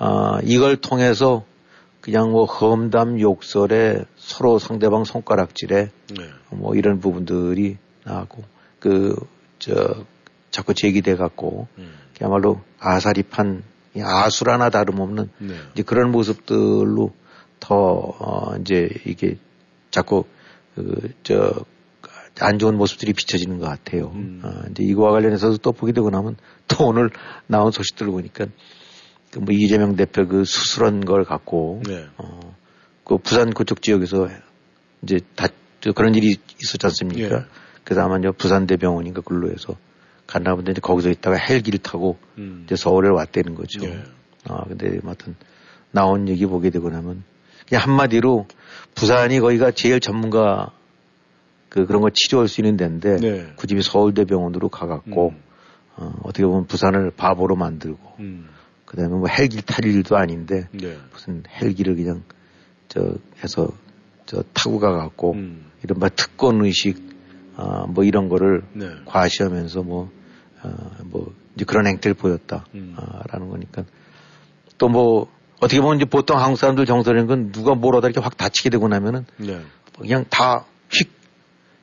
어, 0.00 0.38
이걸 0.42 0.76
통해서 0.76 1.44
그냥 2.00 2.32
뭐 2.32 2.44
험담 2.44 3.20
욕설에 3.20 4.02
서로 4.16 4.58
상대방 4.58 5.04
손가락질에 5.04 5.90
네. 6.18 6.24
뭐 6.50 6.74
이런 6.74 6.98
부분들이 6.98 7.76
나고 8.04 8.42
그 8.80 9.14
저 9.60 10.04
자꾸 10.50 10.74
제기돼 10.74 11.16
갖고 11.16 11.68
음. 11.78 11.92
그야말로 12.16 12.60
아사리판 12.78 13.62
아수라나 14.00 14.70
다름없는 14.70 15.30
네. 15.38 15.54
이제 15.72 15.82
그런 15.82 16.10
모습들로 16.12 17.12
더, 17.58 17.74
어, 17.74 18.56
이제 18.60 18.88
이게 19.04 19.36
자꾸, 19.90 20.24
그, 20.74 21.12
저, 21.22 21.64
안 22.40 22.58
좋은 22.58 22.76
모습들이 22.76 23.12
비춰지는 23.12 23.58
것 23.58 23.66
같아요. 23.66 24.12
음. 24.14 24.40
어, 24.44 24.62
이제 24.70 24.82
이거와 24.82 25.12
관련해서도 25.12 25.58
또 25.58 25.72
보게 25.72 25.92
되고 25.92 26.08
나면 26.10 26.36
또 26.68 26.86
오늘 26.86 27.10
나온 27.46 27.70
소식들을 27.70 28.10
보니까 28.10 28.46
그 29.30 29.38
뭐 29.38 29.54
이재명 29.54 29.94
대표 29.94 30.26
그 30.26 30.44
수술한 30.44 31.04
걸 31.04 31.24
갖고, 31.24 31.82
네. 31.86 32.06
어, 32.16 32.56
그 33.04 33.18
부산 33.18 33.50
그쪽 33.50 33.82
지역에서 33.82 34.28
이제 35.02 35.20
다 35.36 35.48
그런 35.94 36.14
일이 36.14 36.36
있었지 36.60 36.84
않습니까? 36.86 37.36
예. 37.36 37.44
그래서 37.84 38.02
아마 38.02 38.18
이제 38.18 38.30
부산대병원인가 38.30 39.22
근로 39.22 39.50
해서 39.50 39.76
갔나 40.30 40.54
본데 40.54 40.72
이제 40.72 40.80
거기서 40.80 41.10
있다가 41.10 41.36
헬기를 41.36 41.80
타고 41.80 42.16
음. 42.38 42.62
이제 42.64 42.76
서울에 42.76 43.10
왔다는 43.10 43.54
거죠. 43.54 43.84
예. 43.84 44.02
아, 44.48 44.64
근데 44.64 45.00
아무튼 45.02 45.34
나온 45.90 46.28
얘기 46.28 46.46
보게 46.46 46.70
되고 46.70 46.88
나면 46.88 47.24
그냥 47.68 47.84
한마디로 47.84 48.46
부산이 48.94 49.40
거기가 49.40 49.72
제일 49.72 49.98
전문가 50.00 50.70
그 51.68 51.84
그런 51.86 52.00
걸 52.02 52.12
치료할 52.14 52.48
수 52.48 52.60
있는 52.60 52.76
데인데 52.76 53.16
네. 53.16 53.52
그 53.56 53.66
집이 53.66 53.82
서울대병원으로 53.82 54.68
가갖고 54.68 55.30
음. 55.30 55.42
어, 55.96 56.12
어떻게 56.22 56.44
보면 56.44 56.66
부산을 56.66 57.10
바보로 57.10 57.56
만들고 57.56 58.14
음. 58.20 58.48
그다음에 58.86 59.14
뭐 59.14 59.28
헬기 59.28 59.62
탈 59.62 59.84
일도 59.84 60.16
아닌데 60.16 60.68
네. 60.72 60.96
무슨 61.12 61.42
헬기를 61.48 61.96
그냥 61.96 62.22
저 62.88 63.14
해서 63.42 63.68
저 64.26 64.42
타고 64.52 64.78
가갖고 64.78 65.32
음. 65.32 65.70
이른바 65.82 66.08
특권 66.08 66.64
의식 66.64 67.10
아, 67.62 67.84
뭐 67.86 68.04
이런 68.04 68.28
거를 68.28 68.62
네. 68.72 68.86
과시하면서 69.04 69.82
뭐, 69.82 70.10
아, 70.62 70.68
뭐 71.04 71.32
이제 71.54 71.64
그런 71.64 71.86
행태를 71.86 72.14
보였다라는 72.14 72.64
음. 72.74 72.96
아, 72.98 73.38
거니까 73.38 73.84
또 74.78 74.88
뭐 74.88 75.28
어떻게 75.60 75.80
보면 75.80 75.96
이제 75.96 76.04
보통 76.06 76.38
한국 76.38 76.56
사람들 76.56 76.86
정서라는 76.86 77.26
건 77.26 77.52
누가 77.52 77.74
뭐라도 77.74 78.08
이렇게 78.08 78.20
확 78.20 78.36
다치게 78.36 78.70
되고 78.70 78.88
나면은 78.88 79.26
네. 79.36 79.60
그냥 79.98 80.24
다 80.30 80.64
휙 80.90 81.10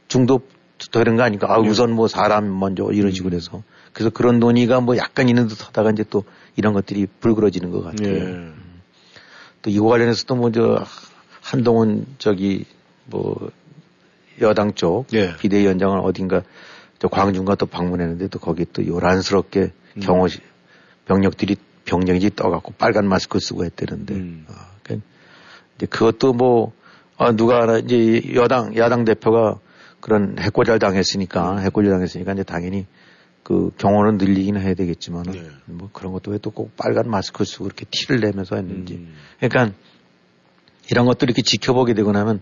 중독 0.07 0.49
되는 0.91 1.15
거 1.15 1.23
아니까 1.23 1.51
아, 1.51 1.61
네. 1.61 1.67
우선 1.69 1.91
뭐 1.91 2.07
사람 2.07 2.59
먼저 2.59 2.89
이런 2.91 3.11
식으로 3.11 3.33
음. 3.33 3.37
해서 3.37 3.63
그래서 3.93 4.09
그런 4.09 4.39
논의가 4.39 4.81
뭐 4.81 4.97
약간 4.97 5.27
있는 5.29 5.47
듯 5.47 5.65
하다가 5.65 5.91
이제 5.91 6.03
또 6.09 6.23
이런 6.55 6.73
것들이 6.73 7.07
불그러지는 7.19 7.71
것 7.71 7.83
같아요. 7.83 8.13
네. 8.13 8.21
음. 8.21 8.81
또 9.61 9.69
이거 9.69 9.87
관련해서도 9.87 10.35
먼저 10.35 10.83
한동훈 11.41 12.05
저기 12.19 12.65
뭐 13.05 13.49
여당 14.41 14.73
쪽 14.73 15.07
네. 15.07 15.35
비대위원장은 15.37 15.99
어딘가 16.01 16.43
저 16.99 17.07
광주인가 17.07 17.55
또 17.55 17.65
방문했는데 17.65 18.27
또 18.29 18.39
거기 18.39 18.65
또 18.71 18.85
요란스럽게 18.85 19.71
음. 19.97 19.99
경호 20.01 20.27
병력들이 21.05 21.55
병력이 21.85 22.31
떠갖고 22.35 22.73
빨간 22.77 23.07
마스크 23.07 23.39
쓰고 23.39 23.63
했대는데, 23.65 24.13
음. 24.13 24.45
어, 24.49 24.53
그러니까 24.83 25.07
이제 25.77 25.85
그것도 25.85 26.33
뭐, 26.33 26.73
아, 27.17 27.31
누가 27.31 27.63
알아, 27.63 27.77
이제 27.79 28.21
여당, 28.35 28.75
야당 28.75 29.05
대표가 29.05 29.59
그런 30.01 30.35
해코잘 30.37 30.79
당했으니까, 30.79 31.53
음. 31.53 31.59
해코잘 31.59 31.89
당했으니까 31.91 32.33
이제 32.33 32.43
당연히 32.43 32.85
그 33.43 33.71
경호는 33.77 34.17
늘리긴 34.17 34.57
해야 34.57 34.73
되겠지만, 34.73 35.23
네. 35.31 35.43
뭐 35.65 35.89
그런 35.93 36.11
것도 36.11 36.31
왜 36.31 36.37
또 36.39 36.49
꼭 36.51 36.75
빨간 36.75 37.09
마스크 37.09 37.45
쓰고 37.45 37.63
그렇게 37.63 37.85
티를 37.89 38.19
내면서 38.19 38.57
했는지. 38.57 38.95
음. 38.95 39.13
그러니까 39.39 39.73
이런 40.91 41.05
것들 41.05 41.29
이렇게 41.29 41.41
지켜보게 41.41 41.93
되고 41.93 42.11
나면 42.11 42.41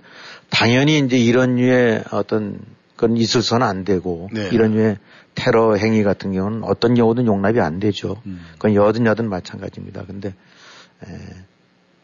당연히 0.49 0.97
이제 0.99 1.17
이런 1.17 1.55
류의 1.55 2.03
어떤 2.11 2.59
그건 2.95 3.17
있을서는 3.17 3.65
안 3.65 3.83
되고 3.83 4.29
네. 4.31 4.49
이런 4.51 4.71
류의 4.71 4.97
테러 5.35 5.75
행위 5.75 6.03
같은 6.03 6.31
경우는 6.31 6.63
어떤 6.63 6.95
경우든 6.95 7.27
용납이 7.27 7.59
안 7.59 7.79
되죠. 7.79 8.21
음. 8.25 8.45
그건 8.53 8.73
여든 8.73 9.05
여든 9.05 9.29
마찬가지입니다. 9.29 10.05
근데 10.05 10.29
에, 10.29 11.07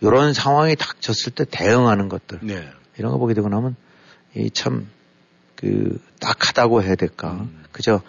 이런 0.02 0.34
상황이 0.34 0.76
닥쳤을 0.76 1.32
때 1.34 1.46
대응하는 1.50 2.10
것들 2.10 2.40
네. 2.42 2.68
이런 2.98 3.12
거 3.14 3.18
보게 3.18 3.34
되고 3.34 3.48
나면 3.48 3.76
이참그 4.36 6.00
딱하다고 6.20 6.84
해야 6.84 6.96
될까. 6.96 7.32
음. 7.34 7.64
그저 7.72 8.02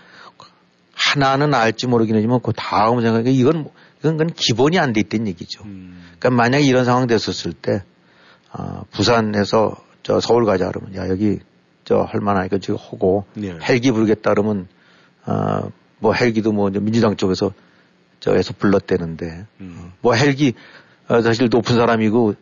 하나는 0.95 1.55
알지 1.55 1.87
모르긴 1.87 2.16
하지만 2.16 2.41
그 2.43 2.53
다음 2.55 3.01
생각에 3.01 3.30
이건 3.30 3.70
이건 4.01 4.16
그건 4.16 4.33
기본이 4.35 4.78
안 4.78 4.93
돼 4.93 5.01
있다는 5.01 5.28
얘기죠. 5.28 5.62
음. 5.64 6.03
그러니까 6.18 6.30
만약에 6.30 6.64
이런 6.64 6.85
상황 6.85 7.07
됐었을 7.07 7.53
때 7.53 7.83
아, 8.51 8.83
부산에서 8.91 9.76
저 10.03 10.20
서울 10.20 10.45
가자 10.45 10.68
그러면 10.68 10.95
야 10.97 11.09
여기 11.09 11.39
저 11.85 12.03
할만하니까 12.03 12.59
지금 12.59 12.76
하고 12.76 13.24
네. 13.35 13.57
헬기 13.62 13.91
부르겠다 13.91 14.30
그러면 14.30 14.68
아, 15.24 15.68
뭐 15.99 16.12
헬기도 16.12 16.53
뭐 16.53 16.70
민주당 16.70 17.16
쪽에서 17.16 17.53
저에서 18.20 18.55
불렀대는데 18.59 19.47
음. 19.61 19.93
뭐 20.01 20.14
헬기 20.14 20.55
어, 21.09 21.20
사실 21.22 21.49
높은 21.51 21.76
사람이고 21.76 22.35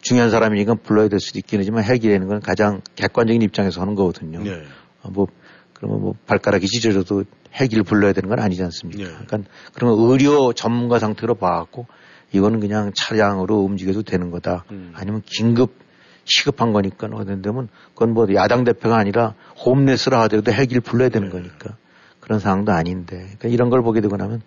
중요한 0.00 0.30
사람이니까 0.30 0.74
불러야 0.74 1.08
될 1.08 1.20
수도 1.20 1.38
있긴 1.38 1.60
하지만 1.60 1.84
헬기라는 1.84 2.28
건 2.28 2.40
가장 2.40 2.82
객관적인 2.96 3.40
입장에서 3.40 3.80
하는 3.80 3.94
거거든요. 3.94 4.42
네. 4.42 4.62
어, 5.02 5.10
뭐 5.10 5.26
그러면 5.72 6.00
뭐 6.00 6.14
발가락이 6.26 6.66
찢어져도 6.66 7.24
헬기를 7.58 7.82
불러야 7.82 8.12
되는 8.12 8.28
건 8.28 8.40
아니지 8.40 8.62
않습니까? 8.62 9.04
네. 9.04 9.10
그러니까 9.26 9.50
그런 9.72 9.98
의료 9.98 10.52
전문가 10.52 10.98
상태로 10.98 11.36
봐갖고 11.36 11.86
이거는 12.32 12.60
그냥 12.60 12.92
차량으로 12.94 13.58
움직여도 13.60 14.02
되는 14.02 14.30
거다. 14.30 14.64
음. 14.70 14.92
아니면 14.94 15.22
긴급 15.24 15.81
시급한 16.24 16.72
거니까 16.72 17.08
어떤 17.12 17.42
데면 17.42 17.68
그건 17.94 18.14
뭐 18.14 18.26
야당 18.34 18.64
대표가 18.64 18.96
아니라 18.96 19.34
홈레스라 19.64 20.20
하더라도 20.22 20.52
헬기를 20.52 20.80
불러야 20.80 21.08
되는 21.08 21.28
네. 21.28 21.32
거니까 21.32 21.76
그런 22.20 22.38
상황도 22.38 22.72
아닌데 22.72 23.16
그러니까 23.16 23.48
이런 23.48 23.70
걸 23.70 23.82
보게 23.82 24.00
되고 24.00 24.16
나면 24.16 24.42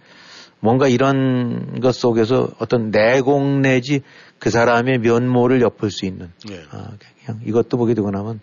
뭔가 0.59 0.87
이런 0.87 1.79
것 1.81 1.93
속에서 1.93 2.49
어떤 2.59 2.89
내공 2.89 3.61
내지 3.61 4.01
그 4.39 4.49
사람의 4.49 4.99
면모를 4.99 5.61
엿볼 5.61 5.91
수 5.91 6.05
있는 6.05 6.31
네. 6.47 6.63
아, 6.71 6.91
그냥 7.25 7.41
이것도 7.45 7.77
보게 7.77 7.93
되고 7.93 8.09
나면 8.09 8.39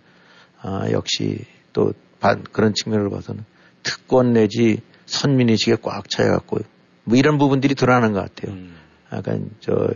아, 0.60 0.90
역시 0.90 1.44
또 1.72 1.92
반, 2.20 2.44
그런 2.52 2.74
측면을 2.74 3.10
봐서는 3.10 3.44
특권 3.82 4.32
내지 4.32 4.80
선민의식에 5.06 5.76
꽉 5.82 6.08
차여갖고 6.08 6.58
뭐 7.04 7.16
이런 7.16 7.38
부분들이 7.38 7.74
드러나는 7.74 8.12
것 8.12 8.20
같아요. 8.20 8.54
음. 8.54 8.74
약간 9.12 9.50
저 9.60 9.88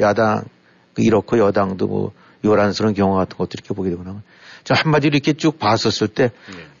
야당 0.00 0.44
그 0.94 1.02
이렇고 1.02 1.38
여당도 1.38 1.86
뭐 1.86 2.12
요란스러운 2.44 2.94
경우 2.94 3.16
같은 3.16 3.36
것도 3.36 3.50
이렇게 3.54 3.74
보게 3.74 3.90
되고 3.90 4.02
나면 4.02 4.22
저 4.64 4.74
한마디로 4.74 5.14
이렇게 5.14 5.32
쭉 5.32 5.58
봤었을 5.58 6.08
때 6.08 6.30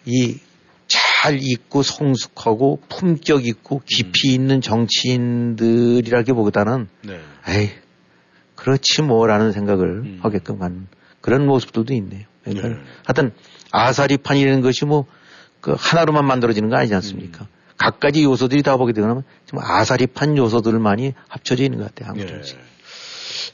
이잘 0.04 1.38
네. 1.38 1.40
있고 1.40 1.82
성숙하고 1.82 2.80
품격 2.88 3.46
있고 3.46 3.82
깊이 3.84 4.30
음. 4.30 4.34
있는 4.34 4.60
정치인들이라기 4.60 6.32
보다는 6.32 6.88
네. 7.02 7.20
에이 7.48 7.70
그렇지 8.54 9.02
뭐라는 9.02 9.52
생각을 9.52 9.88
음. 9.88 10.18
하게끔 10.22 10.62
하는 10.62 10.86
그런 11.20 11.46
모습들도 11.46 11.92
있네요. 11.94 12.26
그러니까 12.44 12.68
네. 12.68 12.74
하여튼 13.04 13.32
아사리판이라는 13.72 14.60
것이 14.60 14.84
뭐 14.84 15.06
그 15.64 15.74
하나로만 15.78 16.26
만들어지는 16.26 16.68
거 16.68 16.76
아니지 16.76 16.94
않습니까? 16.96 17.44
음. 17.44 17.46
각가지 17.78 18.22
요소들이 18.22 18.62
다 18.62 18.76
보게 18.76 18.92
되면 18.92 19.22
좀 19.46 19.60
아사리판 19.62 20.36
요소들만이 20.36 21.14
합쳐져 21.26 21.64
있는 21.64 21.78
것 21.78 21.86
같아요. 21.86 22.10
아무튼지. 22.10 22.52
네. 22.52 22.60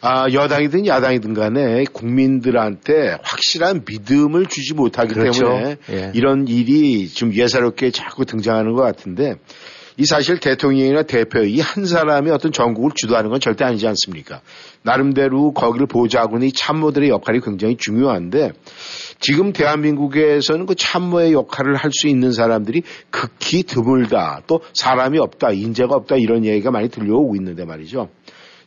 아, 0.03 0.26
여당이든 0.32 0.86
야당이든 0.86 1.34
간에 1.34 1.84
국민들한테 1.92 3.18
확실한 3.22 3.82
믿음을 3.86 4.46
주지 4.46 4.74
못하기 4.74 5.12
그렇죠. 5.12 5.44
때문에 5.44 5.76
예. 5.90 6.12
이런 6.14 6.48
일이 6.48 7.09
좀 7.09 7.34
예사롭게 7.34 7.90
자꾸 7.90 8.24
등장하는 8.24 8.72
것 8.72 8.82
같은데 8.82 9.34
이 9.98 10.07
사실 10.07 10.38
대통령이나 10.40 11.03
대표 11.03 11.40
이 11.44 11.61
한 11.61 11.84
사람이 11.84 12.30
어떤 12.30 12.53
전국을 12.53 12.92
주도하는 12.94 13.28
건 13.28 13.38
절대 13.40 13.64
아니지 13.66 13.86
않습니까? 13.88 14.40
나름대로 14.82 15.53
거기를 15.53 15.86
보좌하고 15.86 16.36
있는 16.36 16.48
이 16.48 16.53
참모들의 16.53 17.11
역할이 17.11 17.40
굉장히 17.40 17.76
중요한데 17.76 18.53
지금 19.18 19.53
대한민국에서는 19.53 20.64
그 20.64 20.74
참모의 20.74 21.34
역할을 21.34 21.76
할 21.76 21.90
수 21.92 22.09
있는 22.09 22.32
사람들이 22.32 22.82
극히 23.11 23.62
드물다. 23.64 24.42
또 24.46 24.61
사람이 24.72 25.18
없다. 25.18 25.51
인재가 25.51 25.94
없다. 25.96 26.16
이런 26.16 26.46
얘기가 26.46 26.70
많이 26.70 26.88
들려오고 26.88 27.34
있는데 27.36 27.66
말이죠. 27.66 28.09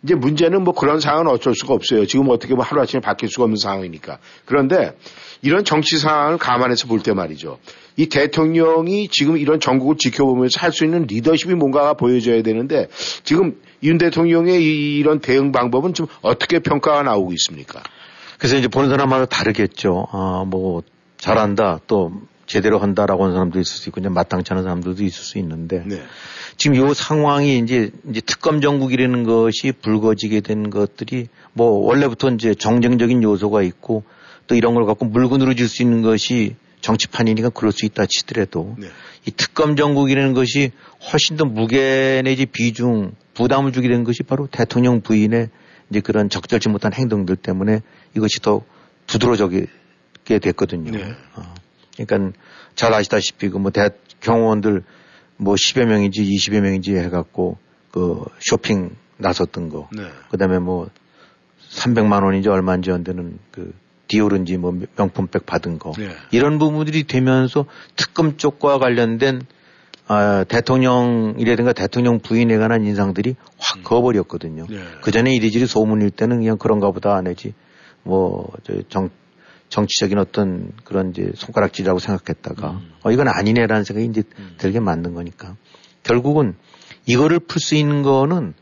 이제 0.04 0.16
문제는 0.16 0.64
뭐 0.64 0.74
그런 0.74 1.00
상황은 1.00 1.28
어쩔 1.32 1.56
수가 1.56 1.74
없어요. 1.74 2.06
지금 2.06 2.30
어떻게 2.30 2.54
뭐 2.56 2.64
하루아침에 2.64 3.00
바뀔 3.00 3.30
수가 3.30 3.44
없는 3.46 3.56
상황이니까. 3.56 4.20
그런데 4.46 4.98
이런 5.42 5.64
정치 5.64 5.98
상황을 5.98 6.38
감안해서 6.38 6.88
볼 6.88 7.02
때 7.04 7.14
말이죠. 7.14 7.58
이 7.96 8.08
대통령이 8.08 9.08
지금 9.10 9.38
이런 9.38 9.60
전국을 9.60 9.98
지켜보면서 9.98 10.60
할 10.60 10.72
수 10.74 10.84
있는 10.84 11.04
리더십이 11.04 11.54
뭔가가 11.56 11.94
보여져야 11.94 12.42
되는데 12.42 12.88
지금 13.24 13.62
윤 13.84 13.98
대통령의 13.98 14.64
이런 14.98 15.20
대응 15.20 15.52
방법은 15.52 15.94
좀 15.94 16.08
어떻게 16.22 16.60
평가가 16.60 17.04
나오고 17.04 17.32
있습니까? 17.34 17.82
그래서 18.40 18.58
이제 18.58 18.68
보는 18.68 18.90
사람마다 18.90 19.26
다르겠죠. 19.26 20.08
아, 20.12 20.44
뭐 20.48 20.82
잘한다 21.18 21.80
또 21.88 22.12
제대로 22.46 22.78
한다라고 22.80 23.24
하는 23.24 23.36
사람도 23.36 23.60
있을 23.60 23.78
수 23.78 23.90
있고 23.90 24.02
그냥 24.02 24.14
마땅치 24.14 24.52
않은 24.52 24.64
사람들도 24.64 25.04
있을 25.04 25.24
수 25.24 25.38
있는데 25.38 25.84
네. 25.86 26.02
지금 26.58 26.78
요 26.78 26.94
상황이 26.94 27.58
이제 27.58 27.92
이제 28.10 28.22
특검 28.22 28.62
정국이라는 28.62 29.24
것이 29.24 29.72
불거지게 29.72 30.42
된 30.42 30.70
것들이 30.70 31.28
뭐 31.54 31.86
원래부터 31.86 32.30
이제 32.32 32.54
정쟁적인 32.54 33.24
요소가 33.24 33.62
있고 33.64 34.04
또 34.48 34.56
이런 34.56 34.74
걸 34.74 34.86
갖고 34.86 35.06
물건으로 35.06 35.56
줄수 35.56 35.82
있는 35.84 36.02
것이 36.02 36.56
정치판이니까 36.82 37.50
그럴 37.50 37.72
수 37.72 37.86
있다 37.86 38.06
치더라도 38.06 38.76
네. 38.78 38.88
이 39.26 39.32
특검 39.32 39.76
정국이라는 39.76 40.34
것이 40.34 40.72
훨씬 41.12 41.38
더 41.38 41.46
무게 41.46 42.22
내지 42.24 42.46
비중 42.46 43.14
부담을 43.34 43.72
주게 43.72 43.88
된 43.88 44.04
것이 44.04 44.24
바로 44.24 44.48
대통령 44.48 45.02
부인의 45.02 45.50
이제 45.90 46.00
그런 46.02 46.30
적절치 46.30 46.70
못한 46.70 46.94
행동들 46.94 47.36
때문에 47.38 47.82
이것이 48.16 48.42
더 48.42 48.62
두드러지게 49.08 49.68
됐거든요. 50.42 50.92
네. 50.92 51.16
어. 51.36 51.54
그러니까 51.98 52.38
잘 52.76 52.94
아시다시피 52.94 53.50
그 53.50 53.58
뭐 53.60 53.72
대, 53.72 53.90
경호원들 54.20 54.84
뭐 55.38 55.56
10여 55.56 55.86
명인지 55.86 56.24
20여 56.24 56.62
명인지 56.62 56.96
해갖고 56.96 57.58
그 57.92 58.24
쇼핑 58.40 58.96
나섰던 59.18 59.70
거. 59.70 59.90
네. 59.96 60.04
그 60.30 60.38
다음에 60.38 60.60
뭐 60.60 60.90
300만 61.70 62.24
원인지 62.24 62.50
얼마인지 62.50 62.92
한데는 62.92 63.40
그 63.52 63.74
디올인지 64.08 64.58
뭐 64.58 64.78
명품백 64.96 65.46
받은 65.46 65.80
거. 65.80 65.94
네. 65.98 66.10
이런 66.32 66.60
부분들이 66.60 67.04
되면서 67.04 67.66
특검 67.96 68.38
쪽과 68.38 68.80
관련된 68.80 69.42
아, 70.08 70.44
대통령이라든가 70.48 71.72
대통령 71.72 72.20
부인에 72.20 72.58
관한 72.58 72.84
인상들이 72.84 73.36
확 73.58 73.78
음. 73.78 73.84
그어버렸거든요. 73.84 74.68
네. 74.70 74.78
그 75.02 75.12
전에 75.12 75.34
이리저리 75.34 75.66
소문일 75.66 76.12
때는 76.12 76.40
그냥 76.40 76.58
그런가 76.58 76.92
보다 76.92 77.16
안 77.16 77.28
하지. 77.28 77.54
뭐, 78.04 78.52
저 78.64 78.82
정, 78.90 79.10
정치적인 79.74 80.20
어떤 80.20 80.72
그런 80.84 81.10
이제 81.10 81.32
손가락질이라고 81.34 81.98
생각했다가 81.98 82.72
음. 82.74 82.92
어, 83.02 83.12
이건 83.12 83.28
아니네라는 83.28 83.84
생각이 83.84 84.08
이제 84.08 84.22
음. 84.38 84.54
들게 84.60 84.80
만든 84.80 85.16
거니까. 85.16 85.56
결국은 86.04 86.54
이거를 87.08 87.40
풀 87.40 87.60
수 87.60 87.74
있는 87.74 88.04
거는 88.04 88.54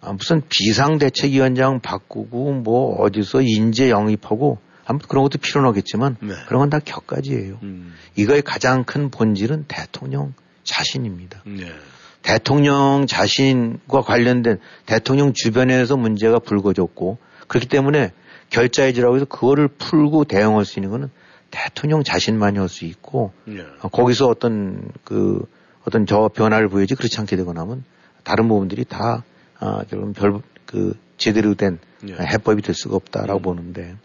아, 0.00 0.12
무슨 0.12 0.42
비상대책위원장 0.48 1.78
바꾸고 1.78 2.52
뭐 2.52 3.00
어디서 3.00 3.42
인재 3.42 3.90
영입하고 3.90 4.58
아무튼 4.86 5.06
그런 5.08 5.22
것도 5.22 5.38
필요하겠지만 5.38 6.16
네. 6.20 6.34
그런 6.48 6.62
건 6.62 6.70
다 6.70 6.80
격가지예요. 6.80 7.60
음. 7.62 7.94
이거의 8.16 8.42
가장 8.42 8.82
큰 8.82 9.08
본질은 9.10 9.66
대통령 9.68 10.34
자신입니다. 10.64 11.44
네. 11.46 11.70
대통령 12.22 13.06
자신과 13.06 14.00
관련된 14.00 14.58
대통령 14.84 15.32
주변에서 15.32 15.96
문제가 15.96 16.40
불거졌고 16.40 17.18
그렇기 17.46 17.68
때문에 17.68 18.10
결자해지라고 18.50 19.16
해서 19.16 19.24
그거를 19.24 19.68
풀고 19.68 20.24
대응할 20.24 20.64
수 20.64 20.78
있는 20.78 20.90
거는 20.90 21.10
대통령 21.50 22.02
자신만이 22.04 22.58
할 22.58 22.68
수 22.68 22.84
있고 22.84 23.32
네. 23.44 23.64
거기서 23.90 24.28
어떤 24.28 24.90
그 25.04 25.44
어떤 25.84 26.06
저 26.06 26.28
변화를 26.28 26.68
보이지 26.68 26.94
그렇지 26.94 27.18
않게 27.18 27.36
되고 27.36 27.52
나면 27.52 27.84
다른 28.22 28.48
부분들이 28.48 28.84
다 28.84 29.24
아, 29.58 29.82
결국은 29.88 30.12
별그 30.12 30.94
제대로 31.16 31.54
된 31.54 31.78
네. 32.02 32.14
해법이 32.14 32.62
될 32.62 32.74
수가 32.74 32.96
없다라고 32.96 33.40
음. 33.40 33.42
보는데 33.42 33.96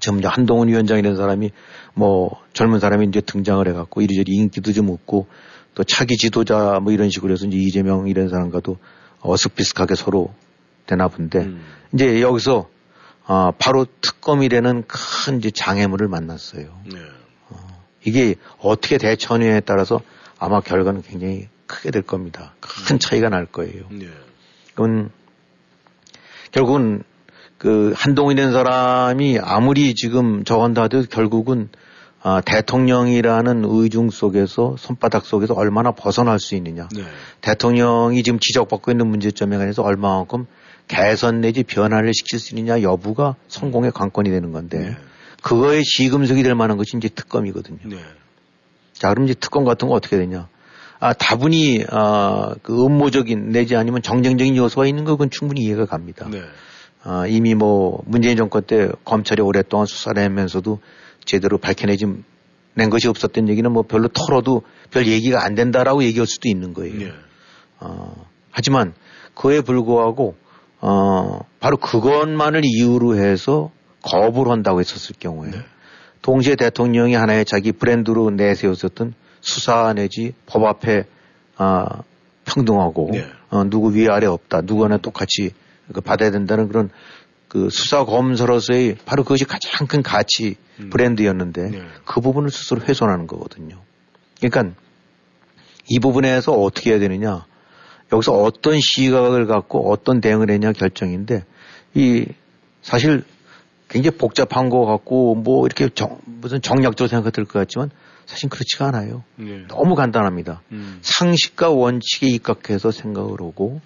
지금 0.00 0.20
한동훈 0.24 0.68
위원장이라는 0.68 1.16
사람이 1.16 1.50
뭐 1.94 2.40
젊은 2.52 2.80
사람이 2.80 3.06
이제 3.06 3.20
등장을 3.20 3.66
해갖고 3.68 4.00
이리저리 4.00 4.32
인기도 4.32 4.72
좀 4.72 4.90
얻고 4.90 5.26
또 5.74 5.84
차기 5.84 6.16
지도자 6.16 6.80
뭐 6.82 6.92
이런 6.92 7.10
식으로 7.10 7.32
해서 7.32 7.46
이제 7.46 7.56
이재명 7.56 8.08
이런 8.08 8.28
사람과도 8.28 8.78
어석비슷하게 9.20 9.94
서로 9.94 10.32
되나 10.86 11.08
본데 11.08 11.40
음. 11.40 11.62
이제 11.94 12.20
여기서 12.20 12.68
어, 13.26 13.52
바로 13.58 13.86
특검이 14.00 14.48
되는 14.48 14.84
큰 14.86 15.38
이제 15.38 15.50
장애물을 15.50 16.08
만났어요. 16.08 16.64
네. 16.86 16.98
어, 17.50 17.84
이게 18.04 18.34
어떻게 18.58 18.98
대처하느냐에 18.98 19.60
따라서 19.60 20.00
아마 20.38 20.60
결과는 20.60 21.02
굉장히 21.02 21.48
크게 21.66 21.90
될 21.90 22.02
겁니다. 22.02 22.54
큰 22.60 22.96
음. 22.96 22.98
차이가 22.98 23.28
날 23.28 23.46
거예요. 23.46 23.84
네. 23.90 24.08
그건 24.74 25.10
결국은 26.50 27.04
그 27.58 27.92
한동훈이라는 27.94 28.52
사람이 28.52 29.38
아무리 29.40 29.94
지금 29.94 30.44
저건다 30.44 30.82
해도 30.82 31.02
결국은 31.08 31.68
아, 32.22 32.42
대통령이라는 32.42 33.64
의중 33.66 34.10
속에서 34.10 34.76
손바닥 34.78 35.24
속에서 35.24 35.54
얼마나 35.54 35.92
벗어날 35.92 36.38
수 36.38 36.54
있느냐. 36.54 36.88
네. 36.94 37.02
대통령이 37.40 38.22
지금 38.22 38.38
지적받고 38.38 38.90
있는 38.90 39.06
문제점에 39.06 39.56
관해서 39.56 39.82
얼마만큼 39.82 40.46
개선 40.90 41.40
내지 41.40 41.62
변화를 41.62 42.12
시킬 42.12 42.40
수 42.40 42.56
있느냐 42.56 42.82
여부가 42.82 43.36
성공의 43.46 43.92
관건이 43.92 44.28
되는 44.28 44.50
건데 44.50 44.78
네. 44.78 44.96
그거에 45.40 45.82
시금석이 45.84 46.42
될 46.42 46.56
만한 46.56 46.76
것이 46.76 46.96
이제 46.96 47.08
특검이거든요. 47.08 47.78
네. 47.84 47.96
자, 48.92 49.10
그럼 49.10 49.26
이제 49.26 49.34
특검 49.34 49.64
같은 49.64 49.86
거 49.86 49.94
어떻게 49.94 50.18
되냐? 50.18 50.48
아, 50.98 51.12
다분히 51.12 51.84
아, 51.88 52.54
그 52.62 52.84
음모적인 52.84 53.50
내지 53.50 53.76
아니면 53.76 54.02
정쟁적인 54.02 54.56
요소가 54.56 54.86
있는 54.86 55.04
건 55.04 55.14
그건 55.14 55.30
충분히 55.30 55.60
이해가 55.62 55.86
갑니다. 55.86 56.28
네. 56.28 56.42
아, 57.04 57.24
이미 57.28 57.54
뭐 57.54 58.02
문재인 58.06 58.36
정권 58.36 58.64
때 58.64 58.90
검찰이 59.04 59.40
오랫동안 59.42 59.86
수사를 59.86 60.20
하면서도 60.20 60.80
제대로 61.24 61.56
밝혀내지 61.58 62.06
낸 62.74 62.90
것이 62.90 63.06
없었던 63.06 63.48
얘기는 63.48 63.70
뭐 63.70 63.84
별로 63.84 64.08
털어도 64.08 64.62
별 64.90 65.06
얘기가 65.06 65.44
안 65.44 65.54
된다라고 65.54 66.02
얘기할 66.02 66.26
수도 66.26 66.48
있는 66.48 66.74
거예요. 66.74 66.98
네. 66.98 67.12
어, 67.78 68.26
하지만 68.50 68.92
그에 69.36 69.60
불구하고 69.60 70.34
어, 70.80 71.40
바로 71.60 71.76
그것만을 71.76 72.62
이유로 72.64 73.16
해서 73.16 73.70
거부를 74.02 74.52
한다고 74.52 74.80
했었을 74.80 75.14
경우에 75.18 75.50
네. 75.50 75.58
동시에 76.22 76.56
대통령이 76.56 77.14
하나의 77.14 77.44
자기 77.44 77.72
브랜드로 77.72 78.30
내세웠었던 78.30 79.14
수사 79.40 79.92
내지 79.92 80.34
법 80.46 80.64
앞에 80.64 81.04
아, 81.56 82.02
평등하고 82.44 83.10
네. 83.12 83.26
어, 83.50 83.64
누구 83.64 83.94
위아래 83.94 84.26
없다 84.26 84.62
누구나 84.62 84.96
똑같이 84.96 85.52
그 85.92 86.00
받아야 86.00 86.30
된다는 86.30 86.68
그런 86.68 86.90
그 87.48 87.68
수사 87.68 88.04
검사로서의 88.04 88.96
바로 89.04 89.24
그것이 89.24 89.44
가장 89.44 89.86
큰 89.86 90.02
가치 90.02 90.56
음. 90.78 90.90
브랜드였는데 90.90 91.70
네. 91.70 91.82
그 92.04 92.20
부분을 92.20 92.50
스스로 92.50 92.80
훼손하는 92.80 93.26
거거든요. 93.26 93.82
그러니까 94.40 94.74
이 95.88 95.98
부분에서 95.98 96.52
어떻게 96.52 96.92
해야 96.92 96.98
되느냐 97.00 97.44
여기서 98.12 98.32
어떤 98.32 98.80
시각을 98.80 99.46
갖고 99.46 99.90
어떤 99.92 100.20
대응을 100.20 100.50
했냐 100.50 100.72
결정인데 100.72 101.44
이 101.94 102.26
사실 102.82 103.24
굉장히 103.88 104.16
복잡한 104.16 104.68
것 104.68 104.84
같고 104.84 105.34
뭐 105.34 105.66
이렇게 105.66 105.88
정- 105.94 106.18
무슨 106.24 106.62
정략적으로 106.62 107.08
생각이 107.08 107.32
들것 107.32 107.52
같지만 107.52 107.90
사실 108.26 108.48
그렇지가 108.48 108.86
않아요. 108.88 109.24
네. 109.36 109.64
너무 109.68 109.96
간단합니다. 109.96 110.62
음. 110.70 110.98
상식과 111.02 111.70
원칙에 111.70 112.28
입각해서 112.28 112.90
생각을 112.92 113.40
하고 113.40 113.80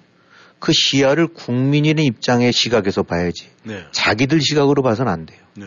그 0.58 0.72
시야를 0.74 1.28
국민이라는 1.28 2.02
입장의 2.04 2.52
시각에서 2.52 3.02
봐야지 3.02 3.48
네. 3.64 3.84
자기들 3.92 4.40
시각으로 4.42 4.82
봐서는 4.82 5.10
안 5.10 5.26
돼요. 5.26 5.40
네. 5.56 5.64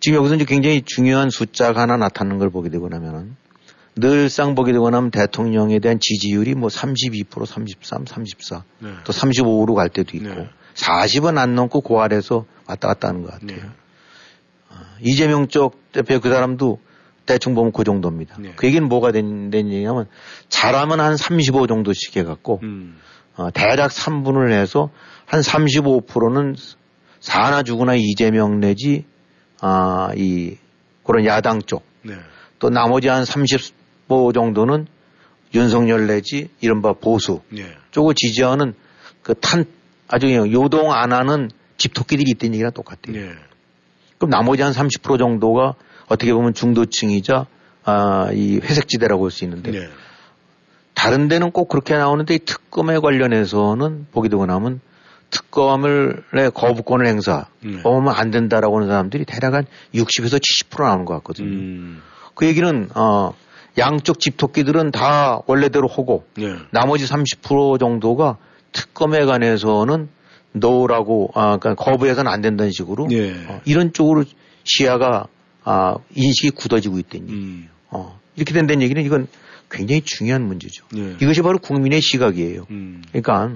지금 0.00 0.18
여기서 0.18 0.36
이제 0.36 0.44
굉장히 0.46 0.82
중요한 0.84 1.28
숫자가 1.28 1.82
하나 1.82 1.96
나타나는 1.98 2.38
걸 2.38 2.48
보게 2.50 2.70
되고 2.70 2.88
나면은 2.88 3.36
늘상 3.96 4.54
보게 4.54 4.72
되고 4.72 4.88
나면 4.88 5.10
대통령에 5.10 5.78
대한 5.78 5.98
지지율이 6.00 6.54
뭐 6.54 6.68
32%, 6.68 7.46
33, 7.46 8.06
34, 8.06 8.64
네. 8.78 8.90
또 9.04 9.12
35로 9.12 9.74
갈 9.74 9.88
때도 9.88 10.16
있고 10.16 10.28
네. 10.28 10.50
40은 10.74 11.38
안 11.38 11.54
넘고 11.54 11.80
그 11.80 11.96
아래서 11.98 12.46
왔다 12.66 12.88
갔다 12.88 13.08
하는 13.08 13.22
것 13.22 13.32
같아요. 13.32 13.56
네. 13.56 13.62
이재명 15.02 15.48
쪽 15.48 15.92
대표 15.92 16.20
그 16.20 16.28
사람도 16.28 16.78
대충 17.26 17.54
보면 17.54 17.72
그 17.72 17.84
정도입니다. 17.84 18.36
네. 18.38 18.52
그 18.56 18.66
얘기는 18.66 18.86
뭐가 18.88 19.12
된, 19.12 19.50
된 19.50 19.68
얘기냐면 19.68 20.06
잘하면 20.48 21.00
한 21.00 21.16
35 21.16 21.66
정도씩 21.66 22.16
해갖고 22.16 22.60
음. 22.62 22.98
어, 23.36 23.50
대략 23.50 23.90
3분을 23.90 24.52
해서 24.52 24.90
한 25.26 25.40
35%는 25.40 26.56
사나 27.20 27.62
죽으나 27.62 27.94
이재명 27.94 28.60
내지 28.60 29.04
아, 29.60 30.12
이 30.16 30.56
그런 31.04 31.24
야당 31.24 31.62
쪽 31.62 31.84
네. 32.02 32.14
또 32.58 32.70
나머지 32.70 33.08
한 33.08 33.24
30% 33.24 33.72
정도는 34.32 34.86
윤석열 35.54 36.06
내지 36.06 36.48
이른바 36.60 36.92
보수 36.92 37.40
네. 37.50 37.66
쪽을 37.90 38.14
지지하는 38.14 38.74
그 39.22 39.34
탄 39.34 39.64
아주 40.08 40.26
그냥 40.26 40.50
요동 40.52 40.92
안 40.92 41.12
하는 41.12 41.50
집토끼들이 41.76 42.30
있다는 42.32 42.54
얘기랑 42.54 42.72
똑같아요. 42.72 43.12
네. 43.12 43.30
그럼 44.18 44.30
나머지 44.30 44.62
한 44.62 44.72
30% 44.72 45.18
정도가 45.18 45.74
어떻게 46.08 46.32
보면 46.34 46.52
중도층이자 46.54 47.46
아, 47.84 48.30
이 48.32 48.58
회색지대라고 48.62 49.24
할 49.24 49.30
수 49.30 49.44
있는데 49.44 49.70
네. 49.70 49.88
다른 50.94 51.28
데는 51.28 51.50
꼭 51.52 51.68
그렇게 51.68 51.96
나오는데 51.96 52.34
이 52.34 52.38
특검에 52.40 52.98
관련해서는 52.98 54.06
보게 54.12 54.28
되고 54.28 54.44
나면 54.46 54.80
특검을 55.30 56.24
내 56.34 56.50
거부권을 56.50 57.06
행사 57.06 57.46
네. 57.60 57.80
하면 57.82 58.08
안 58.08 58.30
된다라고 58.30 58.76
하는 58.76 58.88
사람들이 58.88 59.24
대략 59.24 59.54
한 59.54 59.64
60에서 59.94 60.40
70% 60.70 60.82
나오는 60.82 61.04
것 61.04 61.14
같거든요. 61.14 61.48
음. 61.48 62.02
그 62.34 62.46
얘기는 62.46 62.88
어 62.94 63.32
양쪽 63.78 64.20
집토끼들은 64.20 64.90
다 64.90 65.40
원래대로 65.46 65.88
하고 65.88 66.24
네. 66.36 66.54
나머지 66.70 67.04
30% 67.06 67.78
정도가 67.78 68.38
특검에 68.72 69.24
관해서는 69.24 70.08
no라고 70.52 71.30
아 71.34 71.58
그러니까 71.58 71.74
거부해서는 71.76 72.30
안 72.30 72.40
된다는 72.40 72.72
식으로 72.72 73.08
예. 73.12 73.32
어, 73.46 73.60
이런 73.64 73.92
쪽으로 73.92 74.24
시야가 74.64 75.26
아 75.64 75.96
인식이 76.14 76.50
굳어지고 76.50 76.98
얘기. 76.98 77.18
음. 77.18 77.68
어 77.90 78.18
이렇게 78.36 78.52
된다는 78.52 78.82
얘기는 78.82 79.02
이건 79.02 79.28
굉장히 79.70 80.00
중요한 80.00 80.42
문제죠. 80.42 80.84
네. 80.92 81.16
이것이 81.20 81.42
바로 81.42 81.58
국민의 81.58 82.00
시각이에요. 82.00 82.66
음. 82.70 83.02
그러니까 83.08 83.52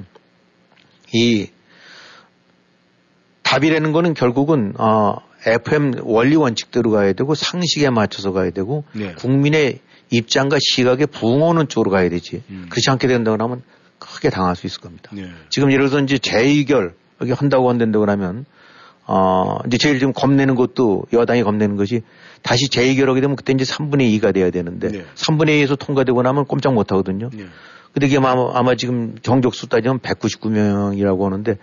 이 1.12 1.49
답이라는 3.43 3.93
거는 3.93 4.15
결국은 4.15 4.75
어 4.79 5.17
FM 5.47 6.01
원리 6.03 6.37
원칙대로 6.37 6.91
가야 6.91 7.12
되고 7.12 7.35
상식에 7.35 7.91
맞춰서 7.91 8.33
가야 8.33 8.51
되고 8.51 8.85
네. 8.93 9.15
국민의 9.15 9.81
입장과 10.11 10.59
시각에 10.61 11.07
부응하는 11.07 11.69
쪽으로 11.69 11.91
가야 11.91 12.09
되지. 12.09 12.43
음. 12.51 12.67
그렇지 12.69 12.91
않게 12.91 13.07
된다고 13.07 13.43
하면 13.43 13.63
크게 13.99 14.31
당할 14.31 14.57
수 14.57 14.67
있을 14.67 14.81
겁니다. 14.81 15.11
네. 15.13 15.29
지금 15.49 15.73
예를 15.73 15.89
들어서 15.89 16.03
이제 16.03 16.19
재의결 16.19 16.95
여기 17.21 17.33
한다고 17.33 17.71
한다고 17.71 18.07
하면 18.07 18.45
어 19.07 19.59
이제 19.67 19.79
제일 19.79 19.99
지금 19.99 20.13
겁내는 20.13 20.55
것도 20.55 21.05
여당이 21.13 21.43
겁내는 21.43 21.77
것이 21.77 22.03
다시 22.43 22.69
재의결하게 22.69 23.21
되면 23.21 23.37
그때 23.37 23.53
이제 23.53 23.65
3분의 23.65 24.19
2가 24.19 24.33
돼야 24.35 24.51
되는데 24.51 24.89
네. 24.89 25.05
3분의 25.15 25.65
2에서 25.65 25.79
통과되고 25.79 26.23
나면 26.23 26.47
꼼짝 26.47 26.75
못 26.75 26.91
하거든요. 26.93 27.31
네. 27.33 27.47
근데 27.93 28.07
이게 28.09 28.17
아마, 28.17 28.51
아마 28.55 28.75
지금 28.75 29.17
정족수 29.23 29.69
따지면 29.69 30.01
199명이라고 30.01 31.23
하는데 31.23 31.57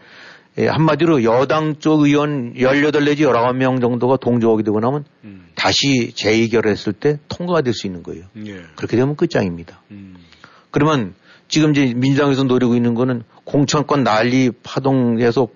예, 0.58 0.68
한마디로 0.68 1.24
여당 1.24 1.76
쪽 1.80 2.02
의원 2.02 2.54
18 2.58 3.04
내지 3.06 3.24
19명 3.24 3.82
정도가 3.82 4.18
동조하게 4.18 4.64
되고 4.64 4.80
나면 4.80 5.06
음. 5.24 5.41
다시 5.56 6.12
재의결했을 6.16 6.94
때 6.94 7.20
통과가 7.28 7.62
될 7.62 7.74
수 7.74 7.88
있는 7.88 8.04
거예요. 8.04 8.26
예. 8.46 8.62
그렇게 8.76 8.98
되면 8.98 9.16
끝장입니다. 9.16 9.82
음. 9.92 10.16
그러면 10.72 11.14
지금 11.48 11.72
이제 11.72 11.94
민주당에서 11.96 12.44
노리고 12.44 12.76
있는 12.76 12.94
거는 12.96 13.24
공천권 13.44 14.04
난리 14.04 14.52
파동에서 14.64 15.48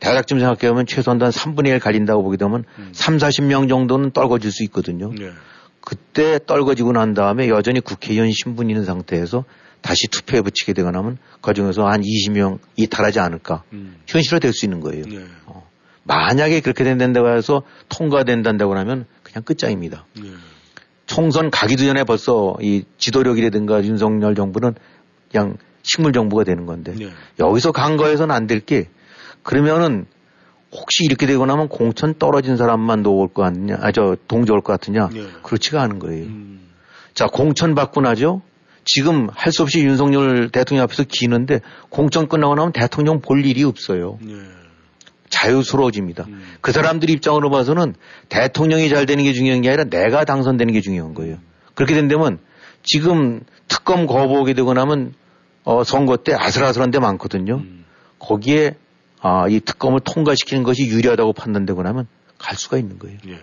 대략 0.00 0.26
좀 0.26 0.38
생각해보면 0.38 0.86
최소한 0.86 1.20
한 1.22 1.30
3분의 1.30 1.68
1 1.68 1.78
갈린다고 1.80 2.22
보게 2.22 2.36
되면 2.36 2.64
음. 2.78 2.90
3, 2.92 3.16
40명 3.18 3.68
정도는 3.68 4.10
떨궈질 4.12 4.50
수 4.52 4.62
있거든요. 4.64 5.12
네. 5.12 5.30
그때 5.80 6.38
떨궈지고 6.46 6.92
난 6.92 7.12
다음에 7.14 7.48
여전히 7.48 7.80
국회의원 7.80 8.30
신분이 8.32 8.72
있는 8.72 8.84
상태에서 8.86 9.44
다시 9.82 10.08
투표에 10.08 10.40
붙이게 10.40 10.72
되거나 10.72 10.98
하면 11.00 11.18
그 11.42 11.52
중에서 11.52 11.86
한 11.86 12.00
20명 12.00 12.58
이탈하지 12.76 13.20
않을까. 13.20 13.62
음. 13.74 13.96
현실화 14.06 14.38
될 14.38 14.52
수 14.54 14.64
있는 14.64 14.80
거예요. 14.80 15.04
네. 15.04 15.24
어. 15.46 15.68
만약에 16.04 16.60
그렇게 16.60 16.84
된다고 16.84 17.28
해서 17.28 17.62
통과된다고 17.88 18.76
하면 18.76 19.06
그냥 19.22 19.42
끝장입니다. 19.44 20.04
네. 20.20 20.30
총선 21.06 21.50
가기도 21.50 21.84
전에 21.84 22.04
벌써 22.04 22.56
이 22.60 22.84
지도력이라든가 22.98 23.84
윤석열 23.84 24.34
정부는 24.34 24.74
그냥 25.30 25.56
식물 25.82 26.12
정부가 26.12 26.44
되는 26.44 26.66
건데 26.66 26.94
네. 26.96 27.08
여기서 27.38 27.72
간 27.72 27.96
거에서는 27.96 28.34
안 28.34 28.46
될 28.46 28.60
게 28.64 28.88
그러면은 29.42 30.06
혹시 30.72 31.04
이렇게 31.04 31.26
되고 31.26 31.44
나면 31.46 31.68
공천 31.68 32.14
떨어진 32.18 32.56
사람만 32.56 33.02
놓을 33.02 33.28
것 33.28 33.42
같냐, 33.42 33.76
아, 33.80 33.92
저, 33.92 34.16
동조할 34.26 34.60
것 34.62 34.72
같으냐. 34.72 35.08
네. 35.12 35.22
그렇지가 35.42 35.80
않은 35.82 35.98
거예요. 36.00 36.24
음. 36.24 36.68
자, 37.14 37.26
공천 37.26 37.74
받고 37.76 38.00
나죠? 38.00 38.42
지금 38.84 39.28
할 39.32 39.52
수 39.52 39.62
없이 39.62 39.84
윤석열 39.84 40.50
대통령 40.50 40.82
앞에서 40.84 41.04
기는데 41.06 41.60
공천 41.90 42.26
끝나고 42.26 42.54
나면 42.56 42.72
대통령 42.72 43.20
볼 43.20 43.44
일이 43.46 43.62
없어요. 43.62 44.18
네. 44.20 44.34
자유스러워집니다. 45.34 46.24
음. 46.28 46.42
그 46.60 46.72
사람들 46.72 47.10
입장으로 47.10 47.50
봐서는 47.50 47.94
대통령이 48.28 48.88
잘 48.88 49.06
되는 49.06 49.24
게 49.24 49.32
중요한 49.32 49.60
게 49.60 49.68
아니라 49.68 49.84
내가 49.84 50.24
당선되는 50.24 50.72
게 50.72 50.80
중요한 50.80 51.14
거예요. 51.14 51.38
그렇게 51.74 51.94
된다면 51.94 52.38
지금 52.82 53.40
특검 53.68 54.06
거부하게 54.06 54.54
되고 54.54 54.72
나면 54.72 55.14
어, 55.64 55.82
선거 55.82 56.16
때 56.16 56.34
아슬아슬한 56.34 56.90
데 56.90 56.98
많거든요. 56.98 57.56
음. 57.56 57.84
거기에 58.18 58.76
아, 59.20 59.46
이 59.48 59.60
특검을 59.60 60.00
통과시키는 60.00 60.62
것이 60.62 60.86
유리하다고 60.86 61.32
판단되고 61.32 61.82
나면 61.82 62.06
갈 62.38 62.56
수가 62.56 62.76
있는 62.76 62.98
거예요. 62.98 63.18
예. 63.28 63.38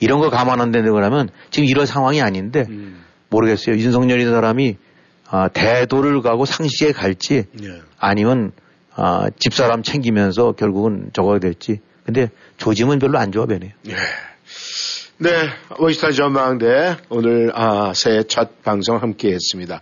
이런 0.00 0.20
거 0.20 0.30
감안 0.30 0.60
안 0.60 0.72
되고 0.72 0.98
나면 0.98 1.28
지금 1.50 1.68
이런 1.68 1.86
상황이 1.86 2.22
아닌데 2.22 2.64
음. 2.68 3.04
모르겠어요. 3.28 3.76
윤석열이라는 3.76 4.32
사람이 4.32 4.76
아, 5.28 5.48
대도를 5.48 6.22
가고 6.22 6.46
상식에 6.46 6.92
갈지 6.92 7.44
네. 7.52 7.80
아니면 7.98 8.52
아, 8.96 9.28
집사람 9.38 9.82
챙기면서 9.82 10.52
결국은 10.52 11.10
저거가 11.12 11.38
됐지. 11.38 11.80
근데 12.04 12.30
조짐은 12.56 12.98
별로 12.98 13.18
안 13.18 13.30
좋아 13.32 13.46
변해요. 13.46 13.72
예. 13.88 13.94
네, 15.18 15.30
워시턴 15.78 16.12
전망대 16.12 16.96
오늘 17.08 17.50
아, 17.54 17.94
새해 17.94 18.22
첫 18.24 18.62
방송 18.62 18.98
함께 18.98 19.32
했습니다. 19.32 19.80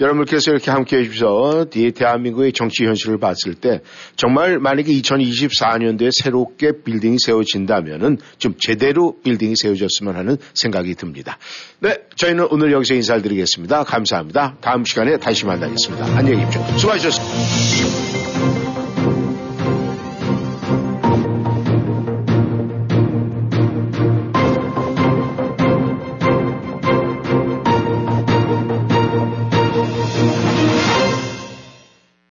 여러분께서 0.00 0.50
이렇게 0.50 0.72
함께 0.72 0.98
해주셔서 0.98 1.66
대한민국의 1.94 2.52
정치 2.52 2.84
현실을 2.84 3.18
봤을 3.18 3.54
때 3.54 3.80
정말 4.16 4.58
만약에 4.58 4.92
2024년도에 4.92 6.10
새롭게 6.12 6.82
빌딩이 6.84 7.18
세워진다면은 7.24 8.18
좀 8.38 8.54
제대로 8.58 9.20
빌딩이 9.22 9.54
세워졌으면 9.56 10.16
하는 10.16 10.36
생각이 10.52 10.96
듭니다. 10.96 11.38
네, 11.78 11.98
저희는 12.16 12.48
오늘 12.50 12.72
여기서 12.72 12.94
인사를 12.94 13.22
드리겠습니다. 13.22 13.84
감사합니다. 13.84 14.56
다음 14.60 14.84
시간에 14.84 15.16
다시 15.18 15.46
만나겠습니다. 15.46 16.06
안녕히 16.06 16.44
계십시오. 16.44 16.78
수고하셨습니다. 16.78 18.11